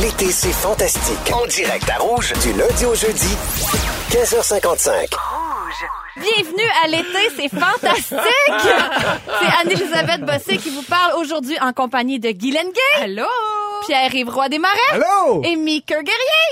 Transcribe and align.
L'été, 0.00 0.32
c'est 0.32 0.52
fantastique. 0.52 1.32
En 1.32 1.46
direct 1.46 1.88
à 1.88 1.98
Rouge, 1.98 2.32
du 2.42 2.52
lundi 2.54 2.84
au 2.84 2.94
jeudi, 2.94 3.36
15h55. 4.10 5.14
Bienvenue 6.16 6.68
à 6.82 6.88
l'été, 6.88 7.30
c'est 7.36 7.48
fantastique! 7.48 8.18
c'est 9.40 9.60
Anne-Elisabeth 9.60 10.22
Bossé 10.22 10.56
qui 10.58 10.70
vous 10.70 10.82
parle 10.82 11.12
aujourd'hui 11.18 11.56
en 11.60 11.72
compagnie 11.72 12.18
de 12.18 12.30
Guy 12.30 12.50
Lenguet. 12.50 13.02
Allô! 13.02 13.28
Pierre-Yves 13.86 14.30
Roy 14.30 14.48
Desmarais. 14.48 14.74
Hello! 14.94 15.42
Et 15.44 15.54
Mika 15.54 16.02
Guerrier. 16.02 16.48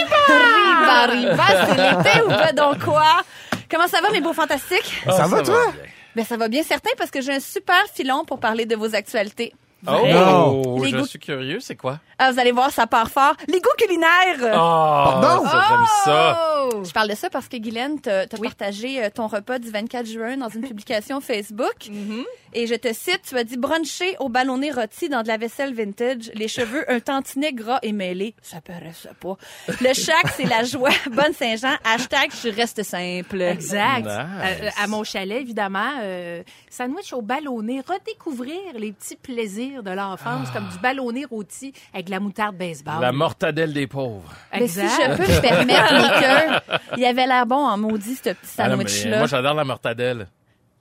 Arriba! 0.00 0.16
Arriba, 0.28 1.36
arriba, 1.36 1.44
c'est 1.68 1.76
l'été 1.76 2.22
ou 2.22 2.28
pas 2.28 2.52
donc 2.52 2.84
quoi? 2.84 3.22
Comment 3.70 3.86
ça 3.86 4.00
va, 4.00 4.10
mes 4.10 4.20
beaux 4.20 4.32
fantastiques? 4.32 5.02
Ça 5.04 5.26
va, 5.28 5.42
toi? 5.42 5.72
Ben, 6.16 6.24
ça 6.24 6.36
va 6.36 6.48
bien 6.48 6.64
certain 6.64 6.90
parce 6.98 7.12
que 7.12 7.20
j'ai 7.20 7.34
un 7.34 7.40
super 7.40 7.84
filon 7.94 8.24
pour 8.24 8.40
parler 8.40 8.66
de 8.66 8.74
vos 8.74 8.96
actualités. 8.96 9.52
Oh, 9.86 10.80
je 10.84 10.96
goûts- 10.96 11.06
suis 11.06 11.18
curieux, 11.18 11.60
c'est 11.60 11.76
quoi? 11.76 12.00
Ah, 12.18 12.32
vous 12.32 12.40
allez 12.40 12.50
voir, 12.52 12.70
ça 12.72 12.86
part 12.86 13.10
fort. 13.10 13.34
Les 13.46 13.60
goûts 13.60 13.68
culinaires! 13.78 14.38
Oh, 14.40 15.20
Pardon? 15.20 15.46
ça, 15.46 15.64
j'aime 15.68 15.86
ça. 16.04 16.68
Je 16.84 16.90
parle 16.92 17.08
de 17.08 17.14
ça 17.14 17.30
parce 17.30 17.48
que 17.48 17.56
Guylaine, 17.56 18.00
t'as 18.00 18.26
t'as 18.26 18.36
partagé 18.38 19.02
euh, 19.04 19.08
ton 19.14 19.28
repas 19.28 19.58
du 19.58 19.70
24 19.70 20.04
juin 20.06 20.36
dans 20.36 20.48
une 20.48 20.62
publication 20.62 21.20
Facebook. 21.20 21.68
Mm-hmm. 21.88 22.24
Et 22.54 22.66
je 22.66 22.74
te 22.74 22.92
cite, 22.94 23.22
tu 23.28 23.36
as 23.36 23.44
dit 23.44 23.56
bruncher 23.56 24.16
au 24.20 24.28
ballonné 24.28 24.70
rôti 24.70 25.08
dans 25.08 25.22
de 25.22 25.28
la 25.28 25.36
vaisselle 25.36 25.74
vintage, 25.74 26.30
les 26.34 26.48
cheveux 26.48 26.90
un 26.90 26.98
tantinet 27.00 27.52
gras 27.52 27.78
et 27.82 27.92
mêlé. 27.92 28.34
Ça 28.40 28.60
paraissait 28.60 29.10
pas. 29.20 29.36
Le 29.80 29.92
chac, 29.94 30.28
c'est 30.36 30.44
la 30.44 30.64
joie. 30.64 30.90
Bonne 31.10 31.32
Saint-Jean. 31.34 31.74
Hashtag 31.84 32.30
je 32.42 32.48
reste 32.48 32.82
simple. 32.82 33.42
Exact. 33.42 34.06
Nice. 34.06 34.14
Euh, 34.62 34.70
à 34.82 34.86
mon 34.86 35.04
chalet, 35.04 35.40
évidemment, 35.42 35.92
euh, 36.02 36.42
sandwich 36.70 37.12
au 37.12 37.20
ballonné, 37.22 37.82
redécouvrir 37.86 38.58
les 38.74 38.92
petits 38.92 39.16
plaisirs 39.16 39.67
de 39.82 39.90
l'enfance, 39.90 40.50
comme 40.50 40.68
du 40.68 40.78
ballonné 40.78 41.24
rôti 41.24 41.72
avec 41.92 42.06
de 42.06 42.10
la 42.10 42.20
moutarde 42.20 42.56
baseball. 42.56 43.00
La 43.00 43.12
mortadelle 43.12 43.72
des 43.72 43.86
pauvres. 43.86 44.32
Mais 44.52 44.66
si 44.68 44.80
Exact. 44.80 45.12
je 45.12 45.16
peux 45.16 45.32
me 45.32 45.40
permettre, 45.40 46.62
il 46.96 47.04
avait 47.04 47.26
l'air 47.26 47.46
bon 47.46 47.56
en 47.66 47.76
maudit, 47.78 48.16
ce 48.16 48.30
petit 48.30 48.36
Ah 48.58 48.68
sandwich-là. 48.70 49.18
moi, 49.18 49.26
j'adore 49.26 49.54
la 49.54 49.64
mortadelle. 49.64 50.26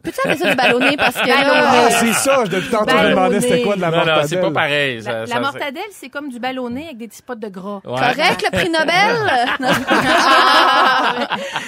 Peux-tu 0.08 0.20
appeler 0.24 0.38
ça 0.38 0.50
du 0.52 0.56
ballonné 0.56 0.96
parce 0.98 1.16
que 1.16 1.28
Ballonné. 1.28 1.44
là, 1.62 1.72
Ah, 1.88 1.90
c'est 1.92 2.14
ça. 2.14 2.44
je- 2.46 2.50
Depuis 2.52 2.70
tantôt, 2.70 2.98
je 2.98 3.04
me 3.04 3.10
demandais 3.10 3.42
c'était 3.42 3.62
quoi 3.62 3.76
de 3.76 3.82
la 3.82 3.90
non, 3.92 3.98
mortadelle. 3.98 4.22
non, 4.24 4.28
c'est 4.30 4.42
pas 4.42 4.52
pareil. 4.52 5.02
Ça- 5.04 5.12
La, 5.12 5.26
ça- 5.28 5.34
la 5.34 5.40
mortadelle, 5.42 5.84
c'est 5.92 6.10
comme 6.10 6.30
du 6.30 6.40
ballonné 6.40 6.86
avec 6.86 6.98
des 6.98 7.08
petits 7.10 7.22
pots 7.22 7.36
de 7.36 7.48
gras. 7.50 7.82
Ouais. 7.84 7.92
Correct, 8.00 8.44
le 8.46 8.52
prix 8.58 8.70
Nobel? 8.70 9.58
non, 9.60 9.68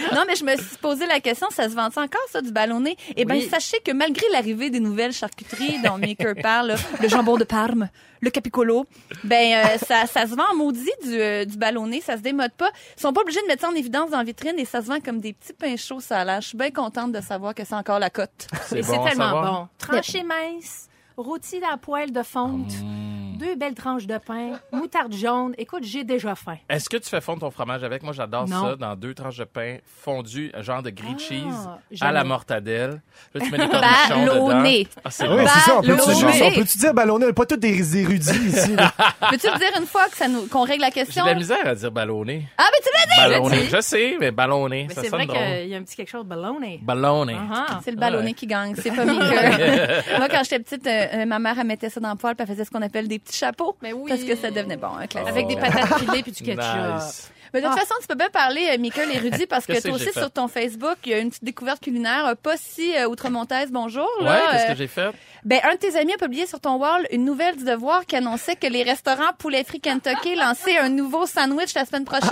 Non, 0.16 0.24
mais 0.28 0.36
je 0.36 0.44
me 0.44 0.56
suis 0.56 0.78
posé 0.82 1.06
la 1.06 1.20
question, 1.20 1.48
ça 1.52 1.70
se 1.70 1.76
vend 1.76 1.86
encore, 1.88 2.26
ça, 2.32 2.42
du 2.42 2.52
ballonné? 2.52 2.96
Eh 3.16 3.26
bien, 3.26 3.36
Oui. 3.38 3.48
sachez 3.50 3.78
que 3.86 3.92
malgré 3.92 4.26
l'arrivée 4.32 4.70
des 4.70 4.80
nouvelles 4.80 5.12
charcuteries 5.14 5.80
dont 5.84 5.98
Maker 5.98 6.34
parle, 6.42 6.68
là, 6.70 6.76
le 7.02 7.08
jambon 7.10 7.38
de 7.38 7.44
Parme, 7.44 7.90
le 8.22 8.30
capicolo, 8.30 8.86
ben, 9.24 9.54
euh, 9.66 9.78
ça, 9.88 10.06
ça 10.06 10.24
se 10.28 10.36
vend 10.36 10.44
en 10.52 10.56
maudit 10.56 10.90
du, 11.04 11.14
euh, 11.20 11.46
du 11.46 11.58
ballonné, 11.58 12.02
ça 12.02 12.18
se 12.18 12.22
démode 12.22 12.52
pas. 12.52 12.70
Ils 12.98 13.02
sont 13.02 13.14
pas 13.14 13.22
obligés 13.22 13.42
de 13.42 13.48
mettre 13.48 13.62
ça 13.62 13.70
en 13.70 13.76
évidence 13.76 14.10
dans 14.12 14.18
la 14.18 14.24
vitrine 14.26 14.56
et 14.58 14.66
ça 14.66 14.82
se 14.82 14.88
vend 14.88 15.00
comme 15.00 15.20
des 15.22 15.34
petits 15.34 15.54
pains 15.54 15.78
chauds, 15.78 16.02
ça 16.02 16.20
a 16.20 16.26
l'air. 16.26 16.42
Je 16.42 16.50
suis 16.50 16.58
bien 16.58 16.72
contente 16.72 17.12
de 17.14 17.22
savoir 17.22 17.56
que 17.56 17.64
c'est 17.64 17.76
encore 17.76 18.00
la 18.00 18.10
cote. 18.10 18.29
C'est 18.64 18.80
à 18.80 18.84
tellement 18.84 19.10
savoir. 19.10 19.62
bon. 19.62 19.68
Tranché 19.78 20.24
mince, 20.24 20.88
rôti 21.18 21.60
dans 21.60 21.70
la 21.70 21.78
poêle 21.78 22.12
de 22.12 22.24
fonte, 22.24 22.72
Mmh. 22.82 23.29
Deux 23.40 23.56
belles 23.56 23.74
tranches 23.74 24.06
de 24.06 24.18
pain, 24.18 24.60
moutarde 24.72 25.14
jaune. 25.14 25.54
Écoute, 25.58 25.84
j'ai 25.84 26.04
déjà 26.04 26.36
faim. 26.36 26.58
Est-ce 26.70 26.90
que 26.90 26.98
tu 26.98 27.10
fais 27.10 27.22
fondre 27.22 27.40
ton 27.40 27.52
fromage 27.52 27.84
avec? 27.84 28.04
Moi, 28.04 28.14
j'adore 28.14 28.48
ça 28.48 28.76
dans 28.76 28.96
deux 28.96 29.14
tranches 29.14 29.38
de 29.38 29.46
pain 29.46 29.78
fondu, 30.04 30.52
un 30.54 30.62
genre 30.62 30.84
de 30.84 30.90
grilled 30.90 31.18
Ah, 31.20 31.78
cheese 31.90 32.02
à 32.02 32.12
la 32.12 32.24
mortadelle. 32.24 33.02
Là, 33.34 33.42
tu 33.42 33.52
mets 33.52 33.58
des 33.58 33.68
cornichons 33.70 34.26
Ballonné. 34.26 34.80
dedans. 34.84 35.02
Ah, 35.06 35.12
c'est 35.12 35.28
Oui, 35.28 35.38
bon. 35.38 35.48
c'est 35.48 35.60
ça. 35.60 35.78
On 35.78 35.82
peut-tu 35.82 36.60
peut-tu 36.60 36.78
dire 36.78 36.94
ballonné? 36.94 37.34
Pas 37.34 37.46
tous 37.46 37.56
des 37.58 37.98
érudits 37.98 38.30
ici. 38.48 38.76
Peux-tu 39.30 39.48
me 39.48 39.58
dire 39.58 39.72
une 39.80 39.86
fois 39.88 40.08
que 40.10 40.18
ça 40.18 40.28
nous, 40.28 40.48
qu'on 40.48 40.64
règle 40.64 40.82
la 40.82 40.88
J'ai 40.88 40.94
question? 41.06 41.24
de 41.24 41.30
la 41.30 41.36
misère 41.36 41.66
à 41.66 41.76
dire 41.76 41.92
ballonné. 41.92 42.48
Ah, 42.58 42.64
ben 42.72 42.80
tu 42.84 42.90
l'as 42.94 43.16
dit! 43.28 43.32
Ballonné. 43.34 43.64
Je 43.72 43.82
sais, 43.82 44.18
mais 44.20 44.32
ballonné, 44.32 44.86
Mais 44.90 44.94
ça 44.94 45.02
c'est 45.04 45.10
vrai 45.10 45.28
qu'il 45.28 45.68
y 45.70 45.76
a 45.76 45.78
un 45.78 45.84
petit 45.84 45.96
quelque 45.96 46.10
chose 46.10 46.24
de 46.24 46.30
ballonné. 46.30 46.80
Ballonné. 46.82 47.38
Ah, 47.54 47.80
C'est 47.84 47.92
le 47.92 47.98
ballonné 47.98 48.28
Ouais. 48.28 48.34
qui 48.34 48.48
gagne, 48.48 48.76
c'est 48.76 48.92
pas 48.92 49.06
Mika. 49.06 49.24
Moi, 50.18 50.28
quand 50.30 50.42
j'étais 50.44 50.60
petite, 50.60 50.86
euh, 50.88 51.06
euh, 51.14 51.26
ma 51.26 51.40
mère, 51.40 51.58
elle 51.60 51.68
mettait 51.68 51.90
ça 51.90 52.00
dans 52.00 52.10
le 52.12 52.16
poêle, 52.18 52.36
puis 52.36 52.44
elle 52.48 52.54
faisait 52.54 52.66
ce 52.66 52.72
qu'on 52.72 52.82
appelle 52.82 53.08
des 53.08 53.20
petits 53.30 53.38
chapeaux. 53.38 53.76
Mais 53.82 53.94
oui. 53.94 54.10
Parce 54.10 54.24
que 54.24 54.36
ça 54.36 54.52
devenait 54.52 54.78
bon, 54.78 54.90
un 54.98 55.08
classique. 55.08 55.30
Avec 55.30 55.48
des 55.48 55.56
Oh. 55.56 55.62
patates 55.62 56.00
pilées 56.00 56.24
puis 56.24 56.32
du 56.32 56.44
ketchup. 56.44 56.58
Nice. 56.96 57.32
Mais 57.54 57.62
de 57.62 57.66
toute 57.68 57.76
Ah. 57.78 57.80
façon, 57.82 57.94
tu 58.02 58.08
peux 58.08 58.16
bien 58.16 58.30
parler, 58.30 58.68
euh, 58.72 58.78
Mika, 58.78 59.06
l'érudit, 59.06 59.46
parce 59.48 59.66
que 59.66 59.74
Qu'est-ce 59.74 59.88
toi 59.88 59.98
que 59.98 60.04
aussi, 60.04 60.14
sur 60.14 60.32
ton 60.32 60.48
Facebook, 60.48 60.98
il 61.06 61.12
y 61.12 61.14
a 61.16 61.20
une 61.20 61.30
petite 61.30 61.44
découverte 61.44 61.82
culinaire, 61.82 62.26
euh, 62.28 62.36
pas 62.36 62.58
si 62.58 62.96
euh, 62.96 63.08
outremontaise, 63.08 63.72
bonjour. 63.72 64.08
Là, 64.22 64.32
Ouais, 64.32 64.40
qu'est-ce 64.52 64.64
Euh, 64.66 64.68
que 64.70 64.76
j'ai 64.76 64.88
fait? 64.88 65.10
ben, 65.44 65.60
un 65.64 65.74
de 65.74 65.80
tes 65.80 65.96
amis 65.98 66.14
a 66.14 66.18
publié 66.18 66.46
sur 66.46 66.60
ton 66.60 66.76
wall 66.78 67.08
une 67.12 67.26
nouvelle 67.26 67.56
du 67.58 67.64
Devoir 67.64 68.06
qui 68.06 68.16
annonçait 68.16 68.56
que 68.56 68.68
les 68.68 68.84
restaurants 68.84 69.32
Poulet 69.38 69.64
Frit 69.64 69.80
Kentucky 69.82 70.36
lançaient 70.36 70.78
un 70.78 70.90
nouveau 70.90 71.26
sandwich 71.26 71.74
la 71.76 71.86
semaine 71.86 72.06
prochaine. 72.06 72.30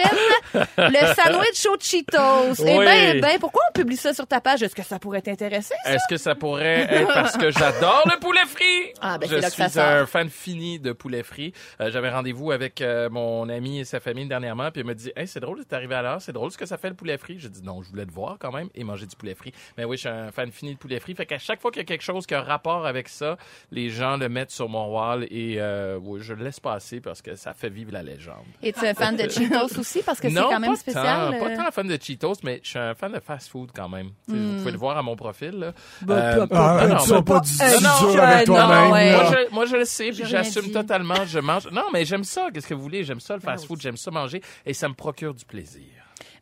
le 0.77 1.13
sandwich 1.15 1.65
aux 1.67 1.77
Cheetos. 1.79 2.63
Eh 2.65 2.77
Oui. 2.77 2.85
ben, 2.85 3.21
ben, 3.21 3.39
pourquoi 3.39 3.61
on 3.69 3.73
publie 3.73 3.97
ça 3.97 4.13
sur 4.13 4.27
ta 4.27 4.41
page? 4.41 4.63
Est-ce 4.63 4.75
que 4.75 4.83
ça 4.83 4.99
pourrait 4.99 5.21
t'intéresser? 5.21 5.73
Est-ce 5.85 6.03
que 6.09 6.17
ça 6.17 6.35
pourrait 6.35 6.87
être 6.89 7.13
parce 7.13 7.37
que 7.37 7.51
j'adore 7.51 8.03
le 8.11 8.19
poulet 8.19 8.45
frit? 8.45 8.93
Ah, 9.01 9.17
ben, 9.17 9.29
Je 9.29 9.35
là 9.35 9.47
que 9.49 9.53
suis 9.53 9.69
ça 9.69 9.97
un 9.99 10.05
fan 10.05 10.29
fini 10.29 10.79
de 10.79 10.91
poulet 10.91 11.23
frit. 11.23 11.53
Euh, 11.81 11.91
J'avais 11.91 12.09
rendez-vous 12.09 12.51
avec 12.51 12.81
euh, 12.81 13.09
mon 13.09 13.47
ami 13.49 13.79
et 13.79 13.85
sa 13.85 13.99
famille 13.99 14.27
dernièrement, 14.27 14.71
puis 14.71 14.81
il 14.81 14.87
me 14.87 14.93
dit 14.95 15.06
Hey, 15.15 15.27
c'est 15.27 15.39
drôle, 15.39 15.63
t'es 15.65 15.75
arrivé 15.75 15.95
à 15.95 16.01
l'heure, 16.01 16.21
c'est 16.21 16.31
drôle 16.33 16.51
ce 16.51 16.57
que 16.57 16.65
ça 16.65 16.77
fait 16.77 16.89
le 16.89 16.95
poulet 16.95 17.17
frit. 17.17 17.37
J'ai 17.39 17.49
dit 17.49 17.61
non, 17.63 17.81
je 17.81 17.89
voulais 17.89 18.05
te 18.05 18.11
voir 18.11 18.37
quand 18.39 18.51
même 18.51 18.69
et 18.75 18.83
manger 18.83 19.05
du 19.05 19.15
poulet 19.15 19.35
frit. 19.35 19.53
Mais 19.77 19.85
oui, 19.85 19.97
je 19.97 20.01
suis 20.01 20.09
un 20.09 20.31
fan 20.31 20.51
fini 20.51 20.73
de 20.73 20.79
poulet 20.79 20.99
frit. 20.99 21.15
Fait 21.15 21.25
qu'à 21.25 21.37
chaque 21.39 21.61
fois 21.61 21.71
qu'il 21.71 21.79
y 21.81 21.83
a 21.83 21.85
quelque 21.85 22.03
chose 22.03 22.25
qui 22.25 22.33
a 22.35 22.41
rapport 22.41 22.85
avec 22.85 23.07
ça, 23.09 23.37
les 23.71 23.89
gens 23.89 24.17
le 24.17 24.29
mettent 24.29 24.51
sur 24.51 24.69
mon 24.69 24.87
wall 24.93 25.23
et 25.29 25.55
euh, 25.59 25.97
oui, 26.01 26.19
je 26.21 26.33
le 26.33 26.43
laisse 26.43 26.59
passer 26.59 26.99
parce 27.01 27.21
que 27.21 27.35
ça 27.35 27.53
fait 27.53 27.69
vivre 27.69 27.91
la 27.93 28.03
légende. 28.03 28.43
Et 28.61 28.73
tu 28.73 28.83
es 28.85 28.93
fan 28.93 29.15
de 29.15 29.23
Cheetos 29.29 29.79
aussi 29.79 30.01
parce 30.03 30.19
que 30.19 30.29
c'est 30.29 30.35
non, 30.35 30.49
quand 30.49 30.59
même 30.59 30.71
pas 30.71 30.77
spécial. 30.77 31.31
Tant, 31.31 31.35
euh? 31.45 31.55
pas 31.55 31.63
tant 31.65 31.71
fan 31.71 31.87
de 31.87 31.97
Cheetos, 32.01 32.35
mais 32.43 32.59
je 32.63 32.69
suis 32.69 32.79
un 32.79 32.93
fan 32.95 33.11
de 33.13 33.19
fast 33.19 33.49
food 33.49 33.69
quand 33.75 33.89
même. 33.89 34.09
Vous 34.27 34.57
pouvez 34.59 34.71
le 34.71 34.77
voir 34.77 34.97
à 34.97 35.01
mon 35.03 35.15
profil. 35.15 35.51
Là. 35.59 35.73
Bah, 36.01 36.15
Euh, 36.15 36.47
Ah, 36.51 36.87
non, 36.87 36.97
tu 36.97 37.09
vas 37.09 37.21
pas 37.21 37.39
du 37.39 37.49
Euh, 37.61 37.79
non, 37.81 38.11
dur 38.11 38.23
avec 38.23 38.47
non, 38.47 38.55
toi-même. 38.55 38.91
ouais. 38.91 39.11
moi, 39.11 39.25
je, 39.31 39.53
moi, 39.53 39.65
je 39.65 39.75
le 39.77 39.85
sais, 39.85 40.09
puis 40.11 40.25
j'assume 40.25 40.71
totalement. 40.71 41.25
Je 41.25 41.39
mange. 41.39 41.69
Non, 41.71 41.83
mais 41.93 42.05
j'aime 42.05 42.23
ça. 42.23 42.47
Qu'est-ce 42.53 42.67
que 42.67 42.73
vous 42.73 42.81
voulez? 42.81 43.03
J'aime 43.03 43.19
ça, 43.19 43.35
le 43.35 43.39
Ben 43.39 43.51
fast-food. 43.51 43.77
aussi. 43.77 43.83
J'aime 43.83 43.97
ça 43.97 44.11
manger. 44.11 44.41
Et 44.65 44.73
ça 44.73 44.87
me 44.89 44.93
procure 44.97 45.33
du 45.33 45.45
plaisir. 45.45 45.83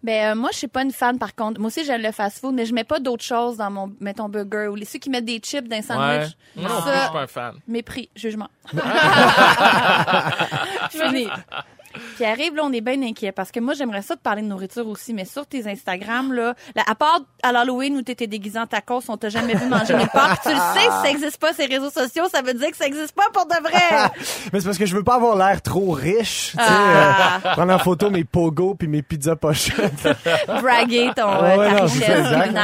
Ben 0.04 0.32
euh, 0.32 0.36
moi 0.40 0.50
je 0.52 0.58
suis 0.60 0.68
pas 0.68 0.84
une 0.84 0.92
fan 0.92 1.18
par 1.18 1.34
contre. 1.36 1.60
Moi 1.60 1.68
aussi 1.68 1.84
j'aime 1.84 2.02
le 2.02 2.12
fast-food 2.12 2.54
mais 2.54 2.66
je 2.66 2.74
mets 2.74 2.84
pas 2.84 3.00
d'autres 3.00 3.24
choses 3.24 3.58
dans 3.58 3.72
mon 3.72 3.92
mettons 4.00 4.30
burger 4.30 4.68
ou 4.70 4.76
les 4.76 4.86
ceux 4.86 5.00
qui 5.00 5.10
mettent 5.10 5.26
des 5.26 5.40
chips 5.40 5.68
dans 5.68 5.76
un 5.76 5.80
Ouais. 5.80 5.84
sandwich. 5.84 6.38
Moi 6.56 6.70
non 6.70 6.82
plus, 6.82 6.92
je 6.92 6.96
Ça, 6.96 7.04
suis 7.04 7.14
pas 7.14 7.22
un 7.22 7.28
fan. 7.28 7.56
mépris, 7.68 8.10
jugement. 8.16 8.50
Fini. 10.92 11.28
Puis 12.16 12.26
arrive 12.26 12.56
là, 12.56 12.62
on 12.66 12.72
est 12.72 12.82
bien 12.82 13.02
inquiet 13.02 13.32
parce 13.32 13.52
que 13.52 13.60
moi 13.60 13.74
j'aimerais 13.74 14.02
ça 14.02 14.16
te 14.16 14.22
parler 14.22 14.42
de 14.42 14.48
nourriture 14.48 14.88
aussi, 14.88 15.14
mais 15.14 15.26
sur 15.26 15.46
tes 15.46 15.68
Instagram 15.68 16.34
là, 16.34 16.54
là, 16.76 16.84
à 16.88 16.96
part 16.96 17.20
à 17.44 17.52
l'Halloween 17.52 17.98
où 17.98 18.02
t'étais 18.02 18.28
déguisé 18.28 18.58
en 18.60 18.68
tacos, 18.68 19.02
on 19.10 19.18
t'a 19.18 19.30
jamais 19.30 19.54
vu 19.56 19.66
manger 19.68 19.96
nulle 19.96 20.08
part. 20.10 20.40
Puis 20.40 20.50
tu 20.52 20.56
le 20.56 20.62
sais, 20.74 20.80
si 20.82 21.02
ça 21.04 21.10
existe 21.10 21.38
pas 21.40 21.54
ces 21.54 21.66
réseaux 21.66 21.90
sociaux, 21.90 22.26
ça 22.32 22.42
veut 22.42 22.54
dire 22.54 22.72
que 22.72 22.78
ça 22.78 22.86
existe 22.88 23.14
pas 23.14 23.28
pour 23.34 23.46
de 23.46 23.62
vrai. 23.62 24.10
Mais 24.54 24.60
c'est 24.60 24.66
parce 24.66 24.78
que 24.78 24.86
je 24.86 24.96
veux 24.96 25.04
pas 25.04 25.16
avoir 25.16 25.36
l'air 25.36 25.62
trop 25.62 25.92
riche. 25.92 26.52
Tu 26.52 26.58
sais, 26.58 26.64
Ah. 26.68 27.40
euh, 27.46 27.52
prendre 27.54 27.74
en 27.74 27.80
photo 27.80 28.10
mes 28.10 28.24
pogos 28.24 28.76
puis 28.76 28.88
mes 28.88 29.02
pizzas 29.02 29.36
pochettes. 29.36 30.08
Braguer 30.48 31.12
ton 31.16 31.26
Ouais, 31.42 31.52
euh, 31.52 31.58
ouais, 31.58 31.70
ta 31.70 31.80
non, 31.82 31.86
richesse 31.86 32.56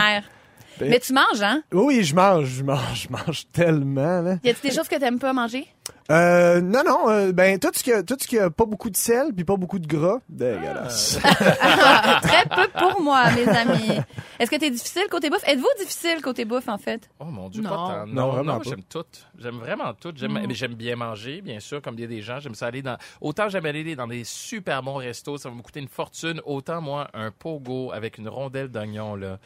Mais 0.90 1.00
tu 1.00 1.14
manges, 1.14 1.42
hein? 1.42 1.62
oui, 1.74 2.04
je 2.04 2.16
mange, 2.16 2.46
je 2.46 2.64
mange, 2.64 3.08
je 3.08 3.10
mange 3.10 3.44
tellement. 3.54 4.22
Là. 4.22 4.36
Y 4.44 4.50
a-t-il 4.50 4.70
des 4.70 4.76
choses 4.76 4.88
que 4.88 4.96
t'aimes 5.00 5.20
pas 5.20 5.34
manger? 5.34 5.68
Euh, 6.10 6.60
non, 6.60 6.82
non, 6.86 7.10
euh, 7.10 7.32
ben 7.32 7.58
tout 7.58 7.70
ce 7.74 7.82
qui 7.84 7.94
a, 7.94 8.04
tout 8.04 8.18
ce 8.20 8.28
qui 8.28 8.38
a 8.38 8.50
pas 8.50 8.66
beaucoup 8.66 8.90
de 8.90 8.98
sel 8.98 9.34
puis 9.34 9.46
pas 9.46 9.56
beaucoup 9.56 9.80
de 9.80 9.88
gras, 9.88 10.20
dégueulasse. 10.28 11.20
Très 12.22 12.46
peu 12.54 12.68
pour 12.78 13.02
moi, 13.02 13.32
mes 13.32 13.48
amis. 13.48 14.00
Est-ce 14.40 14.52
que 14.52 14.58
t'es 14.58 14.70
difficile 14.70 15.04
côté 15.10 15.30
bouffe? 15.30 15.48
Êtes-vous 15.48 15.68
difficile 15.80 16.22
côté 16.22 16.44
bouffe, 16.46 16.68
en 16.68 16.78
fait? 16.78 17.10
Oh 17.20 17.26
mon 17.26 17.50
Dieu, 17.50 17.62
Non. 17.62 17.70
pas 17.70 17.76
tant. 17.76 18.08
Non, 18.08 18.14
Non, 18.14 18.30
vraiment 18.32 18.54
non, 18.54 18.60
pas. 18.60 18.70
j'aime 18.70 18.84
tout. 18.84 19.06
J'aime 19.40 19.56
vraiment 19.58 19.94
tout. 19.94 20.12
J'aime, 20.16 20.34
Mm. 20.34 20.46
mais 20.48 20.54
j'aime 20.54 20.74
bien 20.74 20.96
manger, 20.96 21.42
bien 21.42 21.60
sûr, 21.60 21.82
comme 21.82 21.96
il 21.96 22.02
y 22.02 22.06
a 22.06 22.08
des 22.08 22.22
gens. 22.22 22.40
J'aime 22.40 22.56
ça 22.56 22.68
aller 22.68 22.82
dans. 22.82 22.98
Autant 23.22 23.48
j'aime 23.50 23.66
aller 23.66 23.96
dans 23.96 24.08
des 24.08 24.24
super 24.24 24.84
bons 24.84 24.96
restos, 24.96 25.38
ça 25.38 25.50
va 25.50 25.56
me 25.56 25.62
coûter 25.62 25.80
une 25.80 25.88
fortune. 25.88 26.42
Autant 26.46 26.82
moi, 26.82 27.08
un 27.14 27.32
pogo 27.32 27.92
avec 27.94 28.18
une 28.18 28.28
rondelle 28.28 28.68
d'oignon 28.70 29.16
là, 29.16 29.38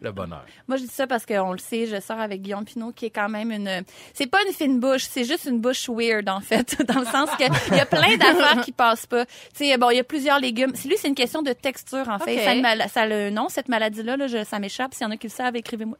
le 0.00 0.12
bonheur. 0.12 0.44
Moi, 0.66 0.76
je 0.78 0.82
dis 0.84 0.88
ça 0.88 1.06
parce 1.06 1.26
qu'on 1.26 1.52
le 1.52 1.58
sait, 1.58 1.86
je 1.86 2.00
sors 2.00 2.18
avec 2.18 2.40
Guillaume 2.42 2.64
Pinot, 2.64 2.92
qui 2.92 3.06
est 3.06 3.10
quand 3.10 3.28
même 3.28 3.50
une... 3.52 3.82
C'est 4.14 4.26
pas 4.26 4.38
une 4.46 4.52
fine 4.54 4.80
bouche, 4.80 5.02
c'est 5.08 5.24
juste 5.24 5.44
une 5.44 5.60
bouche 5.60 5.88
weird, 5.90 6.28
en 6.28 6.40
fait, 6.40 6.76
dans 6.88 7.00
le 7.00 7.06
sens 7.06 7.28
que 7.38 7.44
il 7.70 7.76
y 7.76 7.80
a 7.80 7.86
plein 7.86 8.16
d'affaires 8.16 8.62
qui 8.64 8.72
passent 8.72 9.06
pas. 9.06 9.26
Tu 9.26 9.32
sais, 9.66 9.76
bon, 9.76 9.90
il 9.90 9.96
y 9.96 10.00
a 10.00 10.04
plusieurs 10.04 10.38
légumes. 10.38 10.72
C'est 10.74 10.88
lui, 10.88 10.96
c'est 10.98 11.08
une 11.08 11.14
question 11.14 11.42
de 11.42 11.52
texture, 11.52 12.08
en 12.08 12.18
fait. 12.18 12.36
Ok. 12.36 12.40
Ça, 12.44 12.50
a 12.50 12.54
une 12.54 12.62
mal- 12.62 12.84
ça 12.92 13.02
a 13.02 13.06
le 13.06 13.30
nom, 13.30 13.48
cette 13.50 13.68
maladie-là, 13.68 14.16
là, 14.16 14.26
je- 14.26 14.44
ça 14.44 14.58
m'échappe. 14.58 14.94
S'il 14.94 15.02
y 15.04 15.06
en 15.06 15.10
a 15.10 15.16
qui 15.16 15.26
le 15.26 15.32
savent, 15.32 15.56
écrivez-moi 15.56 15.96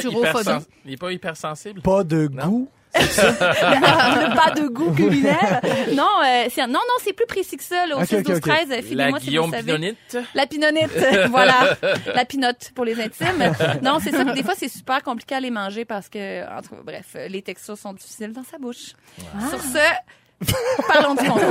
Turophobie. 0.00 0.44
sens- 0.44 0.66
Il 0.84 0.92
est 0.92 0.96
pas 0.96 1.10
hypersensible? 1.12 1.80
pas 1.82 2.04
de 2.04 2.28
Non? 2.32 2.46
goût. 2.48 2.68
pas 2.94 4.50
de 4.52 4.68
goût 4.68 4.92
culinaire. 4.92 5.60
Non, 5.94 6.08
euh, 6.24 6.46
c'est- 6.50 6.66
non, 6.66 6.74
non, 6.74 6.96
c'est 7.02 7.12
plus 7.12 7.26
précis 7.26 7.56
que 7.56 7.62
ça, 7.64 7.86
là, 7.86 7.96
au 7.96 8.00
Ok, 8.00 8.06
6 8.06 8.16
ok, 8.16 8.22
12 8.24 8.36
ok. 8.36 8.42
13 8.42 8.68
La 8.68 8.82
filez-moi 8.82 9.18
si 9.20 9.24
vous 9.26 9.30
Guillaume. 9.30 9.52
Pinonite? 9.52 10.18
La 10.34 10.46
pinonite, 10.46 10.90
voilà. 11.30 11.76
La 12.14 12.24
pinotte 12.24 12.70
pour 12.74 12.84
les 12.84 13.00
intimes. 13.00 13.52
Non, 13.82 13.98
c'est 14.02 14.10
ça. 14.12 14.24
Des 14.24 14.42
fois, 14.42 14.54
c'est 14.56 14.68
super 14.68 15.02
compliqué 15.02 15.34
à 15.34 15.40
les 15.40 15.50
manger 15.50 15.84
parce 15.84 16.08
que, 16.08 16.44
en 16.56 16.62
tout 16.62 16.70
cas, 16.70 16.80
bref, 16.84 17.16
les 17.28 17.42
textures 17.42 17.76
sont 17.78 17.92
difficiles 17.92 18.32
dans 18.32 18.44
sa 18.44 18.58
bouche. 18.58 18.92
Sur 19.50 19.60
ce, 19.60 19.78
Parlons 20.88 21.14
du 21.14 21.24
concours. 21.28 21.44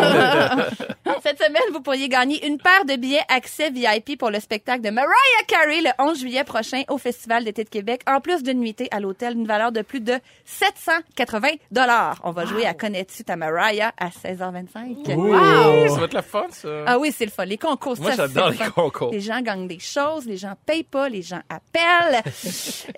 Cette 1.23 1.41
semaine, 1.41 1.61
vous 1.71 1.81
pourriez 1.81 2.09
gagner 2.09 2.45
une 2.45 2.57
paire 2.57 2.85
de 2.85 2.95
billets 2.95 3.21
accès 3.29 3.69
VIP 3.69 4.17
pour 4.19 4.29
le 4.29 4.39
spectacle 4.39 4.81
de 4.81 4.89
Mariah 4.89 5.09
Carey 5.47 5.81
le 5.81 5.89
11 5.99 6.19
juillet 6.19 6.43
prochain 6.43 6.83
au 6.89 6.97
Festival 6.97 7.43
d'été 7.45 7.63
de 7.63 7.69
Québec, 7.69 8.01
en 8.07 8.19
plus 8.19 8.43
d'une 8.43 8.59
nuitée 8.59 8.87
à 8.91 8.99
l'hôtel 8.99 9.35
d'une 9.35 9.47
valeur 9.47 9.71
de 9.71 9.81
plus 9.81 10.01
de 10.01 10.15
780 10.45 11.47
dollars. 11.71 12.19
On 12.23 12.31
va 12.31 12.45
jouer 12.45 12.65
à 12.65 12.73
Connais-tu 12.73 13.23
ta 13.23 13.35
Mariah 13.35 13.93
à 13.97 14.09
16h25. 14.09 15.13
Wow! 15.15 15.87
Ça 15.93 15.99
va 15.99 16.05
être 16.05 16.13
la 16.13 16.21
fun, 16.21 16.45
ça. 16.51 16.67
Ah 16.85 16.99
oui, 16.99 17.13
c'est 17.17 17.25
le 17.25 17.31
fun. 17.31 17.45
Les 17.45 17.57
concours, 17.57 17.95
Moi, 17.99 18.11
ça, 18.11 18.27
j'adore 18.27 18.49
c'est 18.51 18.59
le 18.59 18.65
les 18.65 18.65
fun. 18.65 18.71
concours. 18.71 19.11
Les 19.11 19.21
gens 19.21 19.41
gagnent 19.41 19.67
des 19.67 19.79
choses, 19.79 20.25
les 20.25 20.37
gens 20.37 20.53
payent 20.65 20.83
pas, 20.83 21.09
les 21.09 21.21
gens 21.21 21.41
appellent. 21.49 22.21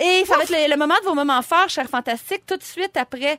Et 0.01 0.23
ça 0.25 0.35
va 0.37 0.43
être 0.43 0.49
le, 0.49 0.69
le 0.71 0.77
moment 0.77 0.95
de 1.01 1.05
vos 1.07 1.15
moments 1.15 1.41
forts, 1.41 1.69
chers 1.69 1.89
fantastiques, 1.89 2.45
tout 2.47 2.57
de 2.57 2.63
suite 2.63 2.97
après 2.97 3.37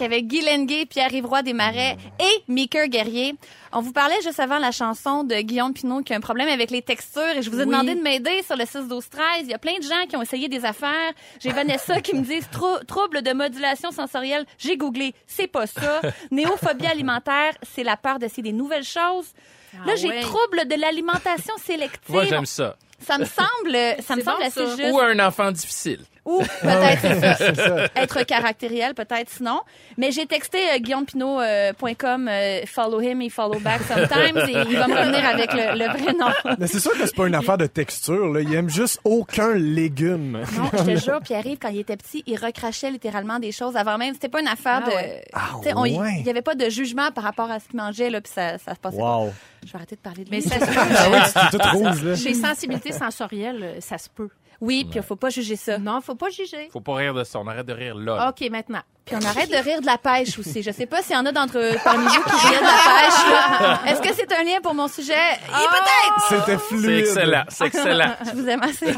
qu'avec 0.00 0.26
Guy 0.26 0.40
Lenguet, 0.40 0.86
Pierre-Yves 0.86 1.26
Roy 1.26 1.42
Desmarais 1.42 1.96
et 2.18 2.42
Meeker 2.48 2.88
Guerrier. 2.88 3.34
On 3.72 3.82
vous 3.82 3.92
parlait 3.92 4.20
juste 4.22 4.40
avant 4.40 4.58
la 4.58 4.72
chanson 4.72 5.24
de 5.24 5.34
Guillaume 5.36 5.74
Pinot 5.74 6.00
qui 6.02 6.12
a 6.14 6.16
un 6.16 6.20
problème 6.20 6.48
avec 6.48 6.70
les 6.70 6.80
textures 6.82 7.36
et 7.36 7.42
je 7.42 7.50
vous 7.50 7.58
ai 7.58 7.64
Oui. 7.64 7.66
demandé 7.66 7.94
de 7.94 8.00
m'aider 8.00 8.42
sur 8.42 8.56
le 8.56 8.64
6 8.64 8.88
12 8.88 9.08
13 9.10 9.22
Il 9.42 9.50
y 9.50 9.54
a 9.54 9.58
plein 9.58 9.76
de 9.76 9.82
gens 9.82 10.06
qui 10.08 10.16
ont 10.16 10.22
essayé 10.22 10.48
des 10.48 10.64
affaires. 10.64 11.12
J'ai 11.38 11.50
Vanessa 11.50 12.00
qui 12.00 12.14
me 12.14 12.22
dit 12.22 12.40
Trou- 12.50 12.82
trouble 12.88 13.20
de 13.22 13.32
modulation 13.32 13.90
sensorielle. 13.92 14.46
J'ai 14.58 14.76
googlé, 14.78 15.14
c'est 15.26 15.46
pas 15.46 15.66
ça. 15.66 16.00
Néophobie 16.30 16.86
alimentaire, 16.86 17.52
c'est 17.74 17.84
la 17.84 17.96
peur 17.98 18.18
d'essayer 18.18 18.42
des 18.42 18.52
nouvelles 18.52 18.82
choses. 18.84 19.26
Là, 19.74 19.80
Ah 19.92 19.96
j'ai 19.96 20.08
ouais. 20.08 20.20
trouble 20.22 20.66
de 20.66 20.74
l'alimentation 20.80 21.54
sélective. 21.64 22.00
Moi, 22.08 22.24
j'aime 22.24 22.46
ça. 22.46 22.76
Ça 23.06 23.18
me 23.18 23.24
semble, 23.24 23.76
ça 24.02 24.16
me 24.16 24.22
semble 24.22 24.38
bon, 24.40 24.46
assez 24.46 24.66
ça. 24.66 24.76
juste. 24.76 24.92
Ou 24.92 24.98
un 25.00 25.18
enfant 25.26 25.50
difficile. 25.52 26.00
Ou 26.24 26.38
peut-être 26.62 27.00
c'est 27.00 27.20
ça. 27.20 27.34
C'est. 27.36 27.90
Être 28.02 28.22
caractériel, 28.24 28.94
peut-être 28.94 29.30
sinon. 29.30 29.60
Mais 29.96 30.10
j'ai 30.12 30.26
texté 30.26 30.58
euh, 30.74 30.78
guillaumepinot.com, 30.78 32.28
euh, 32.28 32.60
follow 32.66 33.00
him, 33.00 33.22
he 33.22 33.30
follow 33.30 33.58
back 33.60 33.80
sometimes, 33.82 34.36
et 34.48 34.52
il 34.70 34.76
va 34.76 34.86
me 34.86 34.94
revenir 34.98 35.24
avec 35.26 35.52
le, 35.52 35.78
le 35.78 35.86
vrai 35.98 36.12
nom. 36.12 36.54
Mais 36.58 36.66
c'est 36.66 36.80
sûr 36.80 36.92
que 36.92 37.06
c'est 37.06 37.14
pas 37.16 37.26
une 37.26 37.34
affaire 37.34 37.58
de 37.58 37.66
texture, 37.66 38.28
là. 38.32 38.40
Il 38.40 38.54
aime 38.54 38.68
juste 38.70 39.00
aucun 39.04 39.54
légume. 39.54 40.42
Non, 40.56 40.70
je 40.72 40.84
te 40.94 40.96
jure, 41.04 41.20
Pierre-Yves, 41.22 41.58
quand 41.60 41.68
il 41.68 41.80
était 41.80 41.96
petit, 41.96 42.22
il 42.26 42.36
recrachait 42.38 42.90
littéralement 42.90 43.38
des 43.38 43.52
choses 43.52 43.76
avant 43.76 43.98
même. 43.98 44.14
C'était 44.14 44.28
pas 44.28 44.40
une 44.40 44.48
affaire 44.48 44.82
Ah 44.84 44.90
de... 44.90 44.94
ouais. 44.94 45.24
Ah 45.32 45.40
on- 45.76 45.84
Il 45.84 45.98
ouais. 45.98 46.22
y 46.24 46.30
avait 46.30 46.42
pas 46.42 46.54
de 46.54 46.68
jugement 46.68 47.10
par 47.12 47.24
rapport 47.24 47.50
à 47.50 47.60
ce 47.60 47.68
qu'il 47.68 47.78
mangeait, 47.78 48.10
là, 48.10 48.20
puis 48.20 48.32
ça, 48.34 48.58
ça 48.58 48.74
se 48.74 48.80
passait 48.80 48.98
pas. 48.98 49.16
Wow. 49.18 49.32
Je 49.66 49.72
vais 49.72 49.76
arrêter 49.76 49.96
de 49.96 50.00
parler 50.00 50.24
de 50.24 50.30
Mais 50.30 50.40
lui. 50.40 50.48
ça 50.48 50.58
se 50.58 50.64
Ah 50.64 50.86
peut. 50.86 51.12
oui, 51.12 51.18
tu 51.44 51.50
toute 51.58 51.66
rouge, 51.66 52.02
là. 52.04 52.16
Chez 52.16 52.34
sensibilité 52.34 52.92
sensorielle, 52.92 53.60
euh, 53.62 53.80
ça 53.80 53.98
se 53.98 54.08
peut. 54.08 54.28
Oui, 54.60 54.84
puis 54.84 54.98
il 54.98 55.02
faut 55.02 55.16
pas 55.16 55.30
juger 55.30 55.56
ça. 55.56 55.78
Non, 55.78 56.00
faut 56.02 56.14
pas 56.14 56.28
juger. 56.28 56.68
Faut 56.72 56.80
pas 56.80 56.94
rire 56.94 57.14
de 57.14 57.24
ça. 57.24 57.38
On 57.38 57.46
arrête 57.46 57.66
de 57.66 57.72
rire 57.72 57.94
là. 57.94 58.28
OK, 58.28 58.48
maintenant. 58.50 58.80
Puis 59.06 59.16
on 59.20 59.24
arrête 59.26 59.50
de 59.50 59.56
rire 59.56 59.80
de 59.80 59.86
la 59.86 59.96
pêche 59.96 60.38
aussi. 60.38 60.62
Je 60.62 60.70
sais 60.70 60.84
pas 60.86 61.00
s'il 61.02 61.14
y 61.16 61.18
en 61.18 61.24
a 61.26 61.32
d'entre 61.32 61.58
parmi 61.82 62.04
vous 62.04 62.22
qui 62.22 62.46
rient 62.46 62.58
de 62.58 62.62
la 62.62 63.80
pêche. 63.80 63.92
Est-ce 63.92 64.02
que 64.02 64.14
c'est 64.14 64.30
un 64.32 64.44
lien 64.44 64.60
pour 64.62 64.74
mon 64.74 64.86
sujet? 64.86 65.14
Et 65.14 65.48
peut-être! 65.48 66.28
C'était 66.28 66.58
C'est 66.58 66.76
fluide. 66.76 66.98
excellent. 66.98 67.44
C'est 67.48 67.66
excellent. 67.66 68.14
Je 68.26 68.30
vous 68.38 68.48
aime 68.48 68.62
assez. 68.62 68.92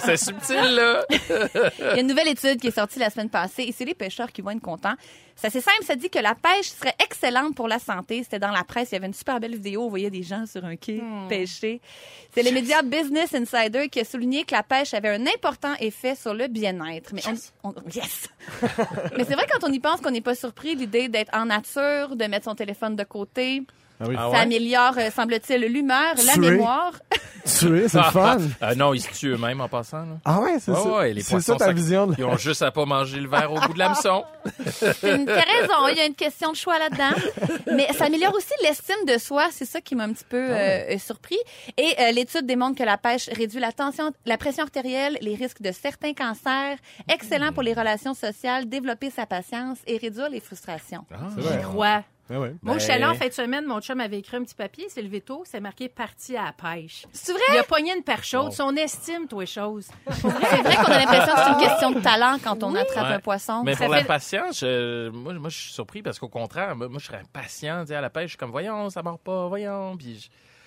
c'est 0.04 0.16
subtil, 0.16 0.74
là. 0.74 1.04
Il 1.10 1.84
y 1.84 1.88
a 1.90 2.00
une 2.00 2.06
nouvelle 2.06 2.28
étude 2.28 2.58
qui 2.60 2.68
est 2.68 2.74
sortie 2.74 2.98
la 2.98 3.10
semaine 3.10 3.28
passée 3.30 3.64
et 3.64 3.72
c'est 3.72 3.84
les 3.84 3.94
pêcheurs 3.94 4.32
qui 4.32 4.40
vont 4.40 4.50
être 4.50 4.60
contents. 4.62 4.94
C'est 5.36 5.48
assez 5.48 5.60
simple, 5.60 5.82
ça 5.84 5.96
dit 5.96 6.08
que 6.10 6.18
la 6.18 6.34
pêche 6.34 6.68
serait 6.68 6.94
excellente 7.02 7.54
pour 7.56 7.66
la 7.68 7.78
santé. 7.78 8.22
C'était 8.22 8.38
dans 8.38 8.50
la 8.52 8.62
presse, 8.64 8.90
il 8.90 8.94
y 8.94 8.98
avait 8.98 9.06
une 9.06 9.14
super 9.14 9.40
belle 9.40 9.54
vidéo, 9.54 9.82
on 9.84 9.88
voyait 9.88 10.10
des 10.10 10.22
gens 10.22 10.46
sur 10.46 10.64
un 10.64 10.76
quai 10.76 11.02
pêcher. 11.28 11.80
C'est 12.34 12.42
le 12.42 12.52
média 12.52 12.82
Business 12.82 13.34
Insider 13.34 13.88
qui 13.88 14.00
a 14.00 14.04
souligné 14.04 14.44
que 14.44 14.54
la 14.54 14.62
pêche 14.62 14.94
avait 14.94 15.08
un 15.08 15.26
important 15.26 15.74
effet 15.80 16.14
sur 16.14 16.34
le 16.34 16.46
bien-être. 16.48 17.12
Mais 17.12 17.22
on, 17.64 17.70
on- 17.70 17.74
yes! 17.92 18.28
Mais 19.16 19.24
c'est 19.24 19.34
vrai 19.34 19.46
quand 19.50 19.66
on 19.68 19.72
y 19.72 19.80
pense 19.80 20.00
qu'on 20.00 20.10
n'est 20.10 20.20
pas 20.20 20.34
surpris 20.34 20.74
l'idée 20.74 21.08
d'être 21.08 21.34
en 21.36 21.46
nature, 21.46 22.14
de 22.16 22.24
mettre 22.26 22.44
son 22.44 22.54
téléphone 22.54 22.94
de 22.96 23.04
côté. 23.04 23.62
Ah 24.02 24.06
oui. 24.08 24.14
Ah 24.18 24.22
Ça 24.24 24.30
ouais? 24.30 24.38
améliore, 24.38 24.94
euh, 24.98 25.10
semble-t-il, 25.14 25.60
l'humeur, 25.66 26.14
la 26.26 26.32
Tuer. 26.32 26.50
mémoire. 26.50 26.92
Tuer, 27.44 27.88
c'est 27.88 27.98
le 27.98 28.04
fun. 28.04 28.38
Ah, 28.60 28.74
non, 28.76 28.94
ils 28.94 29.00
se 29.00 29.10
tuent 29.12 29.32
eux-mêmes 29.32 29.60
en 29.60 29.68
passant. 29.68 29.98
Là. 30.02 30.18
Ah 30.24 30.40
ouais, 30.40 30.58
c'est 30.60 30.70
Ouais, 30.70 30.80
ça. 30.82 30.88
ouais, 30.96 31.12
les 31.12 31.22
c'est 31.22 31.40
ça 31.40 31.56
ta 31.56 31.64
ça- 31.66 31.72
vision. 31.72 32.06
de- 32.06 32.14
Ils 32.16 32.24
ont 32.24 32.36
juste 32.36 32.62
à 32.62 32.70
pas 32.70 32.84
manger 32.84 33.18
le 33.18 33.28
verre 33.28 33.52
au 33.52 33.58
bout 33.60 33.72
de 33.72 33.78
l'hameçon. 33.80 34.24
C'est 34.70 35.02
une- 35.16 35.26
T'as 35.26 35.40
raison, 35.40 35.88
il 35.90 35.96
y 35.96 36.00
a 36.00 36.06
une 36.06 36.14
question 36.14 36.52
de 36.52 36.56
choix 36.56 36.78
là-dedans. 36.78 37.10
Mais 37.74 37.88
ça 37.94 38.04
améliore 38.04 38.32
aussi 38.34 38.52
l'estime 38.62 39.04
de 39.08 39.18
soi, 39.18 39.48
c'est 39.50 39.64
ça 39.64 39.80
qui 39.80 39.96
m'a 39.96 40.04
un 40.04 40.12
petit 40.12 40.24
peu 40.28 40.36
euh, 40.50 40.94
euh, 40.94 40.98
surpris. 40.98 41.38
Et 41.76 41.94
euh, 41.98 42.12
l'étude 42.12 42.46
démontre 42.46 42.78
que 42.78 42.84
la 42.84 42.96
pêche 42.96 43.28
réduit 43.36 43.58
la 43.60 43.72
tension, 43.72 44.12
la 44.24 44.38
pression 44.38 44.62
artérielle, 44.62 45.18
les 45.20 45.34
risques 45.34 45.62
de 45.62 45.72
certains 45.72 46.14
cancers, 46.14 46.76
excellent 47.08 47.52
pour 47.52 47.64
les 47.64 47.74
relations 47.74 48.14
sociales, 48.14 48.68
développer 48.68 49.10
sa 49.10 49.26
patience 49.26 49.78
et 49.88 49.96
réduire 49.96 50.28
les 50.28 50.40
frustrations. 50.40 51.04
C'est 51.34 51.40
vrai. 51.42 51.60
Croix. 51.62 52.02
Ah 52.02 52.04
ouais. 52.38 52.54
Moi, 52.62 52.74
Ben- 52.74 52.78
je 52.78 52.84
suis 52.84 52.92
allée 52.92 53.04
en 53.04 53.14
fin 53.14 53.28
de 53.28 53.32
semaine, 53.32 53.64
mon 53.66 53.80
chum 53.80 54.00
avait 54.00 54.18
écrit 54.18 54.36
un 54.36 54.42
petit 54.42 54.54
papier, 54.54 54.86
c'est 54.88 55.02
levé 55.02 55.20
tôt, 55.20 55.42
c'est 55.46 55.60
marqué 55.60 55.88
parti 55.88 56.36
à 56.36 56.44
la 56.46 56.52
pêche. 56.52 57.04
C'est 57.12 57.32
Il 57.32 57.38
vrai? 57.52 57.58
a 57.58 57.62
pogné 57.64 57.94
une 57.96 58.02
perche 58.02 58.30
chaude, 58.30 58.52
son 58.52 58.74
estime, 58.76 59.26
toi, 59.28 59.44
chose. 59.46 59.88
C'est 60.10 60.28
vrai 60.28 60.76
qu'on 60.76 60.92
a 60.92 60.98
l'impression 60.98 61.34
que 61.34 61.40
c'est 61.40 61.52
une 61.52 61.68
question 61.68 61.90
de 61.92 62.00
talent 62.00 62.36
quand 62.42 62.62
on 62.62 62.74
attrape 62.74 63.06
Ouais. 63.08 63.14
un 63.14 63.20
poisson. 63.20 63.62
Mais 63.64 63.74
Ça 63.74 63.84
pour 63.84 63.92
la 63.94 64.00
fait- 64.00 64.06
patience, 64.06 64.60
je- 64.60 65.08
moi, 65.10 65.32
moi, 65.34 65.48
je 65.50 65.58
suis 65.58 65.72
surpris 65.72 66.02
parce 66.02 66.18
qu'au 66.18 66.28
contraire, 66.28 66.74
moi, 66.76 66.88
moi, 66.88 66.98
je 67.00 67.06
serais 67.06 67.18
impatient 67.20 67.84
à 67.88 68.00
la 68.00 68.10
pêche. 68.10 68.22
Je 68.24 68.28
suis 68.30 68.36
comme, 68.38 68.50
voyons, 68.50 68.90
ça 68.90 69.02
mord 69.02 69.18
pas, 69.18 69.48
voyons. 69.48 69.96
Puis 69.96 70.20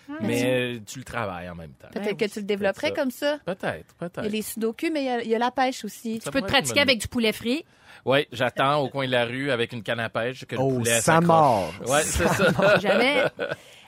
je- 0.10 0.14
Mais 0.22 0.44
euh, 0.76 0.80
tu 0.86 1.00
le 1.00 1.04
travailles 1.06 1.50
en 1.50 1.56
même 1.56 1.72
temps. 1.72 1.88
Peut-être 1.92 2.06
Ouais, 2.06 2.16
que 2.28 2.32
tu 2.32 2.40
le 2.40 2.46
développerais 2.46 2.90
ça. 2.90 2.94
comme 2.94 3.10
ça. 3.10 3.40
Peut-être, 3.44 3.96
Il 4.00 4.04
y 4.04 4.06
a 4.06 4.10
peut-être. 4.10 4.32
les 4.32 4.42
sudoku, 4.44 4.88
mais 4.94 5.02
il 5.02 5.06
y 5.06 5.10
a, 5.10 5.22
il 5.24 5.30
y 5.30 5.34
a 5.36 5.40
la 5.40 5.50
pêche 5.50 5.84
aussi. 5.84 6.20
Ça 6.22 6.30
Tu 6.30 6.32
peux 6.32 6.42
te 6.42 6.48
pratiquer 6.52 6.82
avec 6.82 7.00
du 7.00 7.08
poulet 7.08 7.32
frit. 7.32 7.66
Oui, 8.06 8.28
j'attends 8.31 8.81
au 8.84 8.90
coin 8.90 9.07
de 9.07 9.12
la 9.12 9.25
rue 9.25 9.50
avec 9.52 9.74
une 9.74 9.81
canne 9.81 10.00
à 10.00 10.10
pêche 10.10 10.46
que 10.46 10.56
le 10.56 10.62
Oh, 10.62 10.78
poulet 10.78 11.02
ça 11.02 11.19
mord. 11.22 11.74
Ouais, 11.88 12.04
c'est 12.04 12.28
ça. 12.28 12.78
Jamais. 12.80 13.24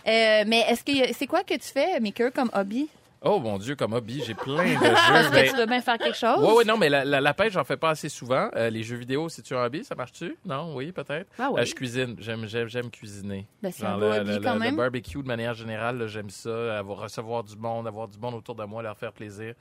Euh, 0.08 0.46
mais 0.48 0.62
est-ce 0.70 0.86
que 0.86 1.14
c'est 1.14 1.28
quoi 1.28 1.44
que 1.44 1.54
tu 1.56 1.68
fais, 1.68 2.00
Maker, 2.00 2.32
comme 2.32 2.50
hobby? 2.54 2.88
Oh 3.22 3.40
mon 3.42 3.58
Dieu, 3.58 3.76
comme 3.76 3.92
hobby, 3.92 4.24
j'ai 4.26 4.36
plein 4.36 4.64
de 4.64 4.70
jeux. 4.70 4.78
que 4.78 5.32
Ben, 5.34 5.50
tu 5.50 5.56
dois 5.58 5.66
bien 5.66 5.82
faire 5.82 5.98
quelque 5.98 6.16
chose? 6.18 6.40
Ouais, 6.42 6.54
ouais, 6.54 6.64
non, 6.64 6.78
mais 6.78 6.88
la, 6.88 7.04
la, 7.04 7.20
la 7.20 7.34
pêche, 7.34 7.52
j'en 7.52 7.66
fais 7.66 7.76
pas 7.76 7.90
assez 7.90 8.08
souvent. 8.08 8.48
Euh, 8.56 8.70
les 8.70 8.84
jeux 8.84 8.96
vidéo, 8.96 9.28
c'est-tu 9.28 9.54
un 9.54 9.66
hobby? 9.66 9.84
Ça 9.84 9.96
marche-tu? 9.96 10.38
Non, 10.46 10.74
oui, 10.76 10.94
peut-être. 10.94 11.30
Ah 11.38 11.50
oui. 11.52 11.60
Euh, 11.60 11.66
je 11.66 11.76
cuisine. 11.76 12.16
J'aime, 12.20 12.46
j'aime, 12.48 12.70
j'aime 12.70 12.90
cuisiner. 12.90 13.46
Ben, 13.62 13.70
c'est 13.74 13.84
un 13.86 13.96
beau 13.98 14.10
le, 14.12 14.20
hobby 14.20 14.32
le- 14.36 14.40
quand 14.40 14.54
le- 14.54 14.60
même. 14.60 14.72
le 14.72 14.78
barbecue, 14.78 15.22
de 15.22 15.28
manière 15.28 15.54
générale, 15.56 15.98
là, 15.98 16.08
j'aime 16.08 16.30
ça. 16.30 16.78
Avoir, 16.80 17.00
recevoir 17.00 17.44
du 17.44 17.58
monde, 17.58 17.86
avoir 17.86 18.08
du 18.08 18.18
monde 18.18 18.36
autour 18.36 18.56
de 18.56 18.64
moi, 18.64 18.82
leur 18.82 18.96
faire 18.98 19.12
plaisir. 19.12 19.56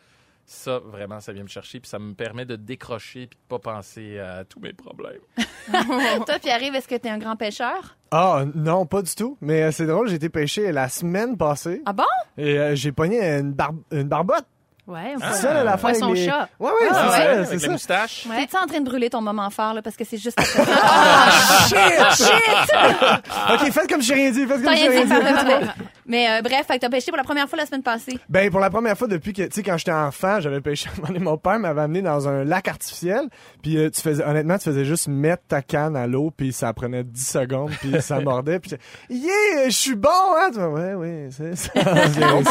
Ça, 0.48 0.78
vraiment, 0.78 1.18
ça 1.18 1.32
vient 1.32 1.42
me 1.42 1.48
chercher. 1.48 1.80
Puis 1.80 1.88
ça 1.90 1.98
me 1.98 2.14
permet 2.14 2.44
de 2.44 2.54
décrocher 2.54 3.26
puis 3.26 3.36
de 3.36 3.48
pas 3.48 3.58
penser 3.58 4.20
à 4.20 4.44
tous 4.44 4.60
mes 4.60 4.72
problèmes. 4.72 5.18
Toi, 6.24 6.38
Pierre-Yves, 6.40 6.74
est-ce 6.76 6.86
que 6.86 6.94
tu 6.94 7.08
es 7.08 7.10
un 7.10 7.18
grand 7.18 7.34
pêcheur? 7.34 7.96
Ah, 8.12 8.44
non, 8.54 8.86
pas 8.86 9.02
du 9.02 9.12
tout. 9.14 9.36
Mais 9.40 9.62
euh, 9.64 9.70
c'est 9.72 9.86
drôle, 9.86 10.08
j'ai 10.08 10.14
été 10.14 10.28
pêcher 10.28 10.70
la 10.70 10.88
semaine 10.88 11.36
passée. 11.36 11.82
Ah 11.84 11.92
bon? 11.92 12.04
Et 12.38 12.56
euh, 12.58 12.74
j'ai 12.76 12.92
pogné 12.92 13.20
une, 13.20 13.52
bar- 13.52 13.72
une 13.90 14.04
barbotte. 14.04 14.46
Ouais, 14.86 15.14
on 15.16 15.18
Ah. 15.20 15.32
C'est 15.32 15.42
ça, 15.42 15.52
là, 15.52 15.64
l'affaire 15.64 15.90
Poisson 15.90 16.04
avec 16.10 16.18
les- 16.18 16.26
chat. 16.26 16.48
Ouais, 16.60 16.70
ouais, 16.70 16.88
Ah, 16.92 16.94
c'est 16.94 17.00
ouais, 17.02 17.10
ça, 17.10 17.30
avec 17.32 17.46
c'est 17.48 17.52
les 17.54 17.58
ça. 17.58 17.68
moustaches. 17.72 18.26
Ouais. 18.30 18.36
T'es-tu 18.42 18.56
en 18.56 18.66
train 18.66 18.78
de 18.80 18.84
brûler 18.84 19.10
ton 19.10 19.20
moment 19.20 19.50
fort, 19.50 19.74
là, 19.74 19.82
parce 19.82 19.96
que 19.96 20.04
c'est 20.04 20.16
juste 20.16 20.38
après? 20.38 20.62
Ah, 20.80 21.28
shit, 21.68 22.24
shit! 22.24 23.52
ok, 23.66 23.72
faites 23.72 23.88
comme 23.90 24.00
j'ai 24.02 24.14
rien 24.14 24.30
dit, 24.30 24.46
faites 24.46 24.62
comme 24.62 24.76
j'ai 24.76 24.88
rien 24.88 25.04
rien 25.20 25.60
dit. 25.64 25.66
Mais 26.06 26.28
euh, 26.30 26.42
bref, 26.42 26.66
fait 26.66 26.74
que 26.74 26.80
t'as 26.80 26.88
pêché 26.88 27.10
pour 27.10 27.16
la 27.16 27.24
première 27.24 27.48
fois 27.48 27.58
la 27.58 27.66
semaine 27.66 27.82
passée. 27.82 28.18
Ben, 28.28 28.50
pour 28.50 28.60
la 28.60 28.70
première 28.70 28.96
fois 28.96 29.08
depuis 29.08 29.32
que, 29.32 29.42
tu 29.42 29.48
sais, 29.52 29.62
quand 29.62 29.76
j'étais 29.76 29.92
enfant, 29.92 30.40
j'avais 30.40 30.60
pêché. 30.60 30.88
à 30.90 30.92
un 30.92 30.96
moment 30.96 31.08
donné, 31.08 31.18
Mon 31.20 31.36
père 31.38 31.58
m'avait 31.58 31.80
amené 31.80 32.02
dans 32.02 32.28
un 32.28 32.44
lac 32.44 32.68
artificiel. 32.68 33.26
Puis, 33.62 33.76
euh, 33.76 33.90
tu 33.90 34.00
faisais, 34.00 34.24
honnêtement, 34.24 34.56
tu 34.58 34.64
faisais 34.64 34.84
juste 34.84 35.08
mettre 35.08 35.42
ta 35.48 35.62
canne 35.62 35.96
à 35.96 36.06
l'eau, 36.06 36.30
puis 36.36 36.52
ça 36.52 36.72
prenait 36.72 37.04
10 37.04 37.26
secondes, 37.26 37.70
puis 37.80 38.00
ça 38.00 38.20
mordait. 38.20 38.60
Puis, 38.60 38.72
yeah, 39.10 39.64
je 39.66 39.70
suis 39.70 39.94
bon, 39.96 40.10
hein? 40.10 40.50
Tu 40.52 40.60
ouais, 40.60 40.94
ouais, 40.94 41.28
c'est 41.30 41.56
ça. 41.56 41.70
Bien 41.82 42.12
sûr, 42.12 42.20
bon. 42.22 42.42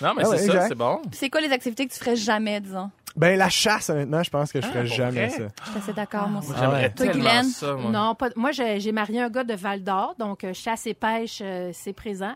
Non, 0.00 0.14
mais 0.16 0.22
Ah 0.24 0.28
ouais, 0.28 0.38
c'est 0.38 0.46
ça, 0.46 0.68
c'est 0.68 0.74
bon. 0.74 1.02
C'est 1.12 1.28
quoi 1.30 1.40
les 1.40 1.52
activités 1.52 1.86
que 1.86 1.92
tu 1.92 1.98
ferais 1.98 2.16
jamais, 2.16 2.60
disons? 2.60 2.90
Ben, 3.16 3.36
la 3.38 3.48
chasse, 3.48 3.90
honnêtement, 3.90 4.22
je 4.22 4.30
pense 4.30 4.52
que 4.52 4.60
je 4.60 4.66
ferais 4.66 4.84
pour 4.84 4.94
jamais 4.94 5.26
vrai? 5.26 5.30
ça. 5.30 5.48
Je 5.64 5.68
suis 5.70 5.78
assez 5.78 5.92
d'accord, 5.92 6.28
moi 6.28 6.40
aussi. 6.40 6.52
Ah 6.54 6.60
J'aimerais 6.60 6.82
ouais. 6.82 6.90
Toi, 6.94 7.06
tellement 7.06 7.24
Guylaine? 7.24 7.44
ça, 7.44 7.74
moi. 7.74 7.90
Non, 7.90 8.14
pas, 8.14 8.28
moi, 8.36 8.52
j'ai 8.52 8.80
j'ai 8.80 8.92
marié 8.92 9.20
un 9.20 9.28
gars 9.30 9.44
de 9.44 9.54
Val 9.54 9.82
d'Or, 9.82 10.14
donc 10.18 10.44
euh, 10.44 10.52
chasse 10.54 10.86
et 10.86 10.94
pêche, 10.94 11.40
euh, 11.42 11.70
c'est 11.72 11.92
présent. 11.92 12.34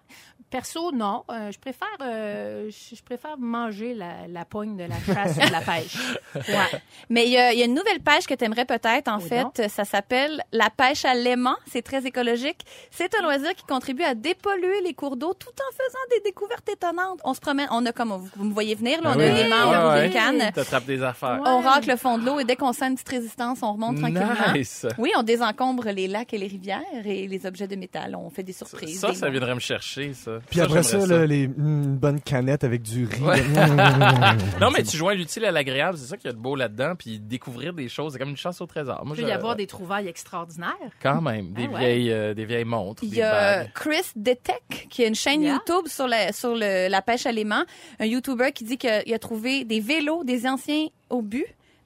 Perso, 0.55 0.93
non. 0.93 1.25
Euh, 1.31 1.51
je 1.51 1.59
préfère 1.59 1.89
euh, 2.01 2.71
je 2.71 2.95
je 2.95 3.03
préfère 3.03 3.37
manger 3.39 3.93
la, 3.93 4.29
la 4.29 4.45
pogne 4.45 4.77
de 4.77 4.85
la 4.85 4.95
chasse 5.05 5.37
ou 5.37 5.41
de 5.49 5.51
la 5.53 5.61
pêche. 5.61 5.97
Ouais. 6.37 6.81
Mais 7.11 7.27
il 7.27 7.33
y, 7.33 7.37
a 7.39 7.53
il 7.53 7.59
y 7.59 7.63
a 7.63 7.65
une 7.65 7.75
nouvelle 7.75 8.01
pêche 8.01 8.27
que 8.27 8.35
tu 8.35 8.45
aimerais 8.45 8.65
peut-être, 8.65 9.09
en 9.09 9.19
Oui, 9.19 9.29
fait. 9.29 9.69
Ça 9.69 9.85
s'appelle 9.85 10.43
la 10.53 10.69
pêche 10.71 11.05
à 11.05 11.15
l'aimant. 11.15 11.55
C'est 11.71 11.83
très 11.83 12.05
écologique. 12.07 12.61
C'est 12.91 13.15
un 13.19 13.23
loisir 13.23 13.55
qui 13.55 13.65
contribue 13.65 14.03
à 14.05 14.15
dépolluer 14.15 14.81
les 14.83 14.95
cours 14.95 15.17
d'eau 15.17 15.33
tout 15.35 15.49
en 15.49 15.73
faisant 15.73 15.99
des 16.11 16.21
découvertes 16.25 16.69
étonnantes. 16.69 17.21
On 17.25 17.35
se 17.35 17.41
promène, 17.41 17.69
on 17.73 17.85
a 17.87 17.93
comme, 17.93 18.11
vous, 18.11 18.29
vous 18.37 18.45
me 18.45 18.53
voyez 18.53 18.75
venir, 18.77 19.01
là, 19.03 19.11
on 19.15 19.19
Ah 19.19 19.23
a 19.23 19.27
oui. 19.27 19.31
un 19.31 19.37
aimant, 19.47 19.57
on 19.69 19.89
a 19.91 20.07
une 20.07 20.13
canne. 20.13 20.53
T'attrapes 20.53 20.87
des 20.87 21.03
affaires. 21.03 21.41
Ouais. 21.41 21.49
On 21.49 21.61
racle 21.61 21.89
le 21.91 21.97
fond 21.97 22.19
de 22.19 22.27
l'eau 22.27 22.39
et 22.41 22.45
dès 22.45 22.57
qu'on 22.57 22.73
sent 22.73 22.87
une 22.87 22.95
petite 22.95 23.09
résistance, 23.09 23.59
on 23.63 23.73
remonte 23.73 23.97
tranquillement. 23.99 24.53
Nice. 24.55 24.87
Oui, 24.99 25.11
on 25.17 25.23
désencombre 25.23 25.89
les 25.91 26.07
lacs 26.09 26.33
et 26.35 26.39
les 26.39 26.47
rivières 26.49 26.81
et 27.05 27.27
les 27.27 27.47
objets 27.47 27.67
de 27.69 27.77
métal. 27.77 28.15
On 28.17 28.31
fait 28.31 28.43
des 28.45 28.53
surprises. 28.53 29.01
ça, 29.01 29.09
des 29.11 29.15
ça 29.17 29.31
viendrait 29.31 29.55
me 29.55 29.61
chercher, 29.61 30.13
ça. 30.15 30.39
Puis 30.51 30.59
Ça, 30.59 30.65
après 30.65 30.83
ça, 30.83 31.05
là, 31.07 31.27
les, 31.27 31.49
mm, 31.49 31.55
une 31.59 31.97
bonne 31.97 32.21
canette 32.21 32.65
avec 32.65 32.83
du 32.83 33.07
riz. 33.07 33.21
Ouais. 33.23 33.43
Mm. 33.43 34.39
Non, 34.61 34.71
mais 34.71 34.83
tu 34.83 34.97
joins 34.97 35.15
l'utile 35.15 35.45
à 35.45 35.51
l'agréable, 35.51 35.99
c'est 35.99 36.07
ça 36.07 36.17
qu'il 36.17 36.27
y 36.27 36.31
a 36.31 36.33
de 36.37 36.39
beau 36.41 36.55
là-dedans, 36.57 36.95
puis 36.99 37.19
découvrir 37.19 37.73
des 37.73 37.89
choses, 37.89 38.13
c'est 38.13 38.19
comme 38.19 38.31
une 38.31 38.37
chasse 38.37 38.61
au 38.61 38.67
trésor. 38.67 39.05
Moi, 39.05 39.15
Il 39.17 39.23
peut 39.23 39.27
je- 39.29 39.33
y 39.33 39.35
avoir 39.35 39.57
des 39.57 39.67
trouvailles 39.67 40.09
extraordinaires. 40.09 40.73
Quand 41.03 41.21
même, 41.21 41.53
des, 41.53 41.67
Ah 41.69 41.73
ouais. 41.75 41.79
vieilles, 41.81 42.13
euh, 42.13 42.35
des 42.35 42.45
vieilles 42.45 42.65
montres, 42.65 43.03
Il 43.05 43.15
y 43.15 43.23
a 43.23 43.59
bagues. 43.65 43.71
Chris 43.75 44.07
Detec 44.17 44.87
qui 44.91 45.05
a 45.05 45.09
une 45.09 45.15
chaîne 45.15 45.43
Yeah. 45.43 45.55
YouTube 45.55 45.87
sur 45.89 46.07
la 46.09 46.33
sur 46.33 46.55
le, 46.55 46.89
la 46.89 47.03
pêche 47.03 47.27
à 47.27 47.33
l'aimant, 47.33 47.65
un 47.99 48.07
YouTuber 48.07 48.53
qui 48.53 48.65
dit 48.65 48.79
qu'il 48.79 49.13
a 49.15 49.19
trouvé 49.19 49.65
des 49.65 49.81
vélos 49.81 50.25
des 50.25 50.47
anciens 50.47 50.87
obus, 51.11 51.45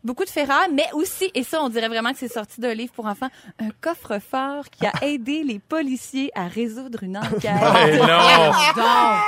beaucoup 0.08 0.24
de 0.24 0.30
ferraille, 0.30 0.70
mais 0.72 0.86
aussi 0.94 1.30
et 1.34 1.42
ça 1.44 1.62
on 1.62 1.68
dirait 1.68 1.88
vraiment 1.88 2.12
que 2.12 2.18
c'est 2.18 2.32
sorti 2.32 2.60
d'un 2.60 2.72
livre 2.74 2.92
pour 2.94 3.06
enfants, 3.06 3.28
un 3.60 3.68
coffre-fort 3.80 4.64
qui 4.70 4.86
a 4.86 4.92
aidé 5.06 5.42
les 5.44 5.58
policiers 5.58 6.30
à 6.34 6.48
résoudre 6.48 7.02
une 7.02 7.16
enquête. 7.24 7.52
Non! 8.00 8.52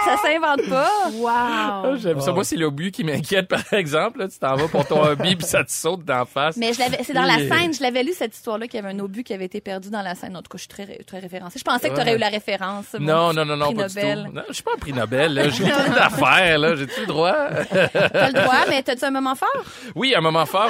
ça 0.05 0.17
s'invente 0.23 0.69
pas. 0.69 0.91
Wow! 1.15 1.97
J'aime 1.97 2.21
ça. 2.21 2.33
Moi, 2.33 2.45
c'est 2.45 2.57
l'obus 2.57 2.91
qui 2.91 3.05
m'inquiète, 3.05 3.47
par 3.49 3.61
exemple. 3.73 4.21
là. 4.21 4.29
tu 4.29 4.39
t'en 4.39 4.57
vas 4.57 4.69
pour 4.69 4.87
ton 4.87 5.05
hobby, 5.05 5.37
puis 5.37 5.47
ça 5.47 5.63
te 5.65 5.71
saute 5.71 6.05
d'en 6.05 6.25
face. 6.25 6.57
Mais 6.57 6.73
je 6.73 6.79
l'avais, 6.79 7.03
c'est 7.05 7.13
dans 7.13 7.23
la 7.23 7.37
scène, 7.39 7.75
je 7.75 7.83
l'avais 7.83 8.03
lu 8.03 8.13
cette 8.15 8.35
histoire-là 8.35 8.67
qu'il 8.67 8.81
y 8.81 8.83
avait 8.85 8.95
un 8.95 8.99
obus 9.01 9.23
qui 9.23 9.35
avait 9.35 9.45
été 9.45 9.61
perdu 9.61 9.91
dans 9.91 10.03
la 10.03 10.15
scène. 10.15 10.37
En 10.37 10.43
tout 10.43 10.49
cas, 10.49 10.57
je 10.59 10.63
suis 10.63 10.69
très, 10.69 10.87
très 11.07 11.19
référencée. 11.19 11.59
Je 11.59 11.65
pensais 11.65 11.91
que 11.91 11.95
tu 11.95 12.01
aurais 12.01 12.15
eu 12.15 12.19
la 12.19 12.29
référence. 12.29 12.87
Non, 12.99 13.33
non, 13.33 13.45
non, 13.45 13.57
non, 13.57 13.67
prix 13.67 13.75
pas 13.77 13.89
du 13.89 13.97
Nobel. 13.97 14.25
tout. 14.27 14.33
Non, 14.35 14.43
je 14.49 14.55
suis 14.55 14.63
pas 14.63 14.71
un 14.75 14.79
prix 14.79 14.93
Nobel. 14.93 15.51
J'ai 15.53 15.65
plein 15.65 15.89
d'affaires, 15.91 16.59
là. 16.59 16.75
J'ai-tu 16.77 17.01
le 17.01 17.07
droit? 17.07 17.33
T'as 17.71 18.29
le 18.29 18.33
droit, 18.43 18.65
mais 18.69 18.83
t'as-tu 18.83 19.05
un 19.05 19.11
moment 19.11 19.35
fort? 19.35 19.65
Oui, 19.95 20.15
un 20.17 20.21
moment 20.21 20.47
fort 20.47 20.70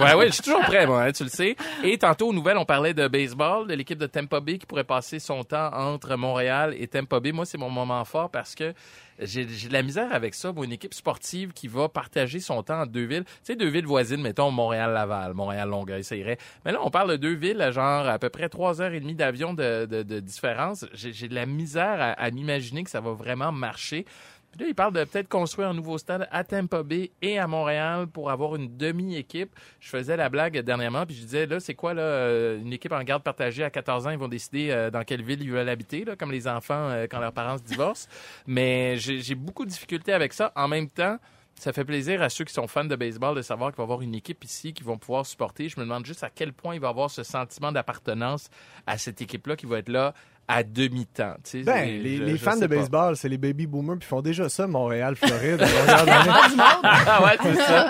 Ouais, 0.00 0.14
ouais, 0.14 0.26
je 0.28 0.32
suis 0.32 0.42
toujours 0.42 0.62
prêt, 0.62 0.86
moi, 0.86 1.02
hein, 1.04 1.12
tu 1.12 1.24
le 1.24 1.28
sais. 1.28 1.56
Et 1.84 1.98
tantôt, 1.98 2.28
aux 2.28 2.32
nouvelles, 2.32 2.58
on 2.58 2.64
parlait 2.64 2.94
de 2.94 3.08
baseball, 3.08 3.66
de 3.66 3.74
l'équipe 3.74 3.98
de 3.98 4.06
Tampa 4.06 4.40
Bay 4.40 4.58
qui 4.58 4.66
pourrait 4.66 4.84
passer 4.84 5.18
son 5.18 5.44
temps 5.44 5.70
entre 5.72 6.16
Montréal 6.16 6.74
et 6.78 6.86
Tampa 6.88 7.20
Bay. 7.20 7.32
Moi, 7.32 7.44
c'est 7.46 7.58
mon 7.58 7.70
moment 7.70 8.04
fort 8.04 8.30
parce 8.30 8.54
que 8.54 8.72
j'ai 9.20 9.44
de 9.44 9.72
la 9.72 9.82
misère 9.82 10.12
avec 10.12 10.34
ça. 10.34 10.52
Moi, 10.52 10.64
une 10.64 10.72
équipe 10.72 10.94
sportive 10.94 11.52
qui 11.52 11.68
va 11.68 11.88
partager 11.88 12.40
son 12.40 12.62
temps 12.62 12.80
en 12.82 12.86
deux 12.86 13.04
villes. 13.04 13.24
Tu 13.24 13.30
sais, 13.44 13.56
deux 13.56 13.68
villes 13.68 13.86
voisines, 13.86 14.20
mettons 14.20 14.50
Montréal-Laval, 14.50 15.34
Montréal-Longueuil, 15.34 16.02
ça 16.02 16.16
irait. 16.16 16.38
Mais 16.64 16.72
là, 16.72 16.78
on 16.82 16.90
parle 16.90 17.10
de 17.10 17.16
deux 17.16 17.34
villes, 17.34 17.70
genre 17.72 18.08
à 18.08 18.18
peu 18.18 18.30
près 18.30 18.48
trois 18.48 18.80
heures 18.80 18.92
et 18.92 19.00
demie 19.00 19.14
d'avion 19.14 19.54
de, 19.54 19.86
de, 19.86 20.02
de 20.02 20.20
différence. 20.20 20.86
J'ai 20.92 21.12
j'ai 21.12 21.28
de 21.28 21.34
la 21.34 21.46
misère 21.46 22.00
à, 22.00 22.12
à 22.12 22.30
m'imaginer 22.30 22.82
que 22.84 22.90
ça 22.90 23.00
va 23.00 23.12
vraiment 23.12 23.52
marcher. 23.52 24.06
Puis 24.52 24.60
là, 24.60 24.66
il 24.68 24.74
parle 24.74 24.92
de 24.92 25.02
peut-être 25.04 25.28
construire 25.28 25.68
un 25.68 25.74
nouveau 25.74 25.96
stade 25.96 26.28
à 26.30 26.44
Tampa 26.44 26.82
Bay 26.82 27.10
et 27.22 27.38
à 27.38 27.46
Montréal 27.46 28.06
pour 28.06 28.30
avoir 28.30 28.54
une 28.54 28.76
demi-équipe. 28.76 29.50
Je 29.80 29.88
faisais 29.88 30.16
la 30.16 30.28
blague 30.28 30.58
dernièrement, 30.58 31.06
puis 31.06 31.14
je 31.14 31.22
disais, 31.22 31.46
là, 31.46 31.58
c'est 31.58 31.74
quoi, 31.74 31.94
là, 31.94 32.02
euh, 32.02 32.60
une 32.60 32.72
équipe 32.72 32.92
en 32.92 33.02
garde 33.02 33.22
partagée 33.22 33.64
à 33.64 33.70
14 33.70 34.06
ans, 34.06 34.10
ils 34.10 34.18
vont 34.18 34.28
décider 34.28 34.70
euh, 34.70 34.90
dans 34.90 35.04
quelle 35.04 35.22
ville 35.22 35.42
ils 35.42 35.50
veulent 35.50 35.70
habiter, 35.70 36.04
là, 36.04 36.16
comme 36.16 36.30
les 36.30 36.46
enfants 36.46 36.90
euh, 36.90 37.06
quand 37.10 37.18
leurs 37.18 37.32
parents 37.32 37.56
se 37.56 37.62
divorcent. 37.62 38.08
Mais 38.46 38.98
j'ai 38.98 39.34
beaucoup 39.34 39.64
de 39.64 39.70
difficultés 39.70 40.12
avec 40.12 40.34
ça. 40.34 40.52
En 40.54 40.68
même 40.68 40.90
temps, 40.90 41.18
ça 41.54 41.72
fait 41.72 41.84
plaisir 41.84 42.22
à 42.22 42.28
ceux 42.28 42.44
qui 42.44 42.52
sont 42.52 42.66
fans 42.66 42.84
de 42.84 42.96
baseball 42.96 43.36
de 43.36 43.42
savoir 43.42 43.70
qu'il 43.70 43.76
va 43.76 43.84
y 43.84 43.86
avoir 43.86 44.02
une 44.02 44.14
équipe 44.14 44.42
ici 44.44 44.74
qui 44.74 44.82
vont 44.82 44.98
pouvoir 44.98 45.24
supporter. 45.24 45.68
Je 45.68 45.78
me 45.78 45.84
demande 45.84 46.04
juste 46.04 46.24
à 46.24 46.30
quel 46.30 46.52
point 46.52 46.74
il 46.74 46.80
va 46.80 46.88
avoir 46.88 47.10
ce 47.10 47.22
sentiment 47.22 47.72
d'appartenance 47.72 48.48
à 48.86 48.98
cette 48.98 49.22
équipe-là 49.22 49.56
qui 49.56 49.66
va 49.66 49.78
être 49.78 49.88
là 49.88 50.12
à 50.54 50.62
demi-temps. 50.62 51.34
tu 51.44 51.50
sais. 51.58 51.62
Ben, 51.64 51.84
les, 52.02 52.16
je- 52.18 52.22
les 52.24 52.32
je 52.32 52.42
fans 52.42 52.56
de 52.56 52.66
baseball, 52.66 53.16
c'est 53.16 53.28
les 53.28 53.38
baby 53.38 53.66
boomers, 53.66 53.96
puis 53.98 54.06
ils 54.06 54.08
font 54.10 54.22
déjà 54.22 54.48
ça, 54.48 54.66
Montréal, 54.66 55.16
Floride. 55.16 55.62
Ah 56.84 57.22
ouais, 57.24 57.38
c'est 57.42 57.54
ça. 57.56 57.88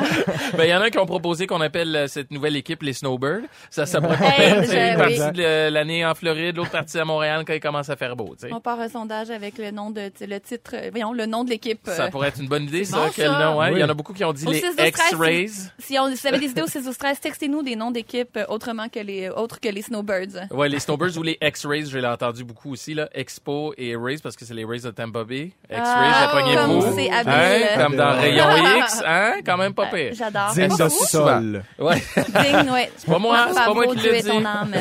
Ben, 0.56 0.64
il 0.64 0.70
y 0.70 0.74
en 0.74 0.80
a 0.80 0.90
qui 0.90 0.98
ont 0.98 1.06
proposé 1.06 1.46
qu'on 1.46 1.60
appelle 1.60 1.94
euh, 1.94 2.06
cette 2.06 2.30
nouvelle 2.30 2.56
équipe 2.56 2.82
les 2.82 2.92
Snowbirds. 2.92 3.42
Ça, 3.70 3.86
ça 3.86 4.00
pourrait 4.00 4.16
Hey, 4.22 4.50
être 4.52 4.70
je- 4.70 4.76
une 4.92 4.96
partie 4.96 5.20
oui. 5.20 5.42
de 5.44 5.68
l'année 5.70 6.04
en 6.06 6.14
Floride, 6.14 6.56
l'autre 6.56 6.70
partie 6.70 6.98
à 6.98 7.04
Montréal 7.04 7.44
quand 7.46 7.52
il 7.54 7.60
commence 7.60 7.88
à 7.90 7.96
faire 7.96 8.16
beau, 8.16 8.34
tu 8.38 8.46
sais. 8.46 8.52
On 8.52 8.60
part 8.60 8.78
un 8.80 8.88
sondage 8.88 9.30
avec 9.30 9.58
le 9.58 9.70
nom 9.70 9.90
de, 9.90 10.10
le 10.20 10.38
titre, 10.40 10.74
voyons, 10.90 11.12
le 11.12 11.26
nom 11.26 11.44
de 11.44 11.50
l'équipe. 11.50 11.80
Ça 11.84 12.04
euh, 12.04 12.10
pourrait 12.10 12.28
être 12.28 12.40
une 12.40 12.48
bonne 12.48 12.64
idée, 12.64 12.84
ça. 12.84 12.96
bon, 12.98 13.10
Quel 13.14 13.28
ça. 13.30 13.38
nom, 13.38 13.58
ouais. 13.58 13.72
Il 13.72 13.78
y 13.78 13.84
en 13.84 13.88
a 13.88 13.94
beaucoup 13.94 14.12
qui 14.12 14.24
ont 14.24 14.32
dit 14.32 14.46
Au 14.46 14.50
les 14.52 14.60
6 14.60 14.70
de 14.76 14.76
13, 14.76 14.88
X-Rays. 14.88 15.46
Si, 15.78 15.98
on, 15.98 16.08
si 16.14 16.20
vous 16.20 16.26
avez 16.28 16.38
des 16.38 16.50
idées 16.50 16.62
au 16.62 16.66
6 16.66 16.88
13, 16.98 17.20
textez-nous 17.20 17.62
des 17.62 17.76
noms 17.76 17.90
d'équipes 17.90 18.36
euh, 18.36 18.44
autrement 18.48 18.88
que 18.88 19.00
les, 19.00 19.28
autres 19.30 19.60
que 19.60 19.68
les 19.68 19.82
Snowbirds. 19.82 20.48
Ouais, 20.50 20.68
les 20.68 20.78
Snowbirds 20.78 21.16
ou 21.18 21.22
les 21.22 21.38
X-Rays, 21.40 21.86
je 21.86 21.98
l'ai 21.98 22.06
entendu 22.06 22.44
beaucoup 22.44 22.51
aussi, 22.64 22.94
là. 22.94 23.08
Expo 23.14 23.74
et 23.76 23.96
Rays, 23.96 24.18
parce 24.22 24.36
que 24.36 24.44
c'est 24.44 24.54
les 24.54 24.64
Rays 24.64 24.80
de 24.80 24.90
Tampa 24.90 25.24
Bay. 25.24 25.52
X-Rays, 25.70 25.78
Ah, 25.84 26.30
pognez-vous. 26.32 26.82
comme. 26.82 26.98
Hein? 27.26 27.60
Comme 27.76 27.96
dans. 27.96 28.12
Rayon 28.16 28.44
X, 28.78 29.02
hein? 29.06 29.32
Quand 29.44 29.56
même 29.56 29.74
pas 29.74 29.86
pire. 29.86 30.12
J'adore. 30.14 30.52
Digne 30.54 30.76
de 30.76 30.88
sol. 30.88 31.62
Ouais. 31.78 32.02
Digne, 32.16 32.70
ouais. 32.70 32.90
C'est 32.96 33.10
pas 33.10 33.18
moi, 33.18 33.46
c'est 33.48 33.54
pas 33.54 33.74
moi 33.74 33.86
qui 33.94 33.96
l'ai 34.08 34.18
est 34.18 34.22
ton 34.22 34.40
dit. 34.40 34.46
âme. 34.46 34.74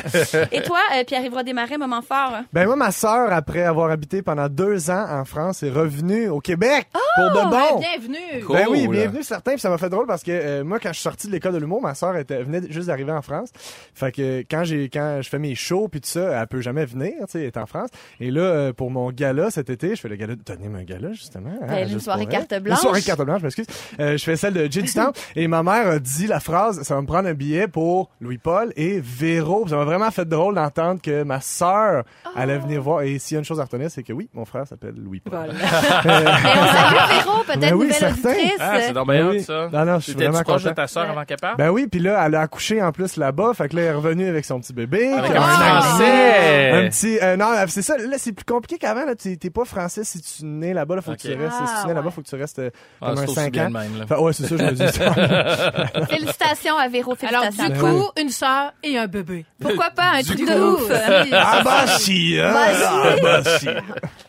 Et 0.51 0.61
toi, 0.61 0.79
euh, 0.95 1.03
Pierre-Yves 1.05 1.43
Desmarais, 1.43 1.77
moment 1.77 2.01
fort. 2.01 2.33
hein? 2.35 2.45
Ben 2.53 2.65
moi, 2.65 2.75
ma 2.75 2.91
sœur, 2.91 3.31
après 3.31 3.63
avoir 3.63 3.89
habité 3.91 4.21
pendant 4.21 4.47
deux 4.49 4.89
ans 4.89 5.05
en 5.09 5.25
France, 5.25 5.63
est 5.63 5.69
revenue 5.71 6.29
au 6.29 6.39
Québec 6.39 6.87
pour 7.15 7.29
de 7.31 7.37
Ouais, 7.37 7.43
bon. 7.71 7.79
bienvenue! 7.79 8.43
Cool. 8.45 8.55
Ben 8.55 8.67
oui, 8.69 8.87
bienvenue 8.87 9.23
certain. 9.23 9.51
Puis 9.51 9.59
ça 9.61 9.69
m'a 9.69 9.77
fait 9.77 9.89
drôle 9.89 10.07
parce 10.07 10.23
que 10.23 10.31
euh, 10.31 10.63
moi, 10.63 10.79
quand 10.79 10.89
je 10.89 10.93
suis 10.95 11.03
sorti 11.03 11.27
de 11.27 11.31
l'école 11.31 11.53
de 11.53 11.57
l'humour, 11.57 11.81
ma 11.81 11.95
sœur 11.95 12.15
était 12.17 12.43
venait 12.43 12.61
juste 12.69 12.87
d'arriver 12.87 13.11
en 13.11 13.21
France. 13.21 13.49
Fait 13.93 14.11
que 14.11 14.43
quand 14.49 14.63
j'ai 14.63 14.89
quand 14.89 15.19
je 15.21 15.29
fais 15.29 15.39
mes 15.39 15.55
shows 15.55 15.87
puis 15.87 16.01
tout 16.01 16.09
ça, 16.09 16.39
elle 16.41 16.47
peut 16.47 16.61
jamais 16.61 16.85
venir, 16.85 17.13
tu 17.21 17.39
sais, 17.39 17.50
est 17.51 17.57
en 17.59 17.65
France. 17.65 17.89
Et 18.19 18.31
là, 18.31 18.41
euh, 18.41 18.73
pour 18.73 18.91
mon 18.91 19.11
gala 19.11 19.51
cet 19.51 19.69
été, 19.69 19.95
je 19.95 20.01
fais 20.01 20.09
le 20.09 20.15
gala. 20.15 20.33
Donnez-moi 20.45 20.79
un 20.79 20.83
gala 20.83 21.11
justement. 21.13 21.51
hein, 21.61 21.65
Ben, 21.67 21.83
une 21.83 21.89
juste 21.93 22.05
soirée 22.05 22.25
carte 22.25 22.53
blanche. 22.59 22.77
Une 22.77 22.81
soirée 22.81 23.01
carte 23.01 23.21
blanche, 23.21 23.39
je 23.39 23.45
m'excuse. 23.45 23.65
Euh, 23.99 24.17
je 24.17 24.23
fais 24.23 24.35
celle 24.35 24.53
de 24.53 24.71
Jay 24.71 24.83
Temple 24.93 25.19
et 25.35 25.47
ma 25.47 25.63
mère 25.63 25.87
a 25.87 25.99
dit 25.99 26.27
la 26.27 26.39
phrase 26.39 26.81
ça 26.83 26.95
va 26.95 27.01
me 27.01 27.07
prendre 27.07 27.27
un 27.27 27.33
billet 27.33 27.67
pour 27.67 28.09
Louis-Paul 28.21 28.71
et 28.75 28.99
Véro. 29.01 29.67
Ça 29.67 29.75
m'a 29.75 29.83
vraiment 29.85 30.11
fait 30.11 30.25
drôle 30.27 30.55
d'entendre 30.55 31.01
que 31.01 31.23
ma 31.23 31.41
sœur 31.41 32.03
allait 32.35 32.57
venir 32.57 32.81
voir. 32.81 33.01
Et 33.03 33.19
s'il 33.19 33.35
y 33.35 33.37
a 33.37 33.39
une 33.39 33.45
chose 33.45 33.59
à 33.59 33.63
retenir, 33.63 33.89
c'est 33.91 34.03
que 34.03 34.13
oui, 34.13 34.29
mon 34.33 34.45
frère 34.45 34.65
s'appelle 34.67 34.95
Louis-Paul. 34.97 35.31
Voilà. 35.33 35.53
On 36.05 36.67
salue 36.67 37.11
Véro, 37.23 37.43
peut-être 37.45 37.59
Ben 37.59 37.73
oui, 37.73 37.87
nouvelle 37.87 38.11
auditrice. 38.11 38.51
Ah, 38.59 38.79
c'est 38.81 38.93
bien 38.93 39.29
Oui. 39.29 39.41
ça. 39.41 39.69
Non, 39.71 39.85
non, 39.85 39.95
je 39.99 40.03
suis 40.03 40.13
vraiment 40.13 40.41
proche 40.41 40.63
de 40.63 40.69
content. 40.69 40.81
ta 40.81 40.87
sœur 40.87 41.09
avant 41.09 41.25
qu'elle 41.25 41.37
parte? 41.37 41.57
Ben 41.57 41.69
oui, 41.69 41.87
puis 41.87 41.99
là, 41.99 42.23
elle 42.25 42.35
a 42.35 42.41
accouché 42.41 42.81
en 42.81 42.91
plus 42.91 43.17
là-bas. 43.17 43.53
Fait 43.53 43.69
que 43.69 43.75
là, 43.75 43.81
elle 43.83 43.87
est 43.89 43.93
revenue 43.93 44.27
avec 44.27 44.45
son 44.45 44.59
petit 44.59 44.73
bébé. 44.73 45.11
Avec 45.13 45.31
un 45.31 45.41
français. 45.41 46.71
Un 46.71 46.87
petit... 46.89 47.19
euh, 47.21 47.35
non, 47.41 47.63
c'est 47.67 47.81
ça. 47.81 47.97
Là, 47.97 48.17
c'est 48.17 48.31
plus 48.31 48.45
compliqué 48.45 48.77
qu'avant. 48.77 49.05
Là, 49.05 49.15
t'es 49.15 49.35
t'es 49.35 49.49
pas 49.49 49.65
français 49.65 50.03
si 50.03 50.21
tu 50.21 50.45
nais 50.45 50.73
là-bas. 50.73 50.95
Là, 50.95 51.01
faut 51.01 51.11
que 51.13 51.17
tu 51.17 51.33
restes. 51.33 51.55
Ah, 51.59 51.65
si 51.67 51.81
tu 51.81 51.87
nais 51.87 51.93
là-bas, 51.93 52.07
ouais. 52.07 52.13
faut 52.13 52.21
que 52.21 52.27
tu 52.29 52.35
restes 52.35 52.59
euh, 52.59 52.69
Ah, 53.01 53.07
comme 53.07 53.15
c'est 53.17 53.21
un 53.21 53.25
aussi 53.25 53.35
5 53.35 53.51
bien 53.53 53.67
ans. 53.67 53.69
même, 53.71 53.97
là. 53.99 54.07
Fait, 54.07 54.15
ouais, 54.15 54.33
c'est 54.33 54.47
ça, 54.47 54.57
je 54.57 54.63
me 54.63 54.71
dis. 54.71 56.05
Félicitations 56.09 56.77
à 56.77 56.87
Véro, 56.87 57.15
Alors, 57.27 57.49
du 57.49 57.57
Ben 57.57 57.77
coup, 57.77 58.09
une 58.19 58.29
sœur 58.29 58.73
et 58.83 58.97
un 58.97 59.07
bébé. 59.07 59.45
Pourquoi 59.59 59.89
pas 59.91 60.11
un 60.15 60.21
Du 60.21 60.27
truc 60.35 60.39
coup. 60.39 60.45
de 60.45 60.59
ouf? 60.59 60.91
ah 61.33 61.61
bah 61.63 61.87
si, 61.87 62.37
hein? 62.39 62.53
Ah 62.53 63.15
bah 63.21 63.43
si. 63.59 63.67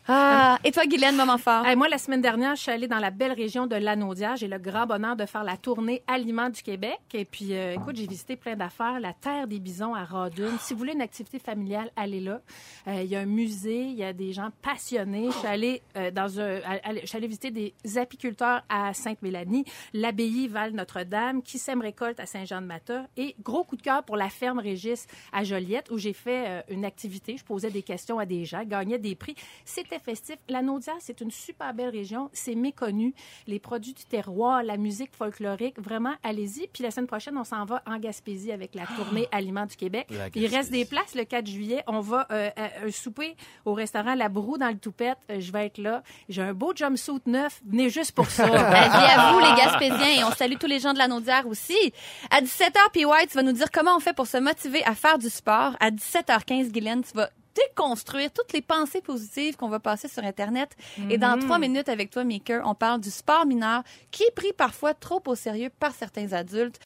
Ah, 0.08 0.58
et 0.64 0.72
toi, 0.72 0.84
Guylaine, 0.84 1.14
moment 1.16 1.38
fort? 1.38 1.64
Hey, 1.64 1.76
moi, 1.76 1.88
la 1.88 1.96
semaine 1.96 2.20
dernière, 2.20 2.56
je 2.56 2.62
suis 2.62 2.72
allée 2.72 2.88
dans 2.88 2.98
la 2.98 3.10
belle 3.10 3.30
région 3.32 3.68
de 3.68 3.76
Lanaudière. 3.76 4.34
J'ai 4.36 4.48
le 4.48 4.58
grand 4.58 4.84
bonheur 4.84 5.14
de 5.14 5.24
faire 5.26 5.44
la 5.44 5.56
tournée 5.56 6.02
Aliments 6.08 6.50
du 6.50 6.60
Québec. 6.60 6.98
Et 7.14 7.24
puis, 7.24 7.50
euh, 7.52 7.74
écoute, 7.74 7.94
j'ai 7.96 8.08
visité 8.08 8.34
plein 8.34 8.56
d'affaires. 8.56 8.98
La 9.00 9.12
Terre 9.12 9.46
des 9.46 9.60
Bisons 9.60 9.94
à 9.94 10.04
Rodune. 10.04 10.56
Si 10.58 10.72
vous 10.74 10.80
voulez 10.80 10.92
une 10.94 11.00
activité 11.02 11.38
familiale, 11.38 11.88
allez 11.96 12.18
là. 12.20 12.40
Euh, 12.88 13.01
Il 13.02 13.10
y 13.10 13.16
a 13.16 13.20
un 13.20 13.26
musée, 13.26 13.82
il 13.84 13.94
y 13.94 14.04
a 14.04 14.12
des 14.12 14.32
gens 14.32 14.50
passionnés. 14.62 15.30
Je 15.30 15.36
suis 15.36 15.48
allée, 15.48 15.82
euh, 15.96 16.10
dans 16.10 16.40
un, 16.40 16.60
je 17.00 17.06
suis 17.06 17.16
allée 17.16 17.26
visiter 17.26 17.50
des 17.50 17.74
apiculteurs 17.96 18.62
à 18.68 18.94
Sainte-Mélanie, 18.94 19.64
l'abbaye 19.92 20.48
Val-Notre-Dame, 20.48 21.42
qui 21.42 21.58
sème 21.58 21.80
récolte 21.80 22.20
à 22.20 22.26
Saint-Jean-de-Mata. 22.26 23.06
Et 23.16 23.34
gros 23.42 23.64
coup 23.64 23.76
de 23.76 23.82
cœur 23.82 24.02
pour 24.04 24.16
la 24.16 24.28
ferme 24.28 24.58
Régis 24.58 25.06
à 25.32 25.44
Joliette, 25.44 25.90
où 25.90 25.98
j'ai 25.98 26.12
fait 26.12 26.44
euh, 26.48 26.62
une 26.68 26.84
activité. 26.84 27.36
Je 27.36 27.44
posais 27.44 27.70
des 27.70 27.82
questions 27.82 28.18
à 28.18 28.26
des 28.26 28.44
gens, 28.44 28.64
gagnais 28.64 28.98
des 28.98 29.14
prix. 29.14 29.34
C'était 29.64 29.98
festif. 29.98 30.36
La 30.48 30.62
Naudière, 30.62 30.96
c'est 31.00 31.20
une 31.20 31.30
super 31.30 31.74
belle 31.74 31.90
région. 31.90 32.30
C'est 32.32 32.54
méconnu. 32.54 33.14
Les 33.46 33.58
produits 33.58 33.94
du 33.94 34.04
terroir, 34.04 34.62
la 34.62 34.76
musique 34.76 35.14
folklorique, 35.14 35.78
vraiment, 35.80 36.14
allez-y. 36.22 36.68
Puis 36.68 36.82
la 36.82 36.90
semaine 36.90 37.06
prochaine, 37.06 37.36
on 37.36 37.44
s'en 37.44 37.64
va 37.64 37.82
en 37.86 37.98
Gaspésie 37.98 38.52
avec 38.52 38.74
la 38.74 38.86
tournée 38.86 39.28
Aliments 39.32 39.66
du 39.66 39.76
Québec. 39.76 40.08
Il 40.34 40.46
reste 40.46 40.70
des 40.70 40.84
places 40.84 41.14
le 41.14 41.24
4 41.24 41.46
juillet. 41.46 41.82
On 41.86 42.00
va 42.00 42.26
euh, 42.30 42.50
souper 42.92 43.36
au 43.64 43.74
restaurant 43.74 44.14
La 44.14 44.28
Broue 44.28 44.58
dans 44.58 44.68
le 44.68 44.78
Toupette. 44.78 45.18
Euh, 45.30 45.40
je 45.40 45.52
vais 45.52 45.66
être 45.66 45.78
là. 45.78 46.02
J'ai 46.28 46.42
un 46.42 46.54
beau 46.54 46.72
jumpsuit 46.74 47.20
neuf. 47.26 47.60
Venez 47.66 47.90
juste 47.90 48.12
pour 48.12 48.26
ça. 48.26 48.44
Avis 48.46 49.12
à 49.12 49.32
vous, 49.32 49.38
les 49.40 49.54
Gaspésiens, 49.56 50.20
et 50.20 50.24
on 50.24 50.30
salue 50.32 50.56
tous 50.58 50.66
les 50.66 50.78
gens 50.78 50.92
de 50.92 50.98
la 50.98 51.08
Naudière 51.08 51.46
aussi. 51.46 51.92
À 52.30 52.40
17h, 52.40 52.90
P. 52.92 53.04
White, 53.04 53.30
tu 53.30 53.36
vas 53.36 53.42
nous 53.42 53.52
dire 53.52 53.70
comment 53.70 53.96
on 53.96 54.00
fait 54.00 54.14
pour 54.14 54.26
se 54.26 54.38
motiver 54.38 54.84
à 54.84 54.94
faire 54.94 55.18
du 55.18 55.28
sport. 55.28 55.76
À 55.80 55.90
17h15, 55.90 56.70
Guylaine, 56.70 57.02
tu 57.02 57.16
vas 57.16 57.30
déconstruire 57.54 58.30
toutes 58.32 58.52
les 58.52 58.62
pensées 58.62 59.00
positives 59.00 59.56
qu'on 59.56 59.68
va 59.68 59.78
passer 59.80 60.08
sur 60.08 60.24
Internet. 60.24 60.70
Et 61.10 61.18
dans 61.18 61.38
trois 61.38 61.58
minutes 61.58 61.88
avec 61.88 62.10
toi, 62.10 62.24
Maker, 62.24 62.62
on 62.64 62.74
parle 62.74 63.00
du 63.00 63.10
sport 63.10 63.46
mineur 63.46 63.82
qui 64.10 64.22
est 64.24 64.34
pris 64.34 64.52
parfois 64.52 64.94
trop 64.94 65.22
au 65.26 65.34
sérieux 65.34 65.70
par 65.78 65.92
certains 65.92 66.32
adultes. 66.32 66.80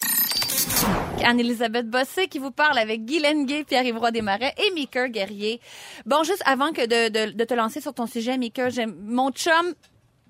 Anne-Elisabeth 1.25 1.89
Bossé 1.89 2.29
qui 2.29 2.39
vous 2.39 2.51
parle 2.51 2.79
avec 2.79 3.05
Guylaine 3.05 3.47
Gay, 3.47 3.65
Pierre-Yves 3.65 3.99
Desmarais 4.13 4.55
et 4.59 4.79
Maker 4.79 5.09
Guerrier. 5.09 5.61
Bon, 6.05 6.23
juste 6.23 6.43
avant 6.47 6.73
que 6.73 6.87
de, 6.87 7.33
de, 7.33 7.45
te 7.45 7.55
lancer 7.55 7.81
sur 7.81 7.95
ton 7.95 8.07
sujet, 8.07 8.39
j'aime 8.69 8.95
mon 9.03 9.31
chum 9.31 9.75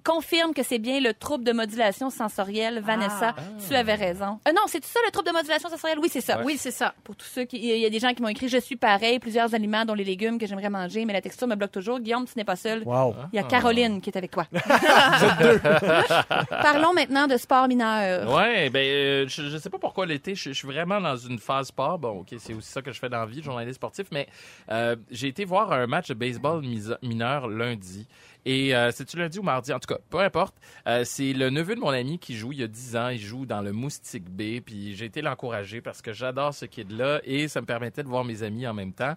confirme 0.07 0.55
que 0.55 0.63
c'est 0.63 0.79
bien 0.79 1.01
le 1.01 1.13
trouble 1.13 1.43
de 1.43 1.51
modulation 1.53 2.11
sensorielle. 2.11 2.81
Vanessa, 2.81 3.35
tu 3.67 3.75
avais 3.75 3.95
raison. 3.95 4.39
Euh, 4.47 4.53
non, 4.53 4.63
c'est 4.69 4.85
ça 4.85 5.01
le 5.05 5.11
trouble 5.11 5.29
de 5.29 5.33
modulation 5.35 5.69
sensorielle? 5.69 5.99
Oui, 6.01 6.09
c'est 6.11 6.21
ça. 6.21 6.43
Oui, 6.45 6.57
c'est 6.59 6.71
ça. 6.71 6.95
Pour 7.03 7.17
tous 7.17 7.27
ceux 7.27 7.45
qui, 7.45 7.57
il 7.57 7.79
y 7.79 7.85
a 7.85 7.91
des 7.91 7.99
gens 7.99 8.15
qui 8.15 8.23
m'ont 8.23 8.29
écrit, 8.29 8.49
je 8.49 8.59
suis 8.59 8.77
pareil, 8.77 9.19
plusieurs 9.19 9.53
aliments 9.55 9.85
dont 9.85 9.95
les 9.95 10.05
légumes 10.05 10.39
que 10.39 10.47
j'aimerais 10.47 10.71
manger, 10.71 11.05
mais 11.05 11.13
la 11.13 11.21
texture 11.21 11.49
me 11.49 11.57
bloque 11.57 11.73
toujours. 11.73 11.99
Guillaume, 11.99 12.25
tu 12.25 12.35
n'es 12.37 12.45
pas 12.45 12.55
seul. 12.55 12.85
Wow. 12.85 13.17
Il 13.33 13.37
y 13.37 13.39
a 13.41 13.43
Caroline 13.43 14.01
qui 14.01 14.11
est 14.11 14.17
avec 14.17 14.31
toi. 14.31 14.47
Parlons 16.51 16.93
maintenant 16.95 17.27
de 17.27 17.37
sport 17.37 17.67
mineur. 17.67 18.33
Ouais, 18.33 18.71
ben 18.71 18.87
euh, 18.87 19.27
je, 19.29 19.49
je 19.49 19.59
sais 19.59 19.71
pas 19.71 19.79
pourquoi 19.79 20.07
l'été, 20.07 20.37
je, 20.37 20.51
je 20.51 20.55
suis 20.55 20.69
vraiment 20.69 21.01
dans 21.01 21.17
une 21.17 21.41
phase 21.41 21.69
sport. 21.69 21.99
Bon, 21.99 22.21
ok, 22.21 22.35
c'est 22.39 22.55
aussi 22.55 22.71
ça 22.71 22.81
que 22.81 22.93
je 22.93 22.99
fais 23.01 23.09
dans 23.09 23.21
la 23.21 23.27
vie, 23.27 23.43
journaliste 23.43 23.77
sportif, 23.77 24.07
mais 24.13 24.29
euh, 24.71 24.95
j'ai 25.11 25.29
été 25.29 25.45
voir 25.45 25.73
un 25.73 25.87
match 25.87 26.09
de 26.09 26.15
baseball 26.15 26.63
mineur 27.03 27.49
lundi. 27.49 28.07
Et 28.47 28.77
euh, 28.77 28.93
c'est-tu 28.93 29.17
lundi 29.17 29.41
ou 29.41 29.43
mardi? 29.43 29.73
En 29.73 29.81
tout 29.81 29.93
cas, 29.93 29.99
peu 30.09 30.21
importe. 30.21 30.55
Euh, 30.87 31.03
c'est 31.05 31.33
le 31.33 31.51
neveu 31.51 31.75
de 31.75 31.81
mon 31.81 31.89
ami 31.89 32.21
qui 32.21 32.37
joue 32.37 32.53
il 32.53 32.61
y 32.61 32.63
a 32.63 32.69
10 32.69 32.97
ans. 32.97 33.09
Il 33.09 33.19
joue 33.19 33.45
dans 33.45 33.61
le 33.61 33.73
Moustique 33.73 34.31
B. 34.31 34.61
Puis 34.65 34.95
j'ai 34.95 35.07
été 35.07 35.21
l'encourager 35.21 35.81
parce 35.81 36.01
que 36.01 36.13
j'adore 36.13 36.55
ce 36.55 36.65
kid-là 36.65 37.21
et 37.25 37.49
ça 37.49 37.61
me 37.61 37.67
permettait 37.67 38.05
de 38.05 38.09
voir 38.09 38.25
mes 38.25 38.45
amis 38.45 38.65
en 38.69 38.73
même 38.73 38.93
temps. 38.93 39.15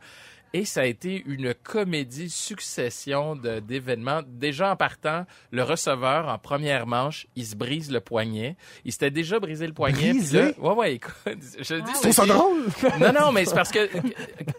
Et 0.54 0.66
ça 0.66 0.82
a 0.82 0.86
été 0.86 1.24
une 1.28 1.54
comédie 1.54 2.30
succession 2.30 3.36
de- 3.36 3.60
d'événements. 3.60 4.22
Déjà 4.28 4.72
en 4.72 4.76
partant, 4.76 5.26
le 5.52 5.64
receveur 5.64 6.28
en 6.28 6.38
première 6.38 6.88
manche, 6.88 7.28
il 7.36 7.46
se 7.46 7.56
brise 7.56 7.92
le 7.92 8.00
poignet. 8.00 8.56
Il 8.86 8.92
s'était 8.92 9.12
déjà 9.12 9.40
brisé 9.40 9.68
le 9.68 9.74
poignet. 9.74 10.10
Brisé? 10.14 10.42
là- 10.42 10.52
ouais, 10.60 10.74
ouais, 10.76 10.94
écoute, 10.96 11.14
je 11.60 11.74
le 11.76 11.82
dis. 11.82 11.94
Ça 11.96 12.12
c'est- 12.12 12.26
drôle? 12.28 12.64
non, 13.00 13.14
non, 13.14 13.32
mais 13.32 13.46
c'est 13.46 13.56
parce 13.56 13.72
que 13.72 13.90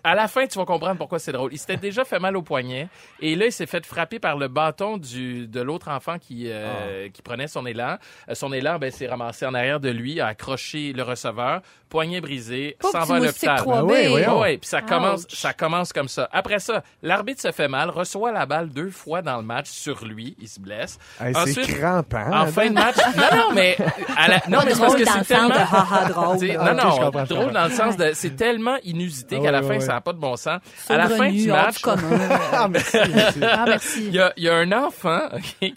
à 0.04 0.14
la 0.14 0.28
fin, 0.28 0.46
tu 0.46 0.58
vas 0.58 0.64
comprendre 0.64 0.96
pourquoi 0.98 1.18
c'est 1.18 1.32
drôle. 1.32 1.52
Il 1.52 1.58
s'était 1.58 1.76
déjà 1.76 2.04
fait 2.04 2.18
mal 2.18 2.36
au 2.36 2.42
poignet 2.42 2.88
et 3.20 3.34
là, 3.34 3.46
il 3.46 3.52
s'est 3.52 3.66
fait 3.66 3.84
frapper 3.84 4.18
par 4.18 4.36
le 4.36 4.48
bâton 4.48 4.96
du 4.96 5.46
de 5.48 5.60
l'autre 5.60 5.88
enfant 5.88 6.18
qui 6.18 6.44
euh, 6.48 7.08
qui 7.10 7.22
prenait 7.22 7.48
son 7.48 7.66
élan. 7.66 7.96
Euh, 8.28 8.34
Son 8.34 8.52
élan, 8.52 8.78
ben, 8.78 8.90
s'est 8.90 9.06
ramassé 9.08 9.44
en 9.46 9.54
arrière 9.54 9.80
de 9.80 9.90
lui, 9.90 10.20
a 10.20 10.28
accroché 10.28 10.92
le 10.92 11.02
receveur, 11.02 11.62
poignet 11.88 12.20
brisé, 12.20 12.76
s'en 12.80 13.04
va 13.04 13.16
à 13.16 13.18
l'hôpital. 13.20 13.58
3B. 13.60 13.86
Ben 13.86 14.12
oui. 14.12 14.20
Ouais, 14.20 14.28
ouais, 14.28 14.58
puis 14.58 14.68
ça 14.68 14.82
commence, 14.82 15.24
Ouch. 15.24 15.34
ça 15.34 15.52
commence 15.52 15.79
comme 15.92 16.08
ça. 16.08 16.28
Après 16.32 16.58
ça, 16.58 16.82
l'arbitre 17.02 17.40
se 17.40 17.52
fait 17.52 17.68
mal, 17.68 17.90
reçoit 17.90 18.32
la 18.32 18.46
balle 18.46 18.68
deux 18.70 18.90
fois 18.90 19.22
dans 19.22 19.36
le 19.38 19.42
match 19.42 19.68
sur 19.70 20.04
lui, 20.04 20.36
il 20.40 20.48
se 20.48 20.60
blesse. 20.60 20.98
Hey, 21.20 21.34
c'est 21.34 21.40
Ensuite, 21.60 21.78
crampant. 21.78 22.32
en 22.32 22.46
fin 22.46 22.68
de 22.68 22.74
match, 22.74 22.96
non, 23.16 23.36
non, 23.36 23.52
mais 23.54 23.76
à 24.16 24.28
la- 24.28 24.42
non, 24.48 24.58
mais 24.64 24.74
c'est 24.74 24.80
parce 24.80 24.94
que 24.96 25.04
c'est 25.04 25.24
tellement 25.24 25.48
non, 26.64 26.74
non, 26.74 27.12
je 27.24 27.34
drôle 27.34 27.52
dans 27.52 27.64
le 27.64 27.70
sens 27.70 27.96
de, 27.96 28.10
c'est 28.14 28.36
tellement 28.36 28.76
inusité 28.84 29.40
qu'à 29.40 29.50
la 29.50 29.62
fin, 29.62 29.80
ça 29.80 29.94
n'a 29.94 30.00
pas 30.00 30.12
de 30.12 30.18
bon 30.18 30.36
sens. 30.36 30.60
À 30.88 30.96
la 30.96 31.08
fin 31.08 31.30
du 31.30 31.48
match. 31.48 31.82
Ah, 32.52 32.68
merci. 32.68 32.98
Ah, 33.42 33.64
merci. 33.66 34.06
il 34.06 34.14
y 34.14 34.20
a, 34.20 34.32
il 34.36 34.44
y 34.44 34.48
a 34.48 34.54
un 34.54 34.72
enfant 34.72 35.20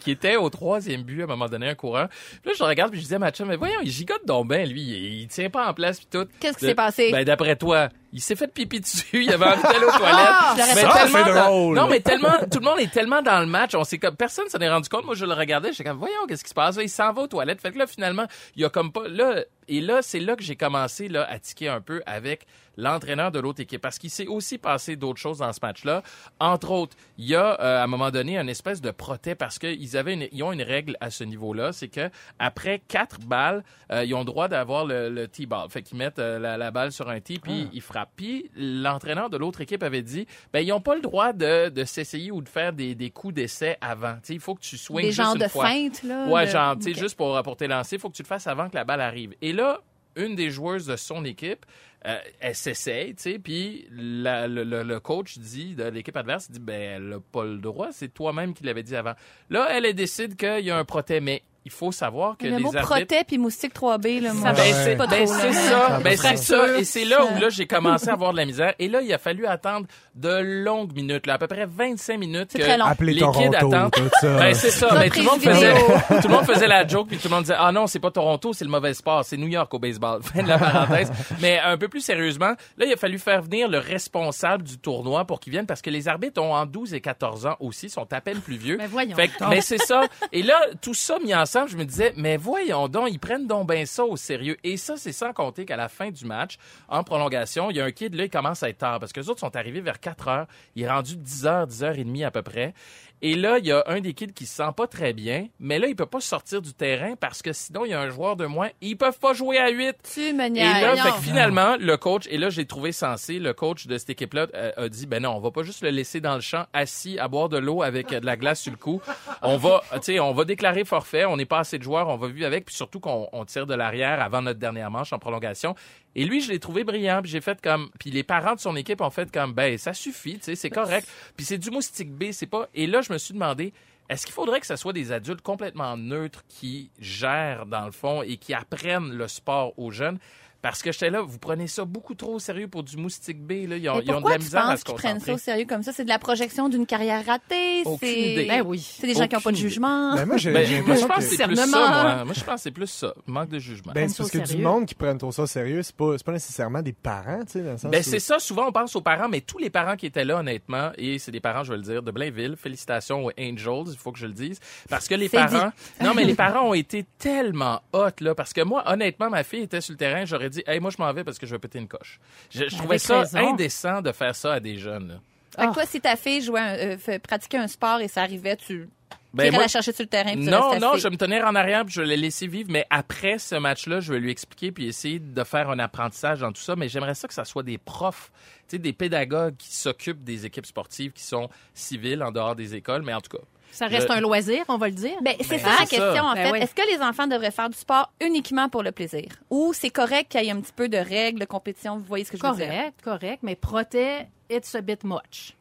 qui 0.00 0.10
était 0.10 0.36
au 0.36 0.50
troisième 0.50 1.02
but 1.02 1.20
à 1.22 1.24
un 1.24 1.28
moment 1.28 1.46
donné, 1.48 1.68
un. 1.70 1.74
Puis 1.74 1.92
là, 1.92 2.52
je 2.56 2.62
regarde 2.64 2.90
puis 2.90 3.00
je 3.00 3.06
dis 3.06 3.14
à 3.14 3.18
ma 3.18 3.30
chum, 3.30 3.48
mais 3.48 3.56
voyons, 3.56 3.78
il 3.82 3.90
gigote 3.90 4.24
donc 4.26 4.48
bien, 4.48 4.64
lui. 4.64 4.82
Il, 4.82 5.22
il 5.22 5.28
tient 5.28 5.50
pas 5.50 5.68
en 5.68 5.74
place 5.74 5.98
puis 5.98 6.08
tout. 6.10 6.26
Qu'est-ce 6.40 6.58
qui 6.58 6.66
s'est 6.66 6.74
passé? 6.74 7.10
Ben, 7.12 7.24
d'après 7.24 7.56
toi, 7.56 7.88
il 8.14 8.20
s'est 8.20 8.36
fait 8.36 8.46
pipi 8.48 8.80
dessus, 8.80 9.24
il 9.24 9.30
avait 9.32 9.44
envie 9.44 9.62
d'aller 9.62 9.84
aux 9.84 9.90
toilettes. 9.98 10.28
Je 10.54 10.58
l'aurais 10.60 10.74
Mais 10.74 10.80
Ça, 10.80 10.92
tellement 10.94 11.18
c'est 11.26 11.34
dans- 11.34 11.44
drôle. 11.46 11.76
Non, 11.76 11.86
mais 11.88 12.00
tellement, 12.00 12.32
tout 12.50 12.60
le 12.60 12.64
monde 12.64 12.78
est 12.78 12.90
tellement 12.92 13.20
dans 13.22 13.40
le 13.40 13.46
match, 13.46 13.74
on 13.74 13.82
s'est 13.84 13.98
comme, 13.98 14.14
personne 14.16 14.48
s'en 14.48 14.58
est 14.60 14.70
rendu 14.70 14.88
compte. 14.88 15.04
Moi, 15.04 15.14
je 15.16 15.26
le 15.26 15.32
regardais, 15.34 15.72
j'étais 15.72 15.84
comme, 15.84 15.98
voyons, 15.98 16.26
qu'est-ce 16.28 16.44
qui 16.44 16.50
se 16.50 16.54
passe? 16.54 16.78
Il 16.80 16.88
s'en 16.88 17.12
va 17.12 17.22
aux 17.22 17.26
toilettes. 17.26 17.60
Fait 17.60 17.72
que 17.72 17.78
là, 17.78 17.86
finalement, 17.86 18.24
il 18.56 18.62
y 18.62 18.64
a 18.64 18.70
comme 18.70 18.92
pas, 18.92 19.08
là, 19.08 19.42
et 19.68 19.80
là, 19.80 20.00
c'est 20.02 20.20
là 20.20 20.36
que 20.36 20.42
j'ai 20.42 20.56
commencé, 20.56 21.08
là, 21.08 21.26
à 21.28 21.38
tiquer 21.38 21.68
un 21.68 21.80
peu 21.80 22.02
avec 22.06 22.46
l'entraîneur 22.76 23.30
de 23.30 23.38
l'autre 23.38 23.60
équipe. 23.60 23.80
Parce 23.80 23.98
qu'il 23.98 24.10
s'est 24.10 24.26
aussi 24.26 24.58
passé 24.58 24.96
d'autres 24.96 25.20
choses 25.20 25.38
dans 25.38 25.52
ce 25.52 25.60
match-là. 25.62 26.02
Entre 26.40 26.70
autres, 26.72 26.96
il 27.18 27.26
y 27.26 27.34
a, 27.36 27.60
euh, 27.60 27.80
à 27.80 27.84
un 27.84 27.86
moment 27.86 28.10
donné, 28.10 28.36
une 28.36 28.48
espèce 28.48 28.80
de 28.80 28.90
protêt 28.90 29.36
parce 29.36 29.58
qu'ils 29.60 29.96
avaient 29.96 30.14
une, 30.14 30.26
ils 30.32 30.42
ont 30.42 30.50
une 30.52 30.62
règle 30.62 30.96
à 31.00 31.10
ce 31.10 31.22
niveau-là. 31.22 31.72
C'est 31.72 31.86
que, 31.88 32.10
après 32.40 32.82
quatre 32.88 33.20
balles, 33.20 33.62
euh, 33.92 34.04
ils 34.04 34.12
ont 34.14 34.20
le 34.20 34.24
droit 34.24 34.48
d'avoir 34.48 34.84
le, 34.86 35.08
le 35.08 35.28
T-ball. 35.28 35.70
Fait 35.70 35.82
qu'ils 35.82 35.98
mettent 35.98 36.18
euh, 36.18 36.38
la, 36.40 36.56
la 36.56 36.70
balle 36.72 36.90
sur 36.90 37.08
un 37.08 37.20
T 37.20 37.38
puis 37.38 37.68
ils 37.72 37.80
frappent. 37.80 38.10
Puis 38.16 38.50
l'entraîneur 38.56 39.30
de 39.30 39.36
l'autre 39.36 39.60
équipe 39.60 39.82
avait 39.84 40.02
dit, 40.02 40.26
ben, 40.52 40.58
ils 40.60 40.72
ont 40.72 40.80
pas 40.80 40.96
le 40.96 41.00
droit 41.00 41.32
de, 41.32 41.68
de 41.68 41.84
s'essayer 41.84 42.32
ou 42.32 42.42
de 42.42 42.48
faire 42.48 42.72
des, 42.72 42.96
des 42.96 43.10
coups 43.10 43.34
d'essai 43.34 43.76
avant. 43.80 44.16
Il 44.28 44.40
faut 44.40 44.56
que 44.56 44.62
tu 44.62 44.76
swings 44.76 45.06
Des 45.06 45.12
juste 45.12 45.22
genres 45.22 45.36
une 45.36 45.42
de 45.42 45.48
fois. 45.48 45.66
feintes, 45.68 46.02
là. 46.02 46.26
Ouais, 46.26 46.48
genre, 46.48 46.76
tu 46.76 46.92
sais, 46.92 46.94
juste 47.00 47.16
pour, 47.16 47.56
tes 47.56 47.68
lancer, 47.68 47.96
il 47.96 48.00
faut 48.00 48.10
que 48.10 48.16
tu 48.16 48.22
le 48.22 48.26
fasses 48.26 48.48
avant 48.48 48.68
que 48.68 48.74
la 48.74 48.82
balle 48.84 49.00
arrive. 49.00 49.34
Et 49.40 49.52
là, 49.54 49.80
une 50.16 50.34
des 50.34 50.50
joueuses 50.50 50.86
de 50.86 50.96
son 50.96 51.24
équipe, 51.24 51.66
euh, 52.06 52.18
elle 52.40 52.54
s'essaye, 52.54 53.14
tu 53.14 53.22
sais, 53.22 53.38
puis 53.38 53.88
le, 53.90 54.98
coach 54.98 55.38
dit, 55.38 55.74
de 55.74 55.84
l'équipe 55.84 56.16
adverse, 56.16 56.50
dit, 56.50 56.60
ben, 56.60 56.80
elle 56.80 57.08
n'a 57.08 57.20
pas 57.20 57.44
le 57.44 57.56
droit, 57.58 57.88
c'est 57.92 58.12
toi-même 58.12 58.52
qui 58.52 58.64
l'avais 58.64 58.82
dit 58.82 58.94
avant. 58.94 59.14
Là, 59.48 59.68
elle, 59.70 59.92
décide 59.94 60.36
qu'il 60.36 60.66
y 60.66 60.70
a 60.70 60.76
un 60.76 60.84
mais 61.20 61.42
il 61.64 61.70
faut 61.72 61.92
savoir 61.92 62.36
que 62.36 62.44
Le 62.46 62.56
les 62.56 62.62
mot 62.62 62.68
arbitres... 62.68 62.84
protège 62.86 63.24
puis 63.26 63.38
moustique 63.38 63.74
3B, 63.74 64.20
là, 64.20 64.34
moi, 64.34 64.48
Ça, 64.48 64.52
Ben, 64.52 64.74
c'est 64.74 64.96
ben, 64.96 65.06
trop, 65.06 65.26
c'est 65.26 65.48
là. 65.48 65.52
ça, 65.52 66.00
ben, 66.02 66.16
c'est 66.16 66.36
ça. 66.36 66.78
Et 66.78 66.84
c'est 66.84 67.04
là 67.04 67.24
où 67.24 67.40
là 67.40 67.48
j'ai 67.48 67.66
commencé 67.66 68.08
à 68.08 68.12
avoir 68.14 68.32
de 68.32 68.36
la 68.36 68.44
misère. 68.44 68.74
Et 68.78 68.88
là, 68.88 69.00
il 69.00 69.12
a 69.12 69.18
fallu 69.18 69.46
attendre 69.46 69.86
de 70.14 70.40
longues 70.64 70.92
minutes, 70.94 71.26
là, 71.26 71.34
à 71.34 71.38
peu 71.38 71.46
près 71.46 71.64
25 71.66 72.18
minutes. 72.18 72.48
C'est 72.50 72.58
que 72.58 72.64
très 72.64 72.76
long. 72.76 72.86
Les 73.00 73.14
kids 73.14 73.20
Toronto, 73.20 73.56
attendent. 73.56 73.92
tout 73.92 74.10
ça. 74.20 74.36
Ben, 74.38 74.54
c'est 74.54 74.70
ça. 74.70 74.88
Mais 74.98 75.08
tout 75.08 75.18
le 75.20 75.24
monde 75.24 75.40
faisait, 75.40 75.74
tout 76.20 76.28
le 76.28 76.34
monde 76.34 76.44
faisait 76.46 76.66
la 76.66 76.86
joke 76.86 77.08
puis 77.08 77.16
tout 77.16 77.28
le 77.28 77.34
monde 77.34 77.44
disait, 77.44 77.56
ah 77.58 77.72
non, 77.72 77.86
c'est 77.86 78.00
pas 78.00 78.10
Toronto, 78.10 78.52
c'est 78.52 78.64
le 78.64 78.70
mauvais 78.70 78.92
sport, 78.94 79.24
c'est 79.24 79.36
New 79.36 79.48
York 79.48 79.72
au 79.72 79.78
baseball. 79.78 80.22
Fin 80.22 80.42
de 80.42 80.48
la 80.48 80.58
parenthèse. 80.58 81.10
Mais 81.40 81.58
un 81.60 81.78
peu 81.78 81.88
plus 81.88 82.00
sérieusement, 82.00 82.54
là, 82.76 82.84
il 82.86 82.92
a 82.92 82.96
fallu 82.96 83.18
faire 83.18 83.40
venir 83.42 83.68
le 83.68 83.78
responsable 83.78 84.64
du 84.64 84.76
tournoi 84.78 85.24
pour 85.24 85.40
qu'il 85.40 85.50
vienne 85.52 85.66
parce 85.66 85.80
que 85.80 85.90
les 85.90 86.08
arbitres 86.08 86.42
ont 86.42 86.54
en 86.54 86.66
12 86.66 86.92
et 86.94 87.00
14 87.00 87.46
ans 87.46 87.56
aussi, 87.60 87.88
sont 87.88 88.12
à 88.12 88.20
peine 88.20 88.40
plus 88.40 88.56
vieux. 88.56 88.76
Mais 88.76 88.86
voyons. 88.86 89.16
Fait 89.16 89.30
mais 89.48 89.60
c'est 89.62 89.78
ça. 89.78 90.02
Et 90.32 90.42
là, 90.42 90.58
tout 90.82 90.94
ça 90.94 91.18
mis 91.18 91.34
ensemble, 91.34 91.53
je 91.66 91.76
me 91.76 91.84
disais, 91.84 92.12
mais 92.16 92.36
voyons 92.36 92.88
donc, 92.88 93.08
ils 93.10 93.18
prennent 93.18 93.46
donc 93.46 93.70
bien 93.70 93.86
ça 93.86 94.04
au 94.04 94.16
sérieux. 94.16 94.56
Et 94.64 94.76
ça, 94.76 94.96
c'est 94.96 95.12
sans 95.12 95.32
compter 95.32 95.64
qu'à 95.64 95.76
la 95.76 95.88
fin 95.88 96.10
du 96.10 96.24
match, 96.24 96.56
en 96.88 97.04
prolongation, 97.04 97.70
il 97.70 97.76
y 97.76 97.80
a 97.80 97.84
un 97.84 97.92
kid, 97.92 98.14
là, 98.14 98.24
il 98.24 98.30
commence 98.30 98.62
à 98.62 98.68
être 98.68 98.78
tard 98.78 99.00
parce 99.00 99.12
que 99.12 99.20
les 99.20 99.28
autres 99.30 99.40
sont 99.40 99.54
arrivés 99.56 99.80
vers 99.80 100.00
4 100.00 100.28
heures. 100.28 100.46
Il 100.74 100.82
est 100.82 100.90
rendu 100.90 101.16
10 101.16 101.46
heures, 101.46 101.66
10 101.66 101.84
heures 101.84 101.98
et 101.98 102.04
demie 102.04 102.24
à 102.24 102.30
peu 102.30 102.42
près. 102.42 102.74
Et 103.22 103.36
là, 103.36 103.58
il 103.58 103.66
y 103.66 103.72
a 103.72 103.82
un 103.86 104.00
des 104.00 104.12
kids 104.12 104.32
qui 104.34 104.44
se 104.44 104.56
sent 104.56 104.70
pas 104.76 104.86
très 104.86 105.12
bien, 105.12 105.46
mais 105.58 105.78
là, 105.78 105.86
il 105.86 105.96
peut 105.96 106.04
pas 106.06 106.20
sortir 106.20 106.60
du 106.60 106.74
terrain 106.74 107.14
parce 107.18 107.40
que 107.42 107.52
sinon, 107.52 107.84
il 107.84 107.90
y 107.92 107.94
a 107.94 108.00
un 108.00 108.10
joueur 108.10 108.36
de 108.36 108.44
moins. 108.44 108.68
Ils 108.82 108.96
peuvent 108.96 109.18
pas 109.18 109.32
jouer 109.32 109.58
à 109.58 109.70
8. 109.70 109.96
Tu 110.14 110.32
me 110.34 110.44
Et 110.46 110.52
là, 110.60 110.94
Non. 110.96 111.02
fait 111.02 111.10
que 111.12 111.22
finalement, 111.22 111.76
le 111.78 111.96
coach, 111.96 112.26
et 112.30 112.36
là, 112.36 112.50
j'ai 112.50 112.66
trouvé 112.66 112.92
sensé, 112.92 113.38
le 113.38 113.54
coach 113.54 113.86
de 113.86 113.96
cette 113.96 114.10
équipe-là 114.10 114.46
euh, 114.54 114.72
a 114.76 114.88
dit, 114.88 115.06
ben 115.06 115.22
non, 115.22 115.30
on 115.36 115.40
va 115.40 115.50
pas 115.50 115.62
juste 115.62 115.82
le 115.82 115.90
laisser 115.90 116.20
dans 116.20 116.34
le 116.34 116.40
champ, 116.40 116.66
assis, 116.72 117.18
à 117.18 117.28
boire 117.28 117.48
de 117.48 117.56
l'eau 117.58 117.82
avec 117.82 118.12
euh, 118.12 118.20
de 118.20 118.26
la 118.26 118.36
glace 118.36 118.60
sur 118.60 118.72
le 118.72 118.78
cou. 118.78 119.00
On 119.42 119.56
va, 119.56 119.82
tu 119.94 119.98
sais, 120.02 120.20
on 120.20 120.32
va 120.32 120.44
déclarer 120.44 120.84
forfait, 120.84 121.24
on 121.24 121.36
n'est 121.36 121.46
pas 121.46 121.60
assez 121.60 121.78
de 121.78 121.82
joueurs, 121.82 122.08
on 122.08 122.16
va 122.16 122.28
vivre 122.28 122.46
avec, 122.46 122.66
puis 122.66 122.74
surtout 122.74 123.00
qu'on 123.00 123.28
on 123.32 123.44
tire 123.44 123.66
de 123.66 123.74
l'arrière 123.74 124.20
avant 124.20 124.42
notre 124.42 124.58
dernière 124.58 124.90
manche 124.90 125.12
en 125.12 125.18
prolongation. 125.18 125.74
Et 126.16 126.24
lui, 126.24 126.40
je 126.40 126.50
l'ai 126.50 126.60
trouvé 126.60 126.84
brillant, 126.84 127.20
puis 127.22 127.30
j'ai 127.30 127.40
fait 127.40 127.60
comme, 127.60 127.90
puis 127.98 128.10
les 128.10 128.22
parents 128.22 128.54
de 128.54 128.60
son 128.60 128.76
équipe 128.76 129.00
ont 129.00 129.10
fait 129.10 129.30
comme, 129.30 129.52
ben 129.52 129.76
ça 129.78 129.92
suffit, 129.92 130.38
tu 130.38 130.44
sais, 130.44 130.54
c'est 130.54 130.70
correct. 130.70 131.08
Puis 131.36 131.44
c'est 131.44 131.58
du 131.58 131.70
moustique 131.70 132.12
B, 132.12 132.30
c'est 132.32 132.46
pas. 132.46 132.68
Et 132.74 132.86
là, 132.86 133.00
je 133.00 133.12
me 133.12 133.18
suis 133.18 133.34
demandé, 133.34 133.72
est-ce 134.08 134.26
qu'il 134.26 134.34
faudrait 134.34 134.60
que 134.60 134.66
ce 134.66 134.76
soit 134.76 134.92
des 134.92 135.12
adultes 135.12 135.40
complètement 135.40 135.96
neutres 135.96 136.44
qui 136.48 136.90
gèrent, 137.00 137.66
dans 137.66 137.86
le 137.86 137.92
fond, 137.92 138.22
et 138.22 138.36
qui 138.36 138.54
apprennent 138.54 139.12
le 139.12 139.28
sport 139.28 139.78
aux 139.78 139.90
jeunes? 139.90 140.18
Parce 140.64 140.82
que 140.82 140.92
j'étais 140.92 141.10
là, 141.10 141.20
vous 141.20 141.38
prenez 141.38 141.66
ça 141.66 141.84
beaucoup 141.84 142.14
trop 142.14 142.36
au 142.36 142.38
sérieux 142.38 142.68
pour 142.68 142.82
du 142.82 142.96
moustique 142.96 143.38
B. 143.38 143.68
Là. 143.68 143.76
Ils, 143.76 143.86
ont, 143.90 144.00
ils 144.00 144.10
ont 144.10 144.22
de 144.22 144.30
la 144.30 144.38
misère 144.38 144.66
à 144.66 144.78
se 144.78 144.84
qu'ils 144.84 144.94
prennent 144.94 145.20
ça 145.20 145.26
concentrer. 145.26 145.32
au 145.32 145.36
sérieux 145.36 145.66
comme 145.68 145.82
ça? 145.82 145.92
C'est 145.92 146.04
de 146.04 146.08
la 146.08 146.18
projection 146.18 146.70
d'une 146.70 146.86
carrière 146.86 147.22
ratée? 147.26 147.82
Aucune 147.84 147.98
c'est... 148.08 148.32
idée. 148.32 148.46
Ben 148.48 148.62
oui. 148.64 148.78
C'est 148.98 149.06
des 149.06 149.12
gens 149.12 149.28
qui 149.28 149.34
n'ont 149.34 149.42
pas 149.42 149.50
de 149.50 149.56
jugement. 149.56 150.14
Ben, 150.14 150.24
moi, 150.24 150.38
j'ai 150.38 150.52
Ben, 150.52 150.82
moi, 150.86 150.96
je 150.96 151.04
pense 151.04 151.16
que... 151.18 151.22
c'est 151.36 151.46
plus 151.46 151.56
ça, 151.56 151.66
moi. 151.66 152.24
Moi, 152.24 152.32
je 152.34 152.44
pense 152.44 152.54
que 152.54 152.60
c'est 152.62 152.70
plus 152.70 152.86
ça. 152.86 153.12
Manque 153.26 153.50
de 153.50 153.58
jugement. 153.58 153.92
Ben, 153.92 154.08
c'est 154.08 154.16
parce 154.16 154.30
que 154.30 154.38
du 154.38 154.56
monde 154.56 154.86
qui 154.86 154.94
prennent 154.94 155.18
tout 155.18 155.30
ça 155.32 155.42
au 155.42 155.46
sérieux, 155.46 155.82
c'est 155.82 155.94
pas, 155.94 156.14
c'est 156.16 156.24
pas 156.24 156.32
nécessairement 156.32 156.80
des 156.80 156.94
parents, 156.94 157.40
tu 157.44 157.52
sais, 157.52 157.60
dans 157.60 157.72
le 157.72 157.76
sens 157.76 157.90
Ben, 157.90 158.00
où- 158.00 158.02
c'est 158.02 158.18
ça. 158.18 158.38
Souvent, 158.38 158.68
on 158.68 158.72
pense 158.72 158.96
aux 158.96 159.02
parents, 159.02 159.28
mais 159.28 159.42
tous 159.42 159.58
les 159.58 159.68
parents 159.68 159.96
qui 159.96 160.06
étaient 160.06 160.24
là, 160.24 160.38
honnêtement, 160.38 160.92
et 160.96 161.18
c'est 161.18 161.30
des 161.30 161.40
parents, 161.40 161.62
je 161.62 161.72
vais 161.72 161.76
le 161.76 161.82
dire, 161.82 162.02
de 162.02 162.10
Blainville. 162.10 162.56
Félicitations 162.56 163.22
aux 163.26 163.32
Angels, 163.38 163.92
il 163.92 163.98
faut 163.98 164.12
que 164.12 164.18
je 164.18 164.26
le 164.26 164.32
dise. 164.32 164.60
Parce 164.88 165.08
que 165.08 165.14
les 165.14 165.28
parents, 165.28 165.72
non, 166.02 166.14
mais 166.14 166.24
les 166.24 166.34
parents 166.34 166.70
ont 166.70 166.74
été 166.74 167.04
tellement 167.18 167.82
hot, 167.92 168.08
là. 168.22 168.34
Parce 168.34 168.54
que 168.54 168.62
moi, 168.62 168.82
honnêtement, 168.90 169.28
ma 169.28 169.44
fille 169.44 169.60
était 169.60 169.82
sur 169.82 169.92
le 169.92 169.98
terrain, 169.98 170.24
j'aurais 170.24 170.53
dit, 170.54 170.64
hey, 170.66 170.80
moi, 170.80 170.90
je 170.90 170.96
m'en 171.02 171.12
vais 171.12 171.24
parce 171.24 171.38
que 171.38 171.46
je 171.46 171.54
vais 171.54 171.58
péter 171.58 171.78
une 171.78 171.88
coche. 171.88 172.18
Je, 172.50 172.68
je 172.68 172.76
trouvais 172.76 172.98
ça 172.98 173.20
raison. 173.20 173.38
indécent 173.52 174.02
de 174.02 174.12
faire 174.12 174.34
ça 174.34 174.54
à 174.54 174.60
des 174.60 174.76
jeunes, 174.78 175.08
là. 175.08 175.14
Fait 175.56 175.62
que 175.66 175.70
Ah. 175.70 175.72
toi, 175.74 175.86
si 175.86 176.00
ta 176.00 176.16
fille 176.16 176.40
jouait, 176.42 176.96
euh, 177.08 177.18
pratiquait 177.20 177.58
un 177.58 177.68
sport 177.68 178.00
et 178.00 178.08
ça 178.08 178.22
arrivait, 178.22 178.56
tu 178.56 178.88
Ben, 179.32 179.52
moi- 179.52 179.62
la 179.62 179.68
chercher 179.68 179.92
sur 179.92 180.02
le 180.02 180.08
terrain. 180.08 180.34
Non, 180.36 180.78
non, 180.80 180.96
je 180.96 181.04
vais 181.04 181.10
me 181.10 181.16
tenir 181.16 181.44
en 181.44 181.54
arrière, 181.54 181.84
puis 181.84 181.94
je 181.94 182.02
vais 182.02 182.08
le 182.08 182.20
laisser 182.22 182.46
vivre. 182.48 182.70
Mais 182.72 182.84
après 182.90 183.38
ce 183.38 183.54
match-là, 183.56 184.00
je 184.00 184.12
vais 184.12 184.18
lui 184.20 184.30
expliquer 184.32 184.72
puis 184.72 184.86
essayer 184.86 185.18
de 185.20 185.44
faire 185.44 185.70
un 185.70 185.78
apprentissage 185.78 186.40
dans 186.40 186.50
tout 186.52 186.60
ça. 186.62 186.74
Mais 186.76 186.88
j'aimerais 186.88 187.14
ça 187.14 187.28
que 187.28 187.34
ça 187.34 187.44
soit 187.44 187.62
des 187.62 187.78
profs, 187.78 188.30
tu 188.68 188.76
sais, 188.76 188.78
des 188.78 188.92
pédagogues 188.92 189.56
qui 189.56 189.72
s'occupent 189.74 190.24
des 190.24 190.44
équipes 190.46 190.66
sportives 190.66 191.12
qui 191.12 191.22
sont 191.22 191.48
civiles 191.72 192.22
en 192.22 192.30
dehors 192.32 192.56
des 192.56 192.74
écoles. 192.74 193.02
Mais 193.02 193.14
en 193.14 193.20
tout 193.20 193.36
cas, 193.36 193.42
Ça 193.74 193.86
reste 193.86 194.10
un 194.10 194.20
loisir, 194.20 194.64
on 194.68 194.76
va 194.78 194.86
le 194.88 194.94
dire. 194.94 195.16
Ben, 195.22 195.34
c'est 195.40 195.56
Ben, 195.56 195.58
ça 195.60 195.68
la 195.70 195.76
ça. 195.78 195.86
question, 195.86 196.22
en 196.24 196.34
Ben 196.34 196.46
fait. 196.46 196.52
oui. 196.52 196.58
Est-ce 196.60 196.74
que 196.74 196.94
les 196.94 197.02
enfants 197.02 197.26
devraient 197.26 197.50
faire 197.50 197.68
du 197.68 197.76
sport 197.76 198.12
uniquement 198.20 198.68
pour 198.68 198.82
le 198.82 198.92
plaisir? 198.92 199.26
Ou 199.50 199.72
c'est 199.74 199.90
correct 199.90 200.30
qu'il 200.30 200.44
y 200.44 200.48
ait 200.48 200.52
un 200.52 200.60
petit 200.60 200.72
peu 200.72 200.88
de 200.88 200.96
règles, 200.98 201.40
de 201.40 201.44
compétition? 201.44 201.96
Vous 201.96 202.04
voyez 202.04 202.24
ce 202.24 202.32
que 202.32 202.38
je 202.38 202.42
veux 202.46 202.54
dire? 202.56 202.66
correct, 202.68 202.94
correct. 203.02 203.38
Mais 203.42 203.56
proté 203.56 204.26
it's 204.54 204.74
a 204.74 204.80
bit 204.80 205.04
much. 205.04 205.54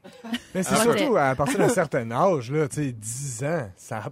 Mais 0.54 0.64
c'est 0.64 0.76
Ah, 0.76 0.82
surtout 0.84 1.18
à 1.18 1.36
partir 1.36 1.58
d'un 1.60 1.70
certain 1.70 2.10
âge, 2.12 2.52
là, 2.52 2.68
tu 2.68 2.76
sais, 2.84 2.92
10 2.92 3.44
ans, 3.46 3.72
ça 3.76 4.04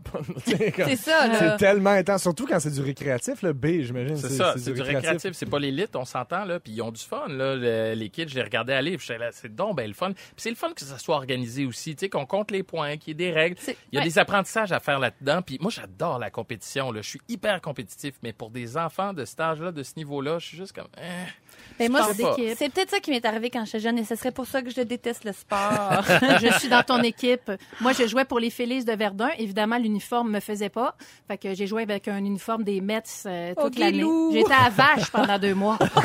C'est 0.45 0.95
ça, 0.95 1.27
là. 1.27 1.39
C'est 1.39 1.57
tellement 1.57 1.91
intense, 1.91 2.21
surtout 2.21 2.45
quand 2.47 2.59
c'est 2.59 2.71
du 2.71 2.81
récréatif, 2.81 3.41
le 3.41 3.53
B, 3.53 3.81
j'imagine. 3.81 4.17
C'est 4.17 4.29
ça, 4.29 4.53
c'est 4.57 4.73
du 4.73 4.81
récréatif, 4.81 5.31
c'est 5.33 5.45
pas 5.49 5.59
l'élite, 5.59 5.95
on 5.95 6.05
s'entend 6.05 6.45
là, 6.45 6.59
puis 6.59 6.73
ils 6.73 6.81
ont 6.81 6.91
du 6.91 7.01
fun 7.01 7.27
là, 7.27 7.55
le- 7.55 7.93
les 7.93 8.09
kids, 8.09 8.27
je 8.29 8.35
les 8.35 8.43
regardais 8.43 8.73
aller, 8.73 8.97
puis 8.97 9.05
j'étais 9.07 9.19
là, 9.19 9.29
c'est 9.31 9.53
donc 9.53 9.75
ben 9.77 9.87
le 9.87 9.93
fun. 9.93 10.11
Puis 10.13 10.23
c'est 10.37 10.49
le 10.49 10.55
fun 10.55 10.71
que 10.73 10.81
ça 10.83 10.97
soit 10.97 11.15
organisé 11.15 11.65
aussi, 11.65 11.95
tu 11.95 12.01
sais 12.05 12.09
qu'on 12.09 12.25
compte 12.25 12.51
les 12.51 12.63
points, 12.63 12.97
qu'il 12.97 13.09
y 13.09 13.11
ait 13.11 13.31
des 13.31 13.31
règles. 13.31 13.57
Il 13.67 13.75
y 13.93 13.97
a 13.97 14.01
ouais. 14.01 14.07
des 14.07 14.17
apprentissages 14.19 14.71
à 14.71 14.79
faire 14.79 14.99
là-dedans, 14.99 15.41
puis 15.41 15.57
moi 15.61 15.71
j'adore 15.71 16.19
la 16.19 16.29
compétition 16.31 16.91
là, 16.91 17.01
je 17.01 17.09
suis 17.09 17.21
hyper 17.29 17.61
compétitif, 17.61 18.15
mais 18.23 18.33
pour 18.33 18.49
des 18.49 18.77
enfants 18.77 19.13
de 19.13 19.25
cet 19.25 19.39
âge-là, 19.39 19.71
de 19.71 19.83
ce 19.83 19.93
niveau-là, 19.97 20.39
je 20.39 20.47
suis 20.47 20.57
juste 20.57 20.73
comme 20.73 20.87
eh. 20.97 21.29
Ben 21.77 21.91
moi, 21.91 22.07
c'est 22.55 22.69
peut-être 22.69 22.89
ça 22.89 22.99
qui 22.99 23.11
m'est 23.11 23.25
arrivé 23.25 23.49
quand 23.49 23.65
j'étais 23.65 23.79
jeune 23.79 23.97
et 23.97 24.03
ce 24.05 24.15
serait 24.15 24.31
pour 24.31 24.45
ça 24.47 24.61
que 24.61 24.69
je 24.75 24.81
déteste 24.81 25.23
le 25.23 25.31
sport. 25.33 26.03
je 26.41 26.59
suis 26.59 26.67
dans 26.69 26.83
ton 26.83 27.01
équipe. 27.03 27.51
Moi, 27.79 27.93
je 27.93 28.07
jouais 28.07 28.25
pour 28.25 28.39
les 28.39 28.49
Félix 28.49 28.85
de 28.85 28.93
Verdun. 28.93 29.29
Évidemment, 29.37 29.77
l'uniforme 29.77 30.31
me 30.31 30.39
faisait 30.39 30.69
pas. 30.69 30.95
Fait 31.27 31.37
que 31.37 31.53
j'ai 31.53 31.67
joué 31.67 31.83
avec 31.83 32.07
un 32.07 32.17
uniforme 32.17 32.63
des 32.63 32.81
Mets 32.81 33.01
euh, 33.25 33.53
toute 33.55 33.73
Oh, 33.77 33.79
l'année. 33.79 34.03
J'étais 34.33 34.53
à 34.53 34.69
vache 34.69 35.09
pendant 35.11 35.37
deux 35.39 35.53
mois. 35.53 35.77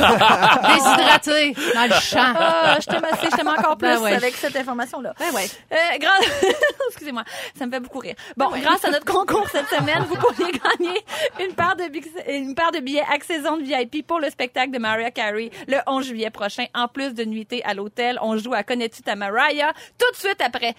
Déshydratée 0.62 1.54
dans 1.74 1.84
le 1.86 2.00
champ. 2.00 2.32
Ah, 2.38 2.76
je 2.80 2.86
t'aime 2.86 3.04
assez, 3.04 3.26
je 3.30 3.36
t'aime 3.36 3.48
encore 3.48 3.76
plus 3.76 3.88
Ben 3.88 4.00
ouais. 4.00 4.14
avec 4.14 4.34
cette 4.34 4.56
information-là. 4.56 5.14
Ben 5.18 5.32
ouais. 5.34 5.46
Euh, 5.72 5.76
grâce... 5.98 6.24
Excusez-moi, 6.88 7.24
ça 7.58 7.66
me 7.66 7.70
fait 7.70 7.80
beaucoup 7.80 7.98
rire. 7.98 8.14
Bon, 8.36 8.48
grâce 8.50 8.84
à 8.84 8.90
notre 8.90 9.04
concours 9.04 9.48
cette 9.50 9.68
semaine, 9.68 10.04
vous 10.08 10.16
pourriez 10.16 10.52
gagner 10.52 11.00
une 11.40 11.54
paire 11.54 11.76
de, 11.76 11.88
bi- 11.88 12.02
une 12.28 12.54
paire 12.54 12.72
de 12.72 12.78
billets 12.80 13.04
accession 13.12 13.56
de 13.56 13.62
VIP 13.62 14.06
pour 14.06 14.20
le 14.20 14.30
spectacle 14.30 14.70
de 14.72 14.78
Mariah 14.78 15.10
Carey 15.10 15.50
le 15.68 15.78
11 15.86 16.06
juillet 16.06 16.30
prochain. 16.30 16.64
En 16.74 16.88
plus 16.88 17.14
de 17.14 17.24
nuitée 17.24 17.62
à 17.64 17.74
l'hôtel, 17.74 18.18
on 18.22 18.36
joue 18.46 18.54
à 18.54 18.62
Connais-tu 18.62 19.02
ta 19.02 19.16
Mariah? 19.16 19.72
Tout 19.98 20.10
de 20.12 20.16
suite 20.16 20.40
après. 20.40 20.74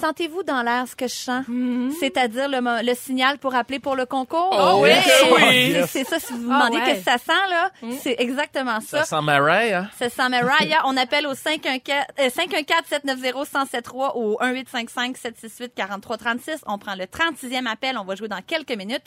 Sentez-vous 0.00 0.42
dans 0.42 0.62
l'air 0.62 0.86
ce 0.86 0.94
que 0.96 1.06
je 1.06 1.14
sens? 1.14 1.44
C'est-à-dire 2.00 2.48
le, 2.50 2.94
signal 2.94 3.38
pour 3.38 3.54
appeler 3.54 3.78
pour 3.78 3.96
le 3.96 4.04
concours? 4.04 4.50
Oh 4.52 4.80
oui! 4.82 4.90
oui! 5.36 5.72
C'est- 5.72 5.86
C'est 5.96 6.04
ça, 6.04 6.18
si 6.20 6.32
vous 6.34 6.40
vous 6.42 6.50
Ah 6.52 6.58
demandez 6.68 6.76
ouais. 6.78 6.84
qu'est-ce 6.84 7.04
que 7.04 7.10
ça 7.10 7.16
sent, 7.18 7.32
là, 7.50 7.70
c'est 8.02 8.16
exactement 8.18 8.80
Ça 8.80 9.04
ça. 9.04 9.16
sent 9.16 9.22
Mariah. 9.22 9.86
C'est 9.96 10.10
ça, 10.12 10.28
Mariah. 10.28 10.82
On 10.84 10.96
appelle 10.98 11.26
au 11.26 11.34
514 11.34 12.04
euh, 12.20 12.28
514-790-1073 12.28 14.12
ou 14.16 14.36
1855-768-4336. 14.42 16.58
On 16.66 16.76
prend 16.78 16.94
le 16.94 17.04
36e 17.04 17.66
appel. 17.66 17.96
On 17.98 18.04
va 18.04 18.14
jouer 18.16 18.28
dans 18.28 18.42
quelques 18.42 18.76
minutes. 18.76 19.04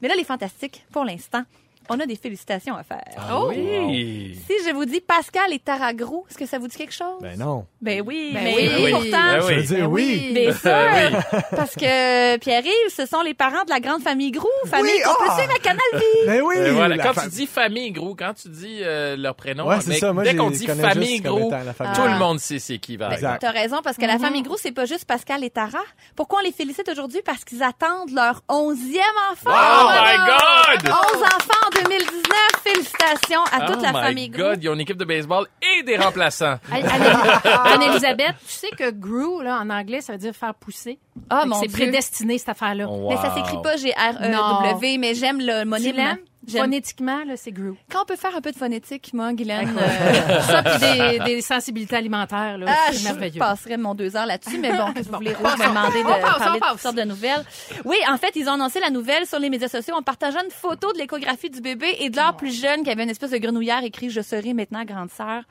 Mais 0.00 0.08
là, 0.08 0.14
les 0.14 0.24
fantastiques, 0.24 0.84
pour 0.92 1.04
l'instant, 1.04 1.42
on 1.88 1.98
a 1.98 2.06
des 2.06 2.16
félicitations 2.16 2.76
à 2.76 2.82
faire. 2.84 3.02
Ah 3.16 3.44
oui. 3.46 4.38
Si 4.46 4.54
je 4.68 4.72
vous 4.72 4.84
dis 4.84 5.00
Pascal 5.00 5.52
et 5.52 5.58
Taragrou, 5.58 6.24
est-ce 6.30 6.38
que 6.38 6.46
ça 6.46 6.58
vous 6.58 6.68
dit 6.68 6.76
quelque 6.76 6.92
chose? 6.94 7.20
Ben 7.20 7.36
non. 7.38 7.66
Ben 7.80 8.02
oui, 8.06 8.30
Ben 8.32 8.44
mais 8.44 8.54
oui. 8.56 8.70
oui, 8.84 8.90
pourtant. 8.92 9.10
Ben 9.10 9.40
Je 9.40 9.54
veux 9.54 9.62
dire, 9.62 9.78
Ben 9.78 9.86
oui. 9.86 10.30
Bien 10.32 10.50
Ben 10.50 10.54
sûr, 10.54 11.40
parce 11.56 11.74
que 11.74 12.36
Pierre-Yves, 12.38 12.94
ce 12.94 13.06
sont 13.06 13.22
les 13.22 13.34
parents 13.34 13.64
de 13.64 13.70
la 13.70 13.80
grande 13.80 14.02
famille 14.02 14.30
Grou, 14.30 14.46
famille 14.66 14.92
Oui, 14.92 15.02
qu'on 15.04 15.24
peut 15.24 15.30
ah! 15.30 15.36
suivre 15.38 15.52
à 15.54 15.58
Canal 15.58 15.80
Vie. 15.94 16.26
Ben 16.26 16.42
oui. 16.42 16.54
Euh, 16.58 16.72
voilà. 16.72 16.98
Quand 16.98 17.12
fa- 17.14 17.22
tu 17.22 17.28
dis 17.30 17.46
famille 17.46 17.90
gros, 17.92 18.14
quand 18.14 18.34
tu 18.34 18.48
dis 18.48 18.80
euh, 18.82 19.16
leur 19.16 19.34
prénom, 19.34 19.66
Ouais, 19.66 19.76
mais 19.86 19.98
ça. 19.98 20.12
Moi, 20.12 20.22
dès 20.24 20.36
qu'on 20.36 20.50
dit 20.50 20.66
famille 20.66 20.82
famille 20.82 21.22
tout 21.22 21.28
Grou. 21.36 21.50
le 21.50 22.18
monde 22.18 22.38
sait 22.40 22.58
c'est 22.58 22.78
qui 22.78 22.96
va 22.96 23.12
Exact. 23.14 23.40
T'as 23.40 23.50
raison, 23.50 23.78
parce 23.82 23.96
que 23.96 24.06
la 24.06 24.18
famille 24.18 24.42
Grou, 24.42 24.56
c'est 24.58 24.72
pas 24.72 24.84
juste 24.86 25.06
Pascal 25.06 25.42
et 25.44 25.50
Tara. 25.50 25.78
Pourquoi 26.16 26.40
on 26.40 26.44
les 26.44 26.52
félicite 26.52 26.88
aujourd'hui? 26.88 27.20
Parce 27.24 27.44
qu'ils 27.44 27.62
attendent 27.62 28.10
leur 28.14 28.42
onzième 28.48 29.02
enfant. 29.32 29.50
Oh 29.50 29.88
my 29.90 30.16
God! 30.84 30.92
11 31.16 31.22
enfants 31.22 31.66
en 31.66 31.70
2019. 31.82 32.22
Félicitations 32.62 33.42
à 33.52 33.66
toute 33.66 33.76
oh 33.78 33.82
la 33.82 33.92
my 33.92 34.00
famille 34.00 34.28
Grou. 34.28 34.42
God, 34.42 34.62
ils 34.62 34.68
ont 34.68 34.74
une 34.74 34.80
équipe 34.80 34.96
de 34.98 35.04
baseball 35.04 35.46
et 35.62 35.82
des 35.82 35.96
remplaçants. 35.96 36.58
Anne- 36.72 36.84
Anne- 36.86 37.52
Anne-Elisabeth, 37.74 38.34
tu 38.46 38.52
sais 38.52 38.70
que 38.70 38.90
grew, 38.90 39.42
là, 39.42 39.60
en 39.60 39.70
anglais, 39.70 40.00
ça 40.02 40.12
veut 40.12 40.18
dire 40.18 40.34
faire 40.34 40.54
pousser. 40.54 40.98
Ah, 41.30 41.46
mon 41.46 41.56
C'est 41.56 41.68
prédestiné, 41.68 42.38
cette 42.38 42.50
affaire-là. 42.50 42.86
Oh, 42.88 43.08
Mais 43.08 43.16
ça 43.16 43.34
s'écrit 43.34 43.60
pas 43.62 43.76
G-R-E-W, 43.76 44.98
mais 44.98 45.14
j'aime 45.14 45.38
le? 45.40 45.64
J'aime. 45.80 46.18
Phonétiquement, 46.58 47.24
là, 47.24 47.36
c'est 47.36 47.52
grew. 47.52 47.74
Quand 47.90 48.02
on 48.02 48.04
peut 48.04 48.16
faire 48.16 48.34
un 48.36 48.40
peu 48.40 48.50
de 48.52 48.56
phonétique, 48.56 49.10
moi, 49.14 49.32
Guylaine, 49.32 49.76
euh, 49.78 50.40
Ça, 50.42 50.62
puis 50.62 50.78
des, 50.80 51.18
des 51.24 51.40
sensibilités 51.42 51.96
alimentaires, 51.96 52.58
là, 52.58 52.66
Ah, 52.68 52.88
c'est 52.92 52.98
je 52.98 53.04
merveilleux. 53.04 53.38
passerais 53.38 53.76
mon 53.76 53.94
deux 53.94 54.16
heures 54.16 54.26
là-dessus, 54.26 54.58
mais 54.58 54.70
bon, 54.72 54.92
qu'est-ce 54.94 55.06
que 55.06 55.12
vous 55.12 55.18
voulez, 55.18 55.32
Rouge 55.34 55.42
passons. 55.56 55.58
m'a 55.58 55.68
demandé 55.68 56.02
de 56.02 56.08
On 56.08 56.20
passe, 56.20 56.38
parler 56.38 56.60
on 56.62 56.66
de 56.66 56.70
toutes 56.72 56.80
sortes 56.80 56.96
de 56.96 57.02
nouvelles. 57.04 57.44
Oui, 57.84 57.96
en 58.08 58.16
fait, 58.16 58.32
ils 58.36 58.48
ont 58.48 58.52
annoncé 58.52 58.80
la 58.80 58.90
nouvelle 58.90 59.26
sur 59.26 59.38
les 59.38 59.50
médias 59.50 59.68
sociaux 59.68 59.94
en 59.94 60.02
partageant 60.02 60.42
une 60.44 60.50
photo 60.50 60.92
de 60.92 60.98
l'échographie 60.98 61.50
du 61.50 61.60
bébé 61.60 61.96
et 62.00 62.10
de 62.10 62.16
leur 62.16 62.36
plus 62.36 62.58
jeune 62.58 62.82
qui 62.82 62.90
avait 62.90 63.02
une 63.04 63.10
espèce 63.10 63.30
de 63.30 63.38
grenouillère 63.38 63.84
écrit 63.84 64.10
«Je 64.10 64.20
serai 64.20 64.52
maintenant 64.54 64.84
grande 64.84 65.10
sœur». 65.10 65.42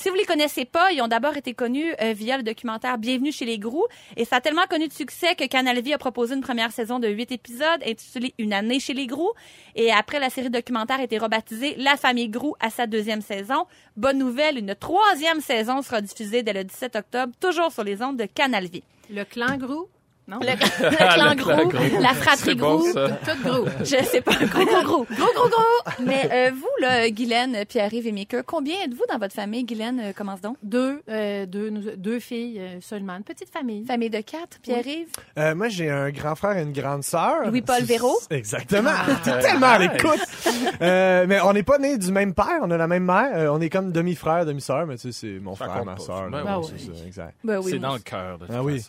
Si 0.00 0.08
vous 0.08 0.14
les 0.14 0.24
connaissez 0.24 0.64
pas, 0.64 0.92
ils 0.92 1.02
ont 1.02 1.08
d'abord 1.08 1.36
été 1.36 1.52
connus 1.52 1.92
euh, 2.00 2.14
via 2.14 2.38
le 2.38 2.42
documentaire 2.42 2.96
Bienvenue 2.96 3.32
chez 3.32 3.44
les 3.44 3.58
Grous 3.58 3.84
et 4.16 4.24
ça 4.24 4.36
a 4.36 4.40
tellement 4.40 4.64
connu 4.66 4.88
de 4.88 4.94
succès 4.94 5.34
que 5.34 5.46
Canal 5.46 5.78
Vie 5.82 5.92
a 5.92 5.98
proposé 5.98 6.34
une 6.34 6.40
première 6.40 6.72
saison 6.72 6.98
de 6.98 7.06
huit 7.06 7.30
épisodes 7.32 7.82
intitulée 7.86 8.32
Une 8.38 8.54
année 8.54 8.80
chez 8.80 8.94
les 8.94 9.06
Grous 9.06 9.32
et 9.74 9.92
après 9.92 10.18
la 10.18 10.30
série 10.30 10.48
documentaire 10.48 11.00
a 11.00 11.02
été 11.02 11.18
rebaptisée 11.18 11.74
La 11.76 11.98
famille 11.98 12.30
Grou 12.30 12.56
à 12.60 12.70
sa 12.70 12.86
deuxième 12.86 13.20
saison. 13.20 13.66
Bonne 13.98 14.16
nouvelle, 14.16 14.56
une 14.56 14.74
troisième 14.74 15.42
saison 15.42 15.82
sera 15.82 16.00
diffusée 16.00 16.42
dès 16.42 16.54
le 16.54 16.64
17 16.64 16.96
octobre, 16.96 17.34
toujours 17.38 17.70
sur 17.70 17.84
les 17.84 18.00
ondes 18.00 18.16
de 18.16 18.24
Canal 18.24 18.68
Vie. 18.68 18.82
Le 19.10 19.24
clan 19.24 19.58
grew? 19.58 19.86
Non? 20.30 20.38
Le, 20.40 20.46
le 20.90 21.14
clan 21.14 21.34
Grou. 21.34 22.00
la 22.00 22.14
fratrie 22.14 22.54
bon, 22.54 22.80
ça. 22.92 23.08
Tout 23.08 23.42
grew. 23.42 23.68
je 23.80 24.04
sais 24.04 24.20
pas, 24.20 24.32
gros 24.46 24.64
gros 24.64 24.82
gros, 24.82 25.04
gros 25.10 25.32
gros 25.34 25.48
gros. 25.48 26.04
Mais 26.04 26.28
euh, 26.32 26.50
vous 26.54 26.68
là, 26.80 27.10
Guylaine, 27.10 27.64
Pierre-Yves 27.68 28.06
et 28.06 28.12
Mika, 28.12 28.42
combien 28.44 28.76
êtes-vous 28.84 29.04
dans 29.10 29.18
votre 29.18 29.34
famille? 29.34 29.64
Guylaine, 29.64 30.00
euh, 30.00 30.12
commence 30.12 30.40
donc. 30.40 30.56
Deux, 30.62 31.02
euh, 31.08 31.46
deux, 31.46 31.70
nous- 31.70 31.96
deux 31.96 32.20
filles 32.20 32.60
euh, 32.60 32.78
seulement. 32.80 33.16
Une 33.16 33.24
petite 33.24 33.50
famille. 33.50 33.84
Famille 33.84 34.10
de 34.10 34.20
quatre, 34.20 34.58
Pierre-Yves? 34.62 35.08
Euh, 35.38 35.54
moi, 35.54 35.68
j'ai 35.68 35.90
un 35.90 36.10
grand 36.10 36.34
frère 36.36 36.56
et 36.58 36.62
une 36.62 36.72
grande 36.72 37.02
sœur. 37.02 37.46
Louis-Paul 37.46 37.82
Véraud? 37.82 38.18
Exactement. 38.30 38.90
T'es 39.24 39.38
tellement 39.40 39.66
à 39.66 39.78
l'écoute. 39.78 40.20
Euh, 40.80 41.24
mais 41.28 41.40
on 41.40 41.52
n'est 41.52 41.62
pas 41.64 41.78
nés 41.78 41.98
du 41.98 42.12
même 42.12 42.34
père, 42.34 42.60
on 42.62 42.70
a 42.70 42.76
la 42.76 42.86
même 42.86 43.04
mère. 43.04 43.30
Euh, 43.34 43.48
on 43.50 43.60
est 43.60 43.68
comme 43.68 43.90
demi-frère, 43.92 44.46
demi-sœur, 44.46 44.86
mais 44.86 44.96
tu 44.96 45.10
sais, 45.12 45.12
c'est 45.12 45.40
mon 45.40 45.56
Ça 45.56 45.66
frère, 45.66 45.84
ma 45.84 45.96
sœur. 45.98 46.30
Ben 46.30 46.44
là, 46.44 46.58
oui. 46.60 46.66
c'est 46.76 46.94
ça, 46.94 47.04
exact. 47.06 47.34
Ben 47.42 47.58
oui. 47.58 47.70
c'est 47.72 47.78
dans 47.78 47.94
le 47.94 47.98
cœur 48.00 48.38
de 48.38 48.46
toute 48.46 48.54
Ah 48.54 48.62
façon. 48.62 48.62
Ah 48.62 48.64
oui. 48.64 48.84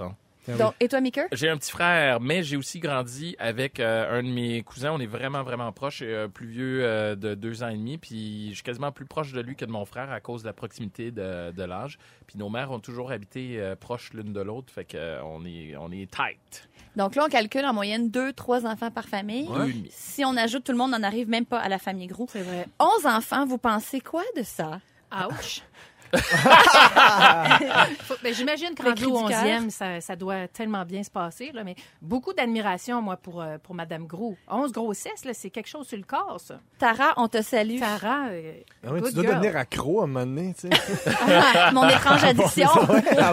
Donc, 0.58 0.74
et 0.80 0.88
toi, 0.88 1.02
Mika? 1.02 1.28
J'ai 1.32 1.50
un 1.50 1.58
petit 1.58 1.72
frère, 1.72 2.20
mais 2.20 2.44
j'ai 2.44 2.58
aussi 2.58 2.80
grandi 2.80 3.36
avec 3.40 3.80
euh, 3.80 4.20
un 4.20 4.24
de 4.24 4.30
mes 4.30 4.62
cousins. 4.64 4.92
On 4.94 5.00
est 5.00 5.06
vraiment, 5.06 5.44
vraiment 5.44 5.72
proches, 5.72 6.02
euh, 6.04 6.28
plus 6.28 6.48
vieux 6.48 6.84
euh, 6.84 7.16
de 7.16 7.36
deux 7.36 7.64
ans 7.64 7.70
et 7.70 7.78
demi. 7.78 7.98
Puis 7.98 8.50
je 8.50 8.56
suis 8.56 8.64
quasiment 8.64 8.92
plus 8.92 9.06
proche 9.06 9.32
de 9.34 9.42
lui 9.42 9.56
que 9.56 9.66
de 9.66 9.72
mon 9.72 9.86
frère 9.86 10.12
à 10.12 10.20
cause 10.20 10.42
de 10.44 10.48
la 10.48 10.54
proximité 10.54 11.12
de, 11.12 11.52
de 11.52 11.64
l'âge. 11.64 11.98
Puis 12.28 12.38
nos 12.38 12.50
mères 12.50 12.72
ont 12.72 12.80
toujours 12.80 13.12
habité 13.12 13.56
euh, 13.60 13.76
proches 13.76 14.14
l'une 14.14 14.34
de 14.34 14.42
l'autre. 14.42 14.72
Fait 14.74 14.86
que 14.86 14.98
euh, 14.98 15.24
on 15.24 15.46
est, 15.46 15.76
on 15.78 15.92
est 15.92 16.10
tight. 16.10 16.70
Donc 16.96 17.16
là, 17.16 17.26
on 17.26 17.30
calcule 17.30 17.66
en 17.66 17.74
moyenne 17.74 18.10
deux, 18.10 18.34
trois 18.34 18.66
enfants 18.66 18.92
par 18.92 19.06
famille. 19.08 19.48
Demi. 19.48 19.88
Si 19.92 20.26
on 20.26 20.36
ajoute 20.36 20.64
tout 20.66 20.72
le 20.74 20.78
monde, 20.78 20.92
on 20.94 21.00
n'arrive 21.00 21.30
même 21.30 21.46
pas 21.46 21.60
à 21.60 21.70
la 21.70 21.80
famille 21.80 22.08
Grou. 22.08 22.28
C'est 22.30 22.42
vrai. 22.42 22.68
11 22.80 23.06
enfants, 23.06 23.46
vous 23.46 23.58
pensez 23.58 24.02
quoi 24.02 24.24
de 24.36 24.44
ça? 24.44 24.80
Ouch. 25.14 25.62
Ben, 28.24 28.34
J'imagine 28.34 28.76
que 28.76 28.84
Le 28.84 28.90
rendu 28.90 29.04
cri 29.04 29.12
au 29.12 29.24
du 29.24 29.30
cœur. 29.30 29.44
11e, 29.44 29.70
ça, 29.70 30.02
ça 30.02 30.16
doit 30.16 30.48
tellement 30.48 30.86
bien 30.86 31.02
se 31.04 31.10
passer. 31.10 31.52
Là, 31.54 31.64
mais 31.64 31.76
beaucoup 32.02 32.34
d'admiration, 32.34 33.02
moi, 33.02 33.18
pour, 33.18 33.42
euh, 33.42 33.58
pour 33.58 33.74
Madame 33.76 34.06
Gros. 34.06 34.36
11 34.48 34.72
grossesses, 34.72 35.26
là, 35.26 35.34
c'est 35.34 35.50
quelque 35.50 35.68
chose 35.70 35.88
sur 35.88 35.98
le 35.98 36.04
corps, 36.04 36.40
ça. 36.40 36.60
Tara, 36.78 37.14
on 37.18 37.28
te 37.28 37.42
salue. 37.42 37.80
Sarah, 37.80 38.28
euh, 38.30 38.54
Ah 38.84 38.90
tu 38.96 39.00
dois 39.14 39.24
girl. 39.24 39.26
devenir 39.36 39.58
accro 39.58 40.02
à 40.02 40.04
un 40.04 40.08
moment 40.08 40.26
donné, 40.26 40.54
tu 40.54 40.68
sais. 40.68 40.70
Mon 41.74 41.88
étrange 41.90 42.24
addiction. 42.24 42.70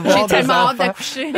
J'ai 0.05 0.27
tellement 0.27 0.69
hâte 0.69 0.79
d'accoucher. 0.79 1.33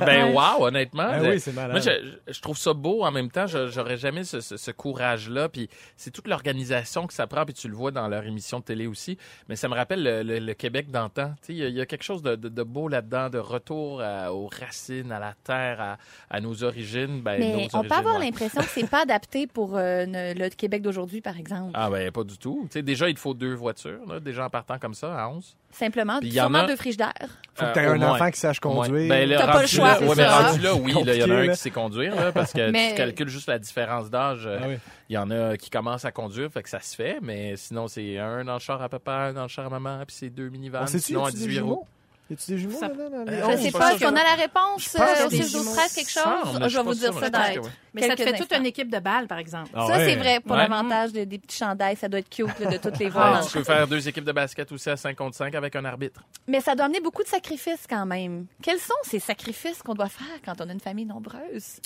ben 0.00 0.32
wow, 0.32 0.66
honnêtement. 0.66 1.08
Ben 1.08 1.22
de- 1.22 1.28
oui, 1.30 1.40
c'est 1.40 1.52
malade. 1.52 1.72
Moi, 1.72 1.80
je, 1.80 2.32
je 2.32 2.40
trouve 2.40 2.58
ça 2.58 2.72
beau 2.74 3.02
en 3.04 3.10
même 3.10 3.30
temps. 3.30 3.46
Je- 3.46 3.68
J'aurais 3.68 3.96
jamais 3.96 4.24
ce, 4.24 4.40
ce- 4.40 4.56
ce 4.56 4.70
courage-là. 4.70 5.48
Puis 5.48 5.68
c'est 5.96 6.10
toute 6.10 6.28
l'organisation 6.28 7.06
que 7.06 7.14
ça 7.14 7.26
prend. 7.26 7.44
Puis 7.44 7.54
tu 7.54 7.68
le 7.68 7.74
vois 7.74 7.90
dans 7.90 8.06
leur 8.08 8.24
émission 8.24 8.60
de 8.60 8.64
télé 8.64 8.86
aussi. 8.86 9.18
Mais 9.48 9.56
ça 9.56 9.68
me 9.68 9.74
rappelle 9.74 10.02
le, 10.02 10.22
le- 10.22 10.38
le 10.38 10.54
Québec 10.54 10.73
d'antan. 10.82 11.34
Tu 11.40 11.46
sais, 11.46 11.52
Il 11.54 11.58
y, 11.58 11.64
a- 11.64 11.68
il 11.68 11.74
y 11.74 11.80
a 11.80 11.86
quelque 11.86 12.02
chose 12.02 12.22
de, 12.22 12.36
de- 12.36 12.48
de 12.48 12.62
beau 12.62 12.88
là-dedans, 12.88 13.30
de 13.30 13.38
retour 13.38 14.00
à- 14.02 14.32
aux 14.32 14.46
racines, 14.48 15.10
à 15.12 15.18
la 15.18 15.34
terre, 15.44 15.80
à, 15.80 15.98
à 16.30 16.40
nos 16.40 16.64
origines. 16.64 17.22
Ben, 17.22 17.38
Mais 17.38 17.52
nos 17.52 17.78
on 17.78 17.82
peut 17.82 17.94
avoir 17.94 18.18
ouais. 18.18 18.24
l'impression 18.26 18.60
que 18.60 18.68
c'est 18.68 18.88
pas 18.88 19.02
adapté 19.02 19.46
pour 19.46 19.76
euh, 19.76 20.06
ne- 20.06 20.34
le 20.34 20.48
Québec 20.50 20.82
d'aujourd'hui, 20.82 21.20
par 21.20 21.38
exemple. 21.38 21.70
Ah 21.74 21.88
ben 21.90 22.10
pas 22.10 22.24
du 22.24 22.38
tout. 22.38 22.68
Déjà, 22.74 23.08
il 23.08 23.14
te 23.14 23.20
faut 23.20 23.34
deux 23.34 23.54
voitures. 23.54 24.04
Là, 24.06 24.20
déjà 24.20 24.46
en 24.46 24.50
partant 24.50 24.78
comme 24.78 24.94
ça, 24.94 25.16
à 25.18 25.28
11. 25.28 25.56
Simplement, 25.74 26.18
il 26.22 26.32
y 26.32 26.40
en 26.40 26.44
sûrement 26.44 26.58
a- 26.60 26.66
deux 26.66 26.76
frigidaires. 26.76 27.12
Faut 27.54 27.64
que 27.64 27.68
Euh, 27.70 27.72
t'aies 27.72 27.86
au 27.88 27.92
un 27.92 28.02
enfant 28.02 28.30
qui 28.30 28.38
sache 28.40 28.58
conduire. 28.60 29.08
Ben, 29.08 29.28
là, 29.28 29.38
T'as 29.38 29.46
pas 29.46 29.52
rendu 29.52 29.62
le 29.62 29.68
choix, 29.68 29.88
là- 29.88 29.96
c'est 30.00 30.06
ouais, 30.08 30.14
mais 30.16 30.26
rendu 30.26 30.58
là, 30.60 30.74
oui, 30.74 30.92
là, 31.04 31.14
il 31.14 31.20
y 31.20 31.22
en 31.24 31.30
a 31.30 31.34
un 31.34 31.48
qui 31.48 31.56
sait 31.56 31.70
conduire, 31.70 32.14
là, 32.16 32.32
parce 32.32 32.52
que 32.52 32.70
Mais- 32.72 32.90
tu 32.90 32.94
calcules 32.96 33.28
juste 33.28 33.48
la 33.48 33.58
différence 33.58 34.10
d'âge. 34.10 34.48
Ah 34.50 34.64
oui. 34.66 34.74
Il 35.08 35.14
y 35.14 35.18
en 35.18 35.30
a 35.30 35.56
qui 35.56 35.70
commencent 35.70 36.04
à 36.04 36.10
conduire, 36.12 36.50
fait 36.50 36.62
que 36.62 36.68
ça 36.68 36.80
se 36.80 36.96
fait, 36.96 37.18
mais 37.22 37.56
sinon, 37.56 37.86
c'est 37.88 38.18
un 38.18 38.44
dans 38.44 38.54
le 38.54 38.58
char 38.60 38.80
à 38.82 38.88
papa, 38.88 39.12
un 39.12 39.32
dans 39.34 39.42
le 39.42 39.48
char 39.48 39.66
à 39.66 39.70
maman, 39.70 39.98
puis 40.06 40.16
c'est 40.18 40.30
deux 40.30 40.48
minivans. 40.48 40.86
Sinon, 40.86 41.24
à 41.24 41.26
y 41.26 41.28
a-tu 41.28 41.38
des 41.38 41.46
18 41.46 41.60
roues. 41.60 41.86
Jumeaux? 42.28 42.30
Y 42.30 42.32
a-tu 42.34 42.50
des 42.52 42.58
jumeaux 42.58 42.78
Ça- 42.78 42.88
là-dedans, 42.88 43.10
dans 43.10 43.24
les 43.30 43.56
Je 43.58 43.62
sais 43.64 43.70
pas 43.72 43.92
qu'on 43.92 43.98
que- 43.98 44.04
a 44.06 44.10
la 44.12 44.34
réponse 44.34 44.96
euh, 44.98 45.26
au 45.26 45.28
qu'il 45.28 45.38
y 45.38 45.40
a 45.42 45.44
6 45.44 45.52
des 45.52 45.58
12 45.58 45.72
13 45.74 45.94
quelque 45.94 46.10
chose? 46.10 46.22
Je 46.68 46.76
vais 46.78 46.82
vous 46.82 46.94
dire 46.94 47.12
ça 47.12 47.30
oui. 47.60 47.68
Mais 47.92 48.08
ça 48.08 48.16
te 48.16 48.22
fait 48.22 48.36
toute 48.38 48.52
une 48.52 48.66
équipe 48.66 48.90
de 48.90 48.98
balles, 48.98 49.26
par 49.26 49.38
exemple. 49.38 49.70
Ah 49.74 49.86
Ça, 49.86 49.96
ouais. 49.98 50.04
c'est 50.06 50.16
vrai, 50.16 50.40
pour 50.40 50.52
Ouais. 50.52 50.58
l'avantage 50.68 51.12
de- 51.12 51.24
des 51.24 51.38
petits 51.38 51.56
chandails, 51.58 51.96
ça 51.96 52.08
doit 52.08 52.20
être 52.20 52.28
cute 52.30 52.58
là, 52.58 52.70
de 52.70 52.76
toutes 52.78 52.98
les 52.98 53.08
voir. 53.08 53.46
tu 53.46 53.52
peux 53.58 53.64
faire 53.64 53.86
deux 53.86 54.06
équipes 54.08 54.24
de 54.24 54.32
basket 54.32 54.70
aussi 54.72 54.90
à 54.90 54.96
5 54.96 55.16
contre 55.16 55.36
5 55.36 55.54
avec 55.54 55.76
un 55.76 55.84
arbitre. 55.84 56.22
Mais 56.48 56.60
ça 56.60 56.74
doit 56.74 56.86
amener 56.86 57.00
beaucoup 57.00 57.22
de 57.22 57.28
sacrifices 57.28 57.84
quand 57.88 58.06
même. 58.06 58.46
Quels 58.62 58.80
sont 58.80 58.94
ces 59.04 59.18
sacrifices 59.20 59.82
qu'on 59.82 59.94
doit 59.94 60.08
faire 60.08 60.26
quand 60.44 60.60
on 60.60 60.68
a 60.68 60.72
une 60.72 60.80
famille 60.80 61.06
nombreuse? 61.06 61.78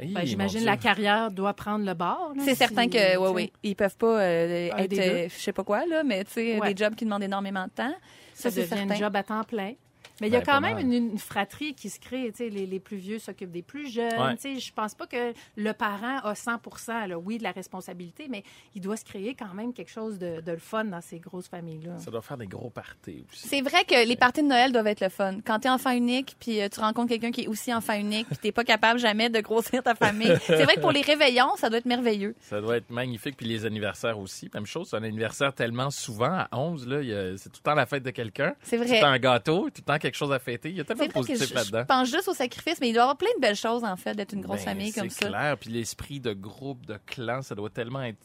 Hey, 0.00 0.12
Ben, 0.14 0.24
J'imagine 0.26 0.64
la 0.64 0.76
carrière 0.76 1.30
doit 1.30 1.52
prendre 1.54 1.84
le 1.84 1.94
bord. 1.94 2.32
C'est 2.40 2.50
si- 2.50 2.56
certain 2.56 2.88
que, 2.88 3.16
oui, 3.18 3.30
oui, 3.34 3.52
ils 3.62 3.76
peuvent 3.76 3.96
pas 3.96 4.20
euh, 4.20 4.70
être, 4.78 4.98
euh, 4.98 5.28
je 5.28 5.34
sais 5.42 5.52
pas 5.52 5.62
quoi, 5.64 5.84
là, 5.86 6.02
mais 6.04 6.24
tu 6.24 6.32
sais, 6.32 6.58
Ouais. 6.58 6.72
des 6.72 6.84
jobs 6.84 6.94
qui 6.94 7.04
demandent 7.04 7.22
énormément 7.22 7.64
de 7.64 7.70
temps. 7.70 7.94
Ça, 8.34 8.50
Ça, 8.50 8.56
devient 8.56 8.68
certain. 8.68 8.90
un 8.90 8.96
job 8.96 9.14
à 9.16 9.22
temps 9.22 9.44
plein. 9.44 9.72
Mais 10.20 10.28
il 10.28 10.32
y 10.32 10.36
a 10.36 10.40
Ben, 10.40 10.46
quand 10.46 10.60
même 10.60 10.78
une, 10.78 10.92
une 10.92 11.18
fratrie 11.18 11.74
qui 11.74 11.88
se 11.90 11.98
crée. 11.98 12.30
tu 12.30 12.38
sais, 12.38 12.48
Les, 12.50 12.66
les 12.66 12.80
plus 12.80 12.96
vieux 12.98 13.18
s'occupent 13.18 13.50
des 13.52 13.62
plus 13.62 13.88
jeunes. 13.90 14.12
Ouais. 14.20 14.36
tu 14.36 14.54
sais, 14.54 14.60
Je 14.60 14.72
pense 14.72 14.94
pas 14.94 15.06
que 15.06 15.32
le 15.56 15.72
parent 15.72 16.18
a 16.22 16.34
100 16.34 16.60
là, 17.08 17.18
oui, 17.18 17.38
de 17.38 17.42
la 17.42 17.52
responsabilité, 17.52 18.26
mais 18.28 18.42
il 18.74 18.80
doit 18.80 18.96
se 18.96 19.04
créer 19.04 19.34
quand 19.34 19.54
même 19.54 19.72
quelque 19.72 19.90
chose 19.90 20.18
de, 20.18 20.40
de 20.40 20.52
le 20.52 20.58
fun 20.58 20.84
dans 20.84 21.00
ces 21.00 21.18
grosses 21.18 21.48
familles-là. 21.48 21.98
Ça 21.98 22.10
doit 22.10 22.22
faire 22.22 22.36
des 22.36 22.46
gros 22.46 22.70
parties 22.70 23.24
aussi. 23.32 23.48
C'est 23.48 23.62
vrai 23.62 23.84
que 23.84 24.06
les 24.06 24.16
parties 24.16 24.42
de 24.42 24.48
Noël 24.48 24.72
doivent 24.72 24.86
être 24.86 25.00
le 25.00 25.08
fun. 25.08 25.38
Quand 25.44 25.60
t'es 25.60 25.68
enfant 25.68 25.90
unique, 25.92 26.36
puis 26.40 26.60
euh, 26.60 26.68
tu 26.68 26.80
rencontres 26.80 27.08
quelqu'un 27.08 27.30
qui 27.30 27.42
est 27.42 27.48
aussi 27.48 27.72
enfant 27.72 27.94
unique, 27.94 28.26
puis 28.28 28.38
t'es 28.38 28.52
pas 28.52 28.64
capable 28.64 28.98
jamais 29.00 29.30
de 29.30 29.40
grossir 29.40 29.82
ta 29.82 29.94
famille. 29.94 30.36
C'est 30.46 30.62
vrai 30.64 30.74
que 30.76 30.80
pour 30.80 30.92
les 30.92 31.00
réveillons, 31.02 31.56
ça 31.56 31.68
doit 31.68 31.78
être 31.78 31.86
merveilleux. 31.86 32.34
Ça 32.40 32.60
doit 32.60 32.76
être 32.76 32.90
magnifique. 32.90 33.36
Puis 33.36 33.46
les 33.46 33.64
anniversaires 33.66 34.18
aussi. 34.18 34.50
Même 34.54 34.66
chose, 34.66 34.88
c'est 34.90 34.96
un 34.96 35.02
anniversaire 35.02 35.52
tellement 35.54 35.90
souvent 35.90 36.32
à 36.32 36.48
11, 36.52 36.86
là, 36.86 37.00
il 37.02 37.08
y 37.08 37.14
a- 37.14 37.36
c'est 37.36 37.48
tout 37.50 37.60
le 37.64 37.70
temps 37.70 37.74
la 37.74 37.86
fête 37.86 38.02
de 38.02 38.10
quelqu'un. 38.10 38.54
C'est 38.62 38.76
Tout 38.78 38.84
vrai. 38.84 38.96
le 38.96 39.00
temps 39.00 39.06
un 39.08 39.18
gâteau, 39.18 39.64
tout 39.70 39.72
le 39.78 39.82
temps 39.84 39.98
quelque 39.98 40.09
chose 40.16 40.32
à 40.32 40.38
fêter. 40.38 40.70
Il 40.70 40.76
y 40.76 40.80
a 40.80 40.84
tellement 40.84 41.02
C'est 41.02 41.08
de 41.08 41.12
je, 41.12 41.18
positif 41.28 41.48
je 41.48 41.54
là-dedans. 41.54 41.84
pense 41.86 42.08
juste 42.10 42.28
au 42.28 42.34
sacrifice, 42.34 42.80
mais 42.80 42.88
il 42.88 42.92
doit 42.92 43.00
y 43.00 43.04
avoir 43.04 43.16
plein 43.16 43.30
de 43.36 43.40
belles 43.40 43.56
choses, 43.56 43.84
en 43.84 43.96
fait, 43.96 44.14
d'être 44.14 44.32
une 44.32 44.40
grosse 44.42 44.58
Ben, 44.64 44.70
famille 44.76 44.92
comme 44.92 45.10
C'est 45.10 45.24
ça. 45.24 45.28
clair. 45.30 45.56
Puis 45.58 45.70
l'esprit 45.70 46.20
de 46.20 46.32
groupe, 46.32 46.86
de 46.86 46.98
clan, 47.06 47.42
ça 47.42 47.54
doit 47.54 47.70
tellement 47.70 48.02
être 48.02 48.18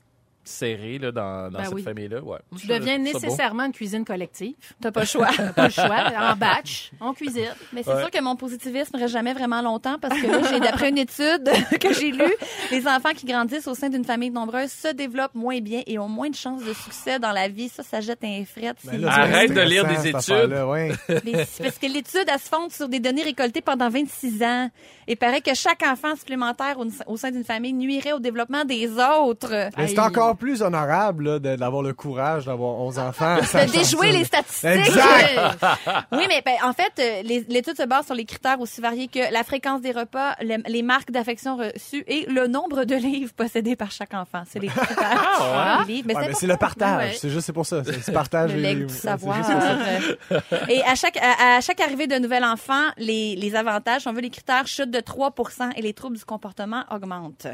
serré 0.47 0.97
là, 0.99 1.12
dans, 1.12 1.49
dans 1.51 1.58
Ben 1.60 1.65
cette 1.65 1.73
oui. 1.73 1.84
famille-là. 1.84 2.21
Ouais. 2.21 2.39
Tu 2.60 2.67
deviens 2.67 2.97
nécessairement 2.97 3.63
une 3.65 3.71
cuisine 3.71 4.05
collective. 4.05 4.55
T'as 4.81 4.91
pas 4.91 5.01
le 5.01 5.05
choix. 5.05 5.29
Pas 5.55 5.65
le 5.65 5.69
choix. 5.71 6.03
En 6.31 6.36
batch, 6.36 6.91
on 7.01 7.13
cuisine. 7.13 7.49
Mais 7.73 7.84
c'est 7.84 7.93
Ouais. 7.93 8.01
sûr 8.01 8.12
que 8.12 8.21
mon 8.21 8.36
positivisme 8.36 8.95
ne 8.97 9.01
reste 9.01 9.13
jamais 9.13 9.34
vraiment 9.34 9.62
longtemps 9.62 9.97
parce 9.99 10.19
que 10.19 10.27
là, 10.27 10.41
j'ai, 10.49 10.60
d'après 10.60 10.89
une 10.89 10.97
étude 10.97 11.49
que 11.79 11.93
j'ai 11.93 12.12
lue, 12.12 12.34
les 12.71 12.88
enfants 12.88 13.13
qui 13.15 13.25
grandissent 13.25 13.67
au 13.67 13.75
sein 13.75 13.89
d'une 13.89 14.05
famille 14.05 14.31
nombreuse 14.31 14.71
se 14.71 14.89
développent 14.93 15.36
moins 15.36 15.60
bien 15.62 15.81
et 15.88 15.97
ont 15.99 16.08
moins 16.10 16.29
de 16.29 16.36
chances 16.36 16.63
de 16.63 16.73
succès 16.73 17.19
dans 17.19 17.31
la 17.31 17.47
vie. 17.47 17.69
Ça, 17.69 17.84
ça 17.84 18.01
jette 18.01 18.23
un 18.23 18.43
fret. 18.45 18.73
Ben 18.84 19.01
là, 19.01 19.12
Arrête 19.12 19.53
de 19.53 19.62
lire 19.62 19.86
des 19.88 20.10
études. 20.10 20.53
ouais. 20.67 20.91
Parce 21.60 21.77
que 21.79 21.88
l'étude, 21.91 22.25
elle 22.31 22.39
se 22.39 22.49
fonde 22.49 22.71
sur 22.71 22.88
des 22.89 22.99
données 22.99 23.23
récoltées 23.23 23.62
pendant 23.62 23.89
26 23.89 24.43
ans. 24.43 24.69
Et 25.08 25.15
paraît 25.15 25.41
que 25.41 25.53
chaque 25.53 25.84
enfant 25.84 26.15
supplémentaire 26.15 26.77
au, 26.79 26.86
au 27.08 27.17
sein 27.17 27.31
d'une 27.31 27.43
famille 27.43 27.73
nuirait 27.73 28.13
au 28.13 28.19
développement 28.19 28.65
des 28.65 28.89
autres. 28.91 29.49
Mais 29.77 29.88
c'est 29.88 29.93
Hey. 29.95 29.95
Encore 30.36 30.38
plus 30.38 30.62
honorable 30.62 31.39
d'avoir 31.39 31.82
le 31.82 31.93
courage 31.93 32.45
d'avoir 32.45 32.76
11 32.82 33.00
enfants. 33.00 33.38
De 33.38 33.71
déjouer 33.71 34.12
les 34.12 34.24
statistiques. 34.26 34.65
Exact. 34.69 35.58
Oui, 36.12 36.26
mais 36.28 36.41
ben, 36.45 36.56
en 36.63 36.74
fait, 36.74 36.91
euh, 37.00 37.21
l'étude 37.48 37.78
se 37.78 37.86
base 37.86 38.06
sur 38.06 38.15
les 38.15 38.26
critères 38.26 38.60
aussi 38.60 38.82
variés 38.82 39.08
que 39.08 39.32
la 39.32 39.43
fréquence 39.43 39.82
des 39.82 39.91
repas, 39.91 40.36
le- 40.41 40.63
les 40.69 40.82
marques 40.84 41.12
d'affection 41.12 41.58
reçues 41.58 42.04
et 42.08 42.26
le 42.30 42.48
nombre 42.48 42.84
de 42.86 42.95
livres 42.95 43.34
possédés 43.34 43.76
par 43.76 43.91
chaque 43.91 44.13
enfant. 44.13 44.43
C'est 44.50 44.60
les 44.60 44.67
critères. 44.67 44.95
Ah, 45.00 45.84
Les 45.88 45.93
livres. 45.95 46.08
Mais 46.08 46.15
Ouais, 46.15 46.21
c'est 46.24 46.28
mais 46.30 46.34
c'est 46.36 46.48
le 46.48 46.58
partage. 46.58 47.12
Ouais. 47.12 47.17
C'est 47.17 47.30
juste 47.30 47.52
pour 47.52 47.65
ça. 47.65 47.82
C'est 47.84 48.12
partage. 48.12 48.54
le 48.56 48.63
et- 48.65 48.76
du 48.76 48.89
savoir. 48.89 49.38
et 50.69 50.84
à 50.84 50.95
chaque, 50.95 51.17
à, 51.17 51.58
à 51.58 51.62
chaque 51.62 51.80
arrivée 51.82 52.08
de 52.08 52.17
nouvel 52.17 52.43
enfant, 52.43 52.82
les, 52.98 53.36
les 53.36 53.56
avantages, 53.56 54.02
si 54.04 54.08
on 54.08 54.13
veut, 54.13 54.21
les 54.21 54.30
critères 54.30 54.67
chutent 54.67 54.91
de 54.91 55.00
3 55.00 55.34
et 55.76 55.82
les 55.82 55.93
troubles 55.93 56.17
du 56.17 56.26
comportement 56.26 56.84
augmentent. 56.91 57.48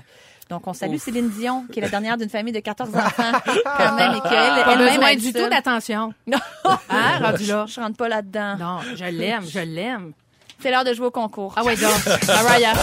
Donc, 0.52 0.68
on 0.68 0.74
salue 0.74 0.98
Céline 0.98 1.30
Dion, 1.30 1.66
qui 1.72 1.80
est 1.80 1.82
la 1.82 1.88
dernière 1.88 2.18
d'une 2.18 2.28
famille 2.28 2.52
de 2.52 2.60
14 2.60 2.90
enfants, 2.94 3.32
quand 3.46 3.96
même, 3.96 4.16
et 4.16 4.20
qu'elle, 4.20 4.32
Pas 4.66 4.74
elle-même 4.74 4.96
besoin 5.00 5.16
du 5.16 5.32
tout 5.32 5.50
d'attention. 5.50 6.14
Non. 6.28 6.38
Hein, 6.90 7.20
rendu 7.22 7.46
là? 7.46 7.66
Je 7.70 7.80
rentre 7.80 7.96
pas 7.96 8.10
là-dedans. 8.10 8.58
Non, 8.58 8.80
je 8.96 9.06
l'aime, 9.06 9.46
je 9.48 9.60
l'aime. 9.60 10.12
C'est 10.60 10.70
l'heure 10.70 10.84
de 10.84 10.94
jouer 10.94 11.06
au 11.08 11.12
concours. 11.12 11.54
Ah 11.56 11.64
ouais, 11.64 11.78
donc. 11.78 12.06
Mariah. 12.28 12.74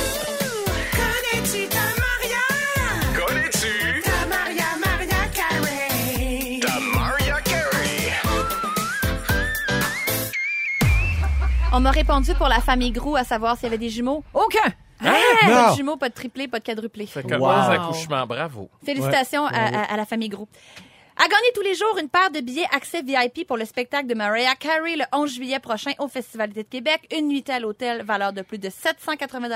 Connais-tu 0.93 1.69
ta 1.69 1.77
Maria? 2.01 2.43
Connais-tu? 3.27 4.03
Ta 4.03 4.27
Maria, 4.29 4.65
Maria 4.83 5.29
Carey. 5.35 6.61
ta 6.61 6.81
Maria 6.99 7.41
Carey? 7.43 8.13
On 11.75 11.81
m'a 11.81 11.91
répondu 11.91 12.33
pour 12.35 12.49
la 12.49 12.61
famille 12.61 12.93
Grou 12.93 13.15
à 13.17 13.25
savoir 13.25 13.57
s'il 13.57 13.65
y 13.65 13.67
avait 13.67 13.77
des 13.77 13.91
jumeaux. 13.91 14.25
Aucun! 14.33 14.73
Ah, 15.05 15.15
pas 15.41 15.47
Non. 15.67 15.71
de 15.73 15.77
jumeaux, 15.77 15.97
pas 15.97 16.09
de 16.09 16.15
triplé, 16.15 16.49
pas 16.49 16.59
de 16.59 16.65
quadruplé. 16.65 17.07
Ça 17.07 17.23
commence 17.23 17.67
Wow. 17.67 17.73
l'accouchement. 17.73 18.27
Bravo. 18.27 18.69
Félicitations 18.85 19.47
à, 19.47 19.51
à- 19.51 19.93
à 19.93 19.97
la 19.97 20.05
famille 20.07 20.29
Grou. 20.29 20.49
À 21.21 21.23
gagner 21.27 21.51
tous 21.53 21.63
les 21.63 21.75
jours 21.75 21.99
une 22.01 22.09
paire 22.09 22.31
de 22.31 22.39
billets 22.41 22.69
accès 22.73 23.03
VIP 23.03 23.45
pour 23.45 23.57
le 23.57 23.65
spectacle 23.65 24.07
de 24.07 24.15
Mariah 24.15 24.55
Carey 24.55 24.95
le 24.97 25.03
11 25.13 25.35
juillet 25.35 25.59
prochain 25.59 25.91
au 25.99 26.07
Festival 26.07 26.51
d'été 26.51 26.63
de 26.81 26.85
Québec. 26.85 27.09
Une 27.13 27.27
nuitée 27.27 27.55
à 27.55 27.59
l'hôtel, 27.59 28.05
valeur 28.05 28.33
de 28.33 28.43
plus 28.43 28.59
de 28.59 28.71
780 28.71 29.49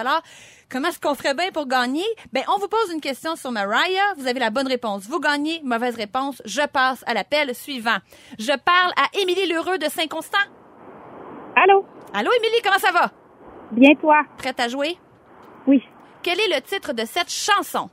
Comment 0.68 0.88
est-ce 0.88 0.98
qu'on 0.98 1.14
ferait 1.14 1.35
bien 1.35 1.52
pour 1.52 1.68
gagner? 1.68 2.02
Ben, 2.33 2.42
on 2.52 2.59
vous 2.59 2.66
pose 2.66 2.90
une 2.92 3.00
question 3.00 3.37
sur 3.37 3.52
Mariah. 3.52 4.14
Vous 4.16 4.26
avez 4.26 4.40
la 4.40 4.50
bonne 4.50 4.66
réponse. 4.66 5.05
Vous 5.07 5.20
gagnez. 5.20 5.61
Mauvaise 5.62 5.94
réponse. 5.94 6.42
Je 6.44 6.62
passe 6.66 7.05
à 7.07 7.14
l'appel 7.14 7.55
suivant. 7.55 7.98
Je 8.40 8.52
parle 8.59 8.92
à 8.96 9.16
Émilie 9.20 9.46
Lheureux 9.46 9.78
de 9.78 9.88
Saint-Constant. 9.88 10.38
Allô? 11.55 11.87
Allô, 12.12 12.31
Émilie, 12.38 12.61
comment 12.64 12.78
ça 12.78 12.90
va? 12.90 13.11
Bien 13.70 13.94
toi? 14.00 14.22
Prête 14.37 14.59
à 14.59 14.66
jouer? 14.68 14.98
Oui. 15.66 15.83
Quel 16.22 16.40
est 16.40 16.48
le 16.55 16.61
titre 16.61 16.92
de 16.92 17.05
cette 17.05 17.31
chanson? 17.31 17.90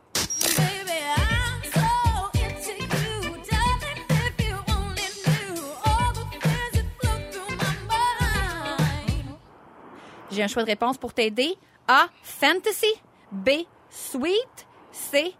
J'ai 10.31 10.43
un 10.43 10.47
choix 10.47 10.63
de 10.63 10.67
réponse 10.67 10.97
pour 10.97 11.13
t'aider. 11.13 11.55
A. 11.87 12.07
Fantasy. 12.21 12.93
B. 13.31 13.49
Sweet. 13.89 14.67
C. 14.91 15.35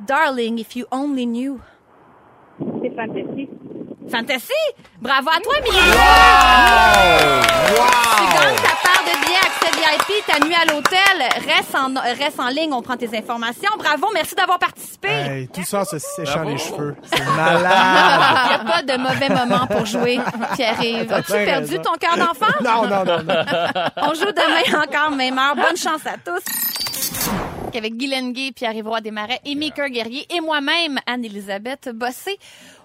Darling, 0.00 0.58
if 0.58 0.76
you 0.76 0.86
only 0.90 1.24
knew. 1.26 1.60
C'est 2.82 2.94
fantastique. 2.94 3.50
Fantasy! 4.10 4.52
Bravo 5.00 5.30
à 5.30 5.40
toi, 5.40 5.54
Émilie! 5.58 5.78
Tu 5.78 5.84
gagnes 8.36 8.56
ta 8.56 8.74
part 8.82 9.02
de 9.02 9.14
billets 9.24 9.53
accès 9.64 9.76
VIP, 9.78 10.26
ta 10.26 10.44
nuit 10.44 10.54
à 10.54 10.64
l'hôtel. 10.64 10.98
Reste 11.46 11.74
en, 11.74 11.94
reste 11.94 12.40
en 12.40 12.48
ligne, 12.48 12.72
on 12.72 12.82
prend 12.82 12.96
tes 12.96 13.16
informations. 13.16 13.70
Bravo, 13.78 14.08
merci 14.12 14.34
d'avoir 14.34 14.58
participé. 14.58 15.08
Hey, 15.08 15.48
tout 15.48 15.64
ça 15.64 15.80
en 15.80 15.84
se 15.84 15.98
séchant 15.98 16.42
Bravo. 16.42 16.50
les 16.50 16.58
cheveux. 16.58 16.96
C'est 17.04 17.24
malade. 17.36 17.72
Il 18.44 18.48
n'y 18.48 18.54
a 18.54 18.64
pas 18.64 18.82
de 18.82 18.96
mauvais 18.98 19.28
moment 19.28 19.66
pour 19.66 19.86
jouer, 19.86 20.18
Pierre-Yves. 20.54 21.12
As-tu 21.12 21.32
perdu 21.32 21.70
raison. 21.76 21.82
ton 21.82 21.92
cœur 21.94 22.16
d'enfant? 22.16 22.52
non, 22.62 22.86
non, 22.86 23.04
non, 23.04 23.22
non. 23.22 23.44
On 24.08 24.14
joue 24.14 24.32
demain 24.32 24.82
encore, 24.82 25.10
même 25.12 25.38
heure. 25.38 25.56
Bonne 25.56 25.76
chance 25.76 26.06
à 26.06 26.16
tous. 26.24 26.42
Avec 27.76 27.96
Guy 27.96 28.06
Lenguet, 28.06 28.52
Pierre-Yves 28.54 28.86
Roy 28.86 29.00
Desmarais, 29.00 29.40
Amy 29.44 29.72
Kerr 29.72 29.88
Guerrier 29.90 30.26
et 30.30 30.40
moi-même, 30.40 31.00
Anne-Élisabeth 31.06 31.90
Bossé. 31.92 32.38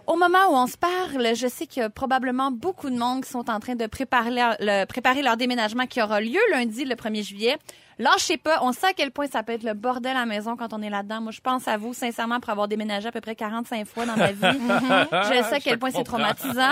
Au 0.09 0.15
moment 0.15 0.39
où 0.49 0.55
on 0.55 0.65
se 0.65 0.75
parle, 0.75 1.35
je 1.35 1.45
sais 1.47 1.67
qu'il 1.67 1.83
y 1.83 1.85
a 1.85 1.89
probablement 1.91 2.49
beaucoup 2.49 2.89
de 2.89 2.97
monde 2.97 3.23
qui 3.23 3.29
sont 3.29 3.47
en 3.47 3.59
train 3.59 3.75
de 3.75 3.85
préparer 3.85 4.31
leur, 4.31 4.55
le- 4.59 4.85
préparer 4.85 5.21
leur 5.21 5.37
déménagement 5.37 5.85
qui 5.85 6.01
aura 6.01 6.19
lieu 6.19 6.39
lundi, 6.51 6.83
le 6.83 6.95
1er 6.95 7.23
juillet. 7.23 7.57
Lâchez 7.99 8.37
pas, 8.37 8.59
on 8.63 8.71
sait 8.71 8.87
à 8.87 8.93
quel 8.93 9.11
point 9.11 9.27
ça 9.27 9.43
peut 9.43 9.51
être 9.51 9.63
le 9.63 9.73
bordel 9.73 10.15
à 10.15 10.21
la 10.21 10.25
maison 10.25 10.55
quand 10.55 10.73
on 10.73 10.81
est 10.81 10.89
là-dedans. 10.89 11.19
Moi, 11.21 11.31
je 11.33 11.41
pense 11.41 11.67
à 11.67 11.75
vous, 11.77 11.93
sincèrement, 11.93 12.39
pour 12.39 12.49
avoir 12.49 12.67
déménagé 12.67 13.09
à 13.09 13.11
peu 13.11 13.19
près 13.21 13.35
45 13.35 13.85
fois 13.85 14.05
dans 14.07 14.15
ma 14.15 14.31
vie. 14.31 14.39
je 14.41 15.43
sais 15.47 15.55
à 15.55 15.59
quel 15.59 15.73
Je 15.73 15.77
point 15.79 15.91
c'est 15.91 16.03
traumatisant. 16.05 16.71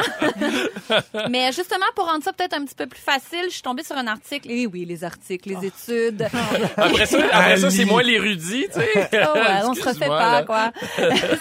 Mais 1.29 1.51
justement, 1.51 1.85
pour 1.95 2.05
rendre 2.07 2.23
ça 2.23 2.31
peut-être 2.33 2.53
un 2.53 2.63
petit 2.65 2.75
peu 2.75 2.87
plus 2.87 3.01
facile, 3.01 3.43
je 3.47 3.53
suis 3.55 3.61
tombée 3.61 3.83
sur 3.83 3.97
un 3.97 4.07
article. 4.07 4.49
Et 4.49 4.65
oui, 4.65 4.85
les 4.85 5.03
articles, 5.03 5.49
les 5.49 5.67
études. 5.67 6.27
Après 6.77 7.05
ça, 7.05 7.17
après 7.31 7.57
ça 7.57 7.67
Ali. 7.67 7.75
c'est 7.75 7.85
moi 7.85 8.01
l'érudit, 8.01 8.65
tu 8.73 8.79
sais. 8.79 9.09
Oh, 9.13 9.37
ouais, 9.37 9.61
on 9.65 9.73
se 9.73 9.83
refait 9.83 10.07
pas, 10.07 10.31
là. 10.31 10.43
quoi. 10.43 10.71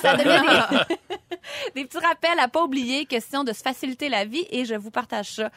ça 0.02 0.16
devient 0.16 0.42
des, 0.90 0.96
des 1.74 1.84
petits 1.84 1.98
rappels 1.98 2.38
à 2.38 2.48
pas 2.48 2.62
oublier, 2.62 3.06
question 3.06 3.44
de 3.44 3.52
se 3.52 3.62
faciliter 3.62 4.08
la 4.08 4.24
vie, 4.24 4.46
et 4.50 4.64
je 4.64 4.74
vous 4.74 4.90
partage 4.90 5.30
ça. 5.32 5.50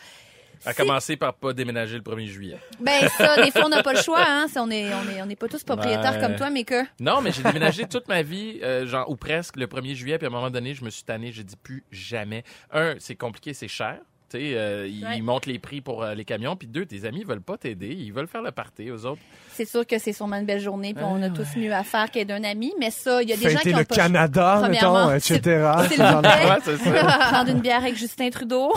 À 0.65 0.71
Si- 0.71 0.77
commencer 0.77 1.15
par 1.15 1.33
pas 1.35 1.53
déménager 1.53 1.95
le 1.95 2.01
1er 2.03 2.25
juillet. 2.27 2.57
Ben 2.81 3.07
ça, 3.07 3.41
des 3.41 3.49
fois 3.49 3.63
on 3.65 3.69
n'a 3.69 3.81
pas 3.81 3.93
le 3.93 4.01
choix, 4.01 4.21
hein. 4.27 4.47
Si 4.49 4.59
on 4.59 4.69
est, 4.69 4.93
on 4.93 5.09
est, 5.09 5.21
on 5.21 5.25
n'est 5.25 5.37
pas 5.37 5.47
tous 5.47 5.63
propriétaires 5.63 6.19
comme 6.19 6.35
toi, 6.35 6.49
mais 6.49 6.65
que. 6.65 6.83
Non, 6.99 7.21
mais 7.21 7.31
j'ai 7.31 7.43
déménagé 7.43 7.85
toute 7.89 8.09
ma 8.09 8.23
vie, 8.23 8.59
euh, 8.61 8.85
genre, 8.85 9.09
ou 9.09 9.15
presque, 9.15 9.55
le 9.55 9.67
1er 9.67 9.93
juillet, 9.95 10.17
puis 10.17 10.25
à 10.27 10.29
un 10.29 10.33
moment 10.33 10.49
donné, 10.49 10.73
je 10.73 10.83
me 10.83 10.89
suis 10.89 11.03
tanné, 11.03 11.31
j'ai 11.31 11.45
dit 11.45 11.55
plus 11.55 11.83
jamais. 11.91 12.43
Un, 12.73 12.95
c'est 12.99 13.15
compliqué, 13.15 13.53
c'est 13.53 13.69
cher. 13.69 13.99
Tu 14.29 14.37
sais, 14.37 14.53
euh, 14.55 14.87
ils 14.87 15.03
Ouais. 15.03 15.21
montent 15.21 15.45
les 15.45 15.59
prix 15.59 15.81
pour 15.81 16.03
euh, 16.03 16.13
les 16.13 16.25
camions, 16.25 16.55
puis 16.55 16.67
deux, 16.67 16.85
tes 16.85 17.05
amis 17.05 17.23
veulent 17.23 17.41
pas 17.41 17.57
t'aider, 17.57 17.87
ils 17.87 18.13
veulent 18.13 18.27
faire 18.27 18.41
le 18.41 18.51
party 18.51 18.91
aux 18.91 19.05
autres. 19.05 19.21
C'est 19.53 19.65
sûr 19.65 19.85
que 19.85 19.97
c'est 19.97 20.13
sûrement 20.13 20.35
une 20.37 20.45
belle 20.45 20.59
journée, 20.61 20.93
puis 20.93 21.03
on 21.05 21.21
a 21.21 21.29
tous 21.29 21.55
mieux 21.57 21.73
à 21.73 21.83
faire 21.83 22.09
qu'être 22.11 22.31
un 22.31 22.43
ami, 22.43 22.73
mais 22.79 22.91
ça, 22.91 23.21
il 23.21 23.29
y 23.29 23.33
a 23.33 23.37
des 23.37 23.49
gens 23.49 23.59
qui 23.59 23.73
ont 23.73 23.77
le 23.77 23.85
pas 23.85 23.95
Canada, 23.95 24.57
Premièrement, 24.61 25.07
mettons, 25.07 25.15
etc. 25.15 25.71
c'est 25.89 26.91
prendre 27.03 27.49
une 27.49 27.59
bière 27.61 27.77
avec 27.79 27.95
Justin 27.97 28.29
Trudeau. 28.29 28.73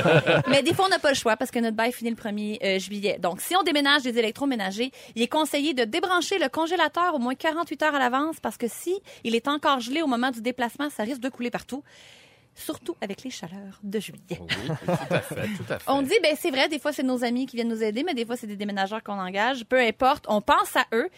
Mais 0.48 0.62
des 0.62 0.74
fois, 0.74 0.86
on 0.86 0.88
n'a 0.88 0.98
pas 0.98 1.10
le 1.10 1.16
choix 1.16 1.36
parce 1.36 1.50
que 1.50 1.58
notre 1.58 1.76
bail 1.76 1.92
finit 1.92 2.10
le 2.10 2.16
1er 2.16 2.58
euh, 2.62 2.78
juillet. 2.78 3.18
Donc, 3.20 3.40
si 3.40 3.54
on 3.56 3.62
déménage 3.62 4.02
des 4.02 4.18
électroménagers, 4.18 4.90
il 5.14 5.22
est 5.22 5.28
conseillé 5.28 5.74
de 5.74 5.84
débrancher 5.84 6.38
le 6.38 6.48
congélateur 6.48 7.14
au 7.14 7.18
moins 7.18 7.34
48 7.34 7.82
heures 7.82 7.94
à 7.94 7.98
l'avance 7.98 8.36
parce 8.40 8.56
que 8.56 8.66
si 8.68 8.94
il 9.24 9.34
est 9.34 9.48
encore 9.48 9.80
gelé 9.80 10.02
au 10.02 10.06
moment 10.06 10.30
du 10.30 10.40
déplacement, 10.42 10.90
ça 10.90 11.02
risque 11.02 11.20
de 11.20 11.28
couler 11.28 11.50
partout. 11.50 11.82
Surtout 12.58 12.96
avec 13.02 13.22
les 13.22 13.30
chaleurs 13.30 13.78
de 13.82 14.00
juillet. 14.00 14.40
Oui, 14.40 14.46
tout 14.66 14.90
à 14.90 15.20
fait, 15.20 15.46
tout 15.56 15.72
à 15.72 15.78
fait. 15.78 15.84
On 15.90 16.00
dit, 16.00 16.14
ben 16.22 16.34
c'est 16.40 16.50
vrai, 16.50 16.68
des 16.68 16.78
fois 16.78 16.90
c'est 16.92 17.02
nos 17.02 17.22
amis 17.22 17.44
qui 17.46 17.54
viennent 17.56 17.68
nous 17.68 17.82
aider, 17.82 18.02
mais 18.02 18.14
des 18.14 18.24
fois 18.24 18.36
c'est 18.36 18.46
des 18.46 18.56
déménageurs 18.56 19.02
qu'on 19.02 19.18
engage. 19.20 19.64
Peu 19.66 19.78
importe, 19.78 20.24
on 20.28 20.40
pense 20.40 20.74
à 20.74 20.86
eux. 20.94 21.08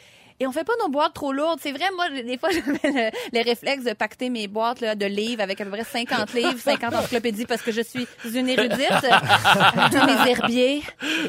Et 0.40 0.46
on 0.46 0.53
fait 0.53 0.64
pas 0.64 0.74
nos 0.81 0.88
boîtes 0.88 1.14
trop 1.14 1.33
lourdes. 1.33 1.59
C'est 1.61 1.72
vrai, 1.72 1.87
moi, 1.96 2.09
des 2.11 2.38
fois, 2.38 2.51
j'avais 2.53 2.79
le, 2.85 3.11
les 3.33 3.42
réflexes 3.42 3.85
de 3.85 3.92
pacter 3.92 4.31
mes 4.31 4.46
boîtes 4.46 4.81
là, 4.81 4.94
de 4.94 5.07
livres 5.07 5.42
avec 5.42 5.61
à 5.61 5.64
peu 5.64 5.70
près 5.70 5.85
50 5.85 6.33
livres, 6.35 6.59
50 6.59 6.94
encyclopédies 6.94 7.46
parce 7.46 7.62
que 7.62 7.72
je 7.72 7.81
suis 7.81 8.07
une 8.35 8.48
érudite. 8.48 8.79
Tous 9.90 10.07
mes 10.07 10.31
herbiers. 10.31 10.83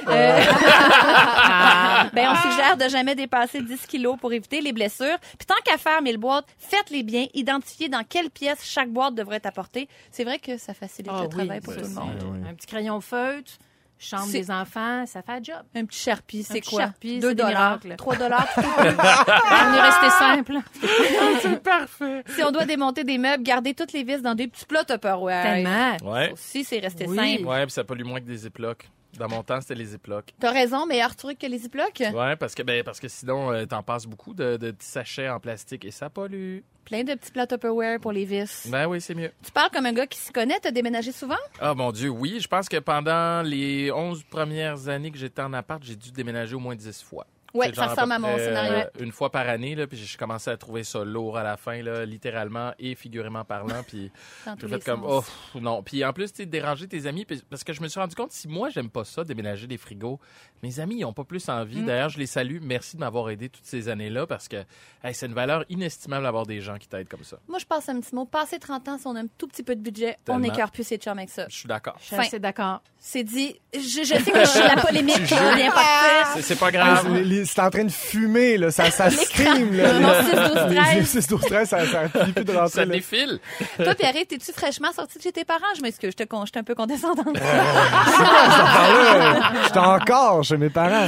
Euh, 0.08 0.42
ben, 2.14 2.30
on 2.32 2.50
suggère 2.50 2.78
de 2.78 2.88
jamais 2.88 3.16
dépasser 3.16 3.62
10 3.62 3.88
kilos 3.88 4.18
pour 4.20 4.32
éviter 4.32 4.62
les 4.62 4.74
blessures. 4.74 5.18
Puis 5.38 5.46
tant 5.48 5.56
qu'à 5.66 5.78
faire 5.78 6.02
mille 6.02 6.18
boîtes, 6.18 6.46
faites-les 6.58 7.04
bien. 7.04 7.26
Identifiez 7.34 7.90
dans 7.90 8.04
quelle 8.04 8.30
pièce 8.30 8.60
chaque 8.64 8.90
boîte 8.90 9.16
devrait 9.16 9.38
être 9.38 9.48
apportée. 9.48 9.88
C'est 10.12 10.24
vrai 10.24 10.40
que 10.40 10.58
ça 10.58 10.74
facilite 10.74 11.12
Ah 11.14 11.22
le 11.22 11.28
oui, 11.28 11.30
travail 11.30 11.62
pour 11.62 11.74
tout 11.74 11.82
le 11.82 11.90
monde. 11.90 12.46
Un 12.48 12.54
petit 12.54 12.68
crayon 12.68 13.02
feutre, 13.02 13.54
chambre 14.00 14.32
des 14.32 14.50
enfants, 14.50 15.06
ça 15.06 15.22
fait 15.22 15.32
un 15.34 15.44
job. 15.44 15.62
Un 15.76 15.86
petit 15.86 16.00
Sharpie, 16.00 16.44
c'est 16.44 16.62
quoi? 16.62 16.82
Sharpie, 16.84 17.20
2 17.20 17.28
c'est 17.30 17.36
des 17.36 17.44
dollars, 17.44 17.80
miracles. 17.84 17.96
3 17.98 18.16
dollars. 18.16 18.48
On 18.58 19.74
est 19.74 19.82
resté 19.82 20.10
simple. 20.18 20.54
c'est 21.42 21.62
parfait. 21.62 22.24
si 22.28 22.44
on 22.44 22.52
doit 22.52 22.66
démonter 22.66 23.04
des 23.04 23.18
meubles, 23.18 23.44
garder 23.44 23.74
toutes 23.74 23.94
les 23.94 24.04
vis 24.04 24.22
dans 24.22 24.36
des 24.36 24.48
petits 24.48 24.66
plats 24.66 24.86
Tupperware. 24.86 25.44
Tellement. 25.44 25.98
Ouais. 26.12 26.32
Aussi, 26.32 26.64
c'est 26.64 26.80
resté 26.80 27.06
Oui. 27.08 27.16
simple. 27.16 27.48
Ouais, 27.48 27.64
puis 27.66 27.72
ça 27.72 27.84
pollue 27.84 28.04
moins 28.06 28.20
que 28.20 28.26
des 28.26 28.38
ziplocs. 28.38 28.90
Dans 29.18 29.28
mon 29.28 29.44
temps, 29.44 29.60
c'était 29.60 29.76
les 29.76 29.86
ziplocs. 29.86 30.34
T'as 30.40 30.52
raison, 30.52 30.86
meilleur 30.86 31.16
truc 31.16 31.40
que 31.40 31.48
les 31.48 31.58
ziplocs? 31.58 32.00
Ouais, 32.14 32.36
parce 32.36 32.56
que 32.56 32.64
ben 32.64 32.84
parce 32.84 33.00
que 33.00 33.08
sinon 33.08 33.52
euh, 33.52 33.66
t'en 33.66 33.84
passes 33.84 34.06
beaucoup 34.06 34.34
de, 34.34 34.58
de 34.58 34.72
petits 34.72 34.88
sachets 34.88 35.30
en 35.30 35.40
plastique 35.40 35.84
et 35.86 35.92
ça 35.92 36.10
pollue. 36.10 36.60
Plein 36.86 37.04
de 37.04 37.14
petits 37.14 37.32
plats 37.32 37.46
Tupperware 37.48 38.00
pour 38.00 38.12
les 38.12 38.26
vis. 38.26 38.68
Ben 38.72 38.88
oui, 38.88 39.00
c'est 39.02 39.14
mieux. 39.16 39.32
Tu 39.44 39.52
parles 39.52 39.70
comme 39.72 39.86
un 39.86 39.94
gars 39.94 40.08
qui 40.08 40.18
s'y 40.18 40.32
connaît. 40.32 40.60
T'as 40.60 40.72
déménagé 40.72 41.12
souvent? 41.12 41.36
Ah 41.60 41.74
mon 41.74 41.92
dieu, 41.92 42.10
oui, 42.10 42.40
je 42.40 42.48
pense 42.48 42.68
que 42.70 42.78
pendant 42.78 43.42
les 43.44 43.92
11 43.92 44.24
premières 44.24 44.88
années 44.88 45.12
que 45.12 45.18
j'étais 45.18 45.42
en 45.42 45.54
appart, 45.54 45.84
j'ai 45.84 45.96
dû 45.96 46.12
déménager 46.12 46.56
au 46.56 46.60
moins 46.60 46.76
10 46.76 47.04
fois. 47.04 47.28
Ouais, 47.54 47.74
ça 47.74 47.88
ressemble 47.88 48.12
à 48.14 48.20
mon 48.20 48.34
près, 48.34 48.46
scénario. 48.46 48.74
euh, 48.74 48.86
une 49.04 49.12
fois 49.12 49.32
par 49.32 49.48
année 49.50 49.76
là, 49.76 49.88
puis 49.88 49.98
j'ai 49.98 50.18
commencé 50.18 50.50
à 50.50 50.58
trouver 50.58 50.84
ça 50.84 51.04
lourd 51.04 51.38
à 51.38 51.44
la 51.44 51.58
fin 51.58 51.82
là, 51.82 52.06
littéralement 52.06 52.74
et 52.80 52.96
figurément 52.96 53.44
parlant, 53.44 53.84
puis 53.88 54.12
j'ai 54.62 54.68
fait 54.68 54.84
comme 54.84 55.04
oh 55.06 55.24
non. 55.56 55.82
Puis 55.84 56.04
en 56.06 56.14
plus, 56.14 56.32
tu 56.32 56.38
sais, 56.38 56.46
déranger 56.46 56.88
tes 56.88 57.06
amis 57.08 57.26
puis- 57.26 57.42
parce 57.50 57.64
que 57.64 57.74
je 57.74 57.82
me 57.82 57.88
suis 57.88 58.00
rendu 58.00 58.16
compte 58.16 58.32
si 58.32 58.48
moi 58.48 58.70
j'aime 58.70 58.90
pas 58.90 59.04
ça 59.04 59.24
déménager 59.24 59.68
des 59.68 59.78
frigos, 59.78 60.20
mes 60.64 60.80
amis 60.80 60.98
ils 61.00 61.06
ont 61.06 61.14
pas 61.14 61.24
plus 61.24 61.48
Mm. 61.48 61.52
envie. 61.52 61.82
D'ailleurs, 61.84 62.10
je 62.10 62.20
les 62.20 62.28
salue. 62.28 62.58
Merci 62.62 62.96
de 62.98 63.00
m'avoir 63.02 63.30
aidé 63.30 63.50
toutes 63.50 63.66
ces 63.66 63.90
années-là 63.90 64.28
parce 64.28 64.48
que 64.48 64.58
hey, 65.04 65.14
c'est 65.14 65.26
une 65.26 65.34
valeur 65.34 65.64
inestimable 65.70 66.24
d'avoir 66.24 66.46
des 66.46 66.62
gens 66.62 66.78
qui 66.78 66.88
t'aident 66.88 67.10
comme 67.10 67.24
ça. 67.24 67.38
Moi, 67.48 67.60
je 67.60 67.66
passe 67.66 67.90
un 67.90 68.00
petit 68.00 68.14
mot. 68.14 68.26
Passer 68.26 68.60
30 68.60 68.88
ans, 68.90 68.98
si 68.98 69.08
on 69.08 69.16
a 69.16 69.22
un 69.22 69.28
tout 69.38 69.48
petit 69.48 69.64
peu 69.64 69.76
de 69.76 69.82
budget, 69.82 70.18
on 70.22 70.24
Tellement. 70.34 70.40
n'écarte 70.42 70.74
plus 70.74 70.84
ses 70.84 70.98
chums 70.98 71.18
avec 71.18 71.30
ça. 71.30 71.46
Je 71.50 71.56
suis 71.56 71.68
d'accord. 71.68 71.96
Je 72.02 72.22
suis 72.24 72.40
d'accord. 72.40 72.82
C'est 73.00 73.24
dit. 73.24 73.60
Je, 73.74 73.80
je 73.80 74.04
sais 74.04 74.32
que 74.32 74.40
je 74.42 74.46
suis 74.46 74.60
la 74.60 74.76
polémique. 74.76 75.16
C'est- 76.34 76.42
C'est 76.42 76.56
pas 76.60 76.68
Ah, 76.68 76.72
grave. 76.72 77.14
les- 77.16 77.39
C'est 77.46 77.62
en 77.62 77.70
train 77.70 77.84
de 77.86 77.92
fumer, 77.92 78.58
là. 78.58 78.72
Ça, 78.72 78.90
ça 78.92 79.10
steam, 79.10 79.76
là. 79.76 80.00
Non, 80.00 80.10
6, 80.24 80.32
12, 80.36 80.76
13. 80.76 80.96
Les 80.96 81.04
6, 81.06 81.28
12, 81.28 81.42
13, 81.42 81.68
ça, 81.70 81.86
ça 81.86 82.00
plus 82.10 82.44
de 82.46 82.52
rentrer, 82.52 82.70
Ça 82.70 82.86
défile. 82.86 83.40
Toi, 83.78 83.96
Pierre, 83.96 84.14
t'es-tu 84.28 84.52
fraîchement 84.54 84.92
sorti 84.92 85.18
de 85.18 85.24
chez 85.24 85.32
tes 85.32 85.46
parents? 85.46 85.60
Je 85.78 85.82
m'excuse, 85.82 86.12
je 86.12 86.24
te 86.24 86.28
con- 86.28 86.42
je 86.46 86.52
suis 86.52 86.60
un 86.60 86.64
peu 86.64 86.76
condescendante. 86.76 87.38
J'étais 89.66 89.80
encore 89.80 90.44
chez 90.44 90.58
mes 90.58 90.70
parents. 90.70 91.08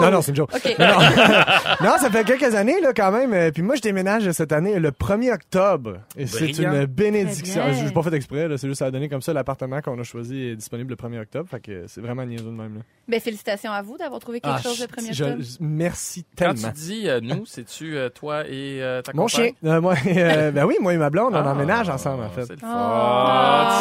Non, 0.00 0.10
non, 0.10 0.22
c'est 0.22 0.30
une 0.30 0.36
joke. 0.36 0.50
OK. 0.54 0.76
Non, 0.78 0.86
non. 0.86 0.96
Non, 1.86 1.92
ça 1.98 2.10
fait 2.10 2.24
quelques 2.24 2.54
années, 2.54 2.80
là, 2.80 2.92
quand 2.94 3.10
même. 3.12 3.32
Euh, 3.32 3.50
Puis 3.50 3.62
moi, 3.62 3.74
je 3.76 3.80
déménage 3.82 4.30
cette 4.32 4.52
année 4.52 4.78
le 4.78 4.90
1er 4.90 5.32
octobre. 5.34 5.98
Et 6.16 6.26
c'est 6.26 6.50
une 6.58 6.86
bénédiction. 6.86 7.62
Je 7.72 7.84
l'ai 7.84 7.90
pas 7.92 8.02
fait 8.02 8.14
exprès, 8.14 8.48
là. 8.48 8.56
C'est 8.58 8.68
juste 8.68 8.82
à 8.82 8.90
donner 8.90 9.08
comme 9.08 9.22
ça. 9.22 9.32
L'appartement 9.32 9.80
qu'on 9.80 9.98
a 9.98 10.02
choisi 10.02 10.48
est 10.48 10.56
disponible 10.56 10.90
le 10.90 10.96
1er 10.96 11.20
octobre. 11.22 11.48
Fait 11.50 11.60
que 11.60 11.84
c'est 11.88 12.00
vraiment 12.00 12.24
niaiseux 12.24 12.44
de 12.44 12.50
même, 12.50 12.76
là. 12.76 12.80
Ben, 13.08 13.20
félicitations 13.20 13.70
à 13.70 13.82
vous 13.82 13.96
d'avoir 13.96 14.20
trouvé 14.20 14.40
quelque 14.40 14.56
Ah, 14.58 14.62
chose 14.62 14.80
le 14.80 14.86
je- 14.88 14.92
premier 14.92 15.12
je- 15.12 15.24
octobre. 15.24 15.42
Merci 15.66 16.24
Quand 16.38 16.54
tellement. 16.54 16.68
tu 16.68 16.74
dis 16.80 17.08
euh, 17.08 17.20
nous, 17.22 17.44
c'est-tu 17.46 17.96
euh, 17.96 18.08
toi 18.08 18.46
et 18.46 18.82
euh, 18.82 19.02
ta 19.02 19.12
Mon 19.14 19.24
compagne? 19.26 19.52
chien. 19.62 19.70
Euh, 19.72 19.80
moi, 19.80 19.94
euh, 20.06 20.50
ben 20.52 20.64
oui, 20.64 20.76
moi 20.80 20.94
et 20.94 20.96
ma 20.96 21.10
blonde, 21.10 21.34
on 21.34 21.38
Ah, 21.44 21.52
emménage 21.52 21.88
ensemble, 21.88 22.24
en 22.24 22.30
fait. 22.30 22.44
C'est 22.46 22.52
le 22.54 22.58
fun. 22.58 22.66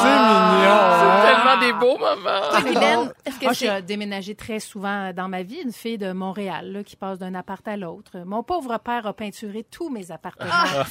C'est 0.01 0.09
mignon. 0.09 0.79
C'est 0.91 1.05
hein? 1.05 1.44
Tellement 1.79 1.93
des 1.93 1.97
beaux 1.97 1.97
moments. 1.97 2.49
Toi, 2.51 2.61
Guylaine, 2.61 3.13
est-ce 3.25 3.39
que 3.39 3.43
Moi, 3.45 3.53
j'ai 3.53 3.81
déménagé 3.81 4.35
très 4.35 4.59
souvent 4.59 5.11
dans 5.13 5.27
ma 5.27 5.43
vie. 5.43 5.59
Une 5.63 5.71
fille 5.71 5.97
de 5.97 6.11
Montréal 6.11 6.71
là, 6.71 6.83
qui 6.83 6.95
passe 6.95 7.19
d'un 7.19 7.33
appart 7.35 7.65
à 7.67 7.77
l'autre. 7.77 8.11
Mon 8.25 8.43
pauvre 8.43 8.77
père 8.77 9.05
a 9.07 9.13
peinturé 9.13 9.63
tous 9.69 9.89
mes 9.89 10.11
appartements. 10.11 10.49
Ah, 10.51 10.83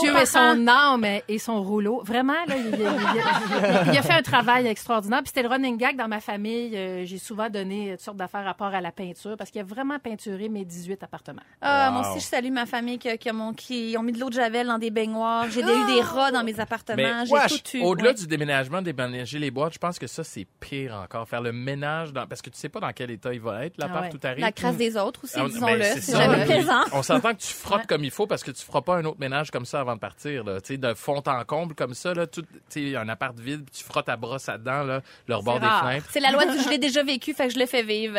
Dieu 0.00 0.12
et 0.20 0.26
son 0.26 0.66
âme 0.68 1.04
et 1.28 1.38
son 1.38 1.62
rouleau. 1.62 2.02
Vraiment, 2.04 2.32
là, 2.46 2.56
il, 2.56 2.66
il- 2.66 2.80
il- 2.80 3.92
il 3.92 3.98
a 3.98 4.02
fait 4.02 4.12
un 4.12 4.22
travail 4.22 4.66
extraordinaire. 4.66 5.20
Puis 5.20 5.28
c'était 5.28 5.42
le 5.42 5.48
running 5.48 5.76
gag 5.76 5.96
dans 5.96 6.08
ma 6.08 6.20
famille. 6.20 6.76
Euh, 6.76 7.04
J'ai 7.04 7.18
souvent 7.18 7.48
donné 7.50 7.92
toutes 7.92 8.00
sortes 8.00 8.16
d'affaires 8.16 8.40
à 8.40 8.44
rapport 8.44 8.66
à 8.74 8.80
la 8.80 8.92
peinture 8.92 9.36
parce 9.36 9.50
qu'il 9.50 9.60
a 9.60 9.64
vraiment 9.64 9.98
peinturé 9.98 10.48
mes 10.48 10.64
18 10.64 11.02
appartements. 11.02 11.42
Ah, 11.60 11.88
Wow. 11.88 11.92
moi 12.02 12.10
aussi, 12.10 12.20
je 12.20 12.24
salue 12.24 12.50
ma 12.52 12.66
famille 12.66 12.98
qui, 12.98 13.16
qui, 13.18 13.28
a 13.28 13.32
mon- 13.32 13.52
qui 13.52 13.94
ont 13.98 14.02
mis 14.02 14.12
de 14.12 14.20
l'eau 14.20 14.28
de 14.30 14.34
javel 14.34 14.66
dans 14.66 14.78
des 14.78 14.90
baignoires. 14.90 15.46
J'ai 15.50 15.60
eu 15.60 15.64
des 15.86 16.00
rats 16.00 16.30
dans 16.30 16.42
mes 16.44 16.58
appartements. 16.60 16.96
Mais, 16.96 17.26
J'ai 17.26 17.32
wesh, 17.32 17.62
tout 17.62 17.76
eu. 17.76 17.82
Au-delà 17.82 18.08
Ouais. 18.10 18.14
du 18.14 18.26
déménagement, 18.26 18.82
déménager 18.82 19.38
les 19.38 19.50
boîtes, 19.50 19.74
je 19.74 19.78
pense 19.78 19.98
que 19.98 20.06
ça, 20.06 20.23
c'est 20.24 20.46
pire 20.60 20.94
encore. 20.94 21.28
Faire 21.28 21.40
le 21.42 21.52
ménage, 21.52 22.12
dans... 22.12 22.26
parce 22.26 22.42
que 22.42 22.50
tu 22.50 22.58
sais 22.58 22.68
pas 22.68 22.80
dans 22.80 22.92
quel 22.92 23.10
état 23.10 23.32
il 23.32 23.40
va 23.40 23.64
être, 23.66 23.78
l'appart, 23.78 23.98
Ah 24.00 24.02
ouais. 24.06 24.10
tout 24.10 24.20
arrive. 24.26 24.40
La 24.40 24.52
crasse 24.52 24.76
des 24.76 24.96
autres 24.96 25.24
aussi, 25.24 25.34
Ah, 25.38 25.46
disons-le. 25.46 25.82
c'est 26.00 26.12
jamais 26.16 26.44
Puis, 26.44 26.54
plaisant. 26.54 26.82
On 26.92 27.02
s'entend 27.02 27.32
que 27.34 27.40
tu 27.40 27.52
frottes 27.52 27.86
comme 27.86 28.04
il 28.04 28.10
faut 28.10 28.26
parce 28.26 28.42
que 28.42 28.50
tu 28.50 28.64
feras 28.64 28.80
pas 28.82 28.96
un 28.96 29.04
autre 29.04 29.20
ménage 29.20 29.50
comme 29.50 29.64
ça 29.66 29.80
avant 29.80 29.94
de 29.94 30.00
partir. 30.00 30.44
Là. 30.44 30.60
Tu 30.60 30.74
sais, 30.74 30.76
de 30.78 30.94
fond 30.94 31.22
en 31.26 31.44
comble 31.44 31.74
comme 31.74 31.94
ça, 31.94 32.14
là, 32.14 32.26
tout, 32.26 32.42
tu 32.70 32.90
sais, 32.92 32.96
un 32.96 33.08
appart 33.08 33.38
vide, 33.38 33.64
puis 33.64 33.78
tu 33.78 33.84
frottes 33.84 34.06
ta 34.06 34.16
brosse 34.16 34.48
à 34.48 34.58
dents, 34.58 34.82
là, 34.82 35.00
le 35.28 35.36
rebord 35.36 35.60
des 35.60 35.66
fenêtres. 35.66 36.06
C'est 36.10 36.20
la 36.20 36.30
loi 36.32 36.44
du 36.46 36.58
je 36.64 36.68
l'ai 36.68 36.78
déjà 36.78 37.02
vécu, 37.02 37.34
fait 37.34 37.48
que 37.48 37.54
je 37.54 37.58
le 37.58 37.66
fais 37.66 37.82
vivre. 37.82 38.18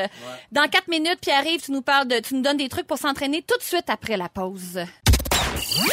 Dans 0.51 0.67
quatre 0.69 0.87
minutes, 0.87 1.19
Pierre-Yves, 1.21 1.61
tu 1.63 1.71
nous 1.71 1.81
parles 1.81 2.07
de, 2.07 2.19
tu 2.19 2.35
nous 2.35 2.41
donnes 2.41 2.57
des 2.57 2.69
trucs 2.69 2.87
pour 2.87 2.97
s'entraîner 2.97 3.41
tout 3.41 3.57
de 3.57 3.63
suite 3.63 3.89
après 3.89 4.17
la 4.17 4.29
pause. 4.29 4.79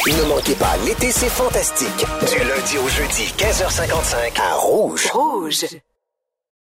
Ne 0.07 0.27
manquez 0.29 0.55
pas, 0.55 0.75
l'été, 0.85 1.09
c'est 1.11 1.29
fantastique. 1.29 1.87
Du 1.97 2.37
lundi 2.47 2.77
au 2.77 2.87
jeudi, 2.89 3.23
15h55, 3.37 4.39
à 4.41 4.53
Rouge. 4.55 5.05
Rouge. 5.11 5.65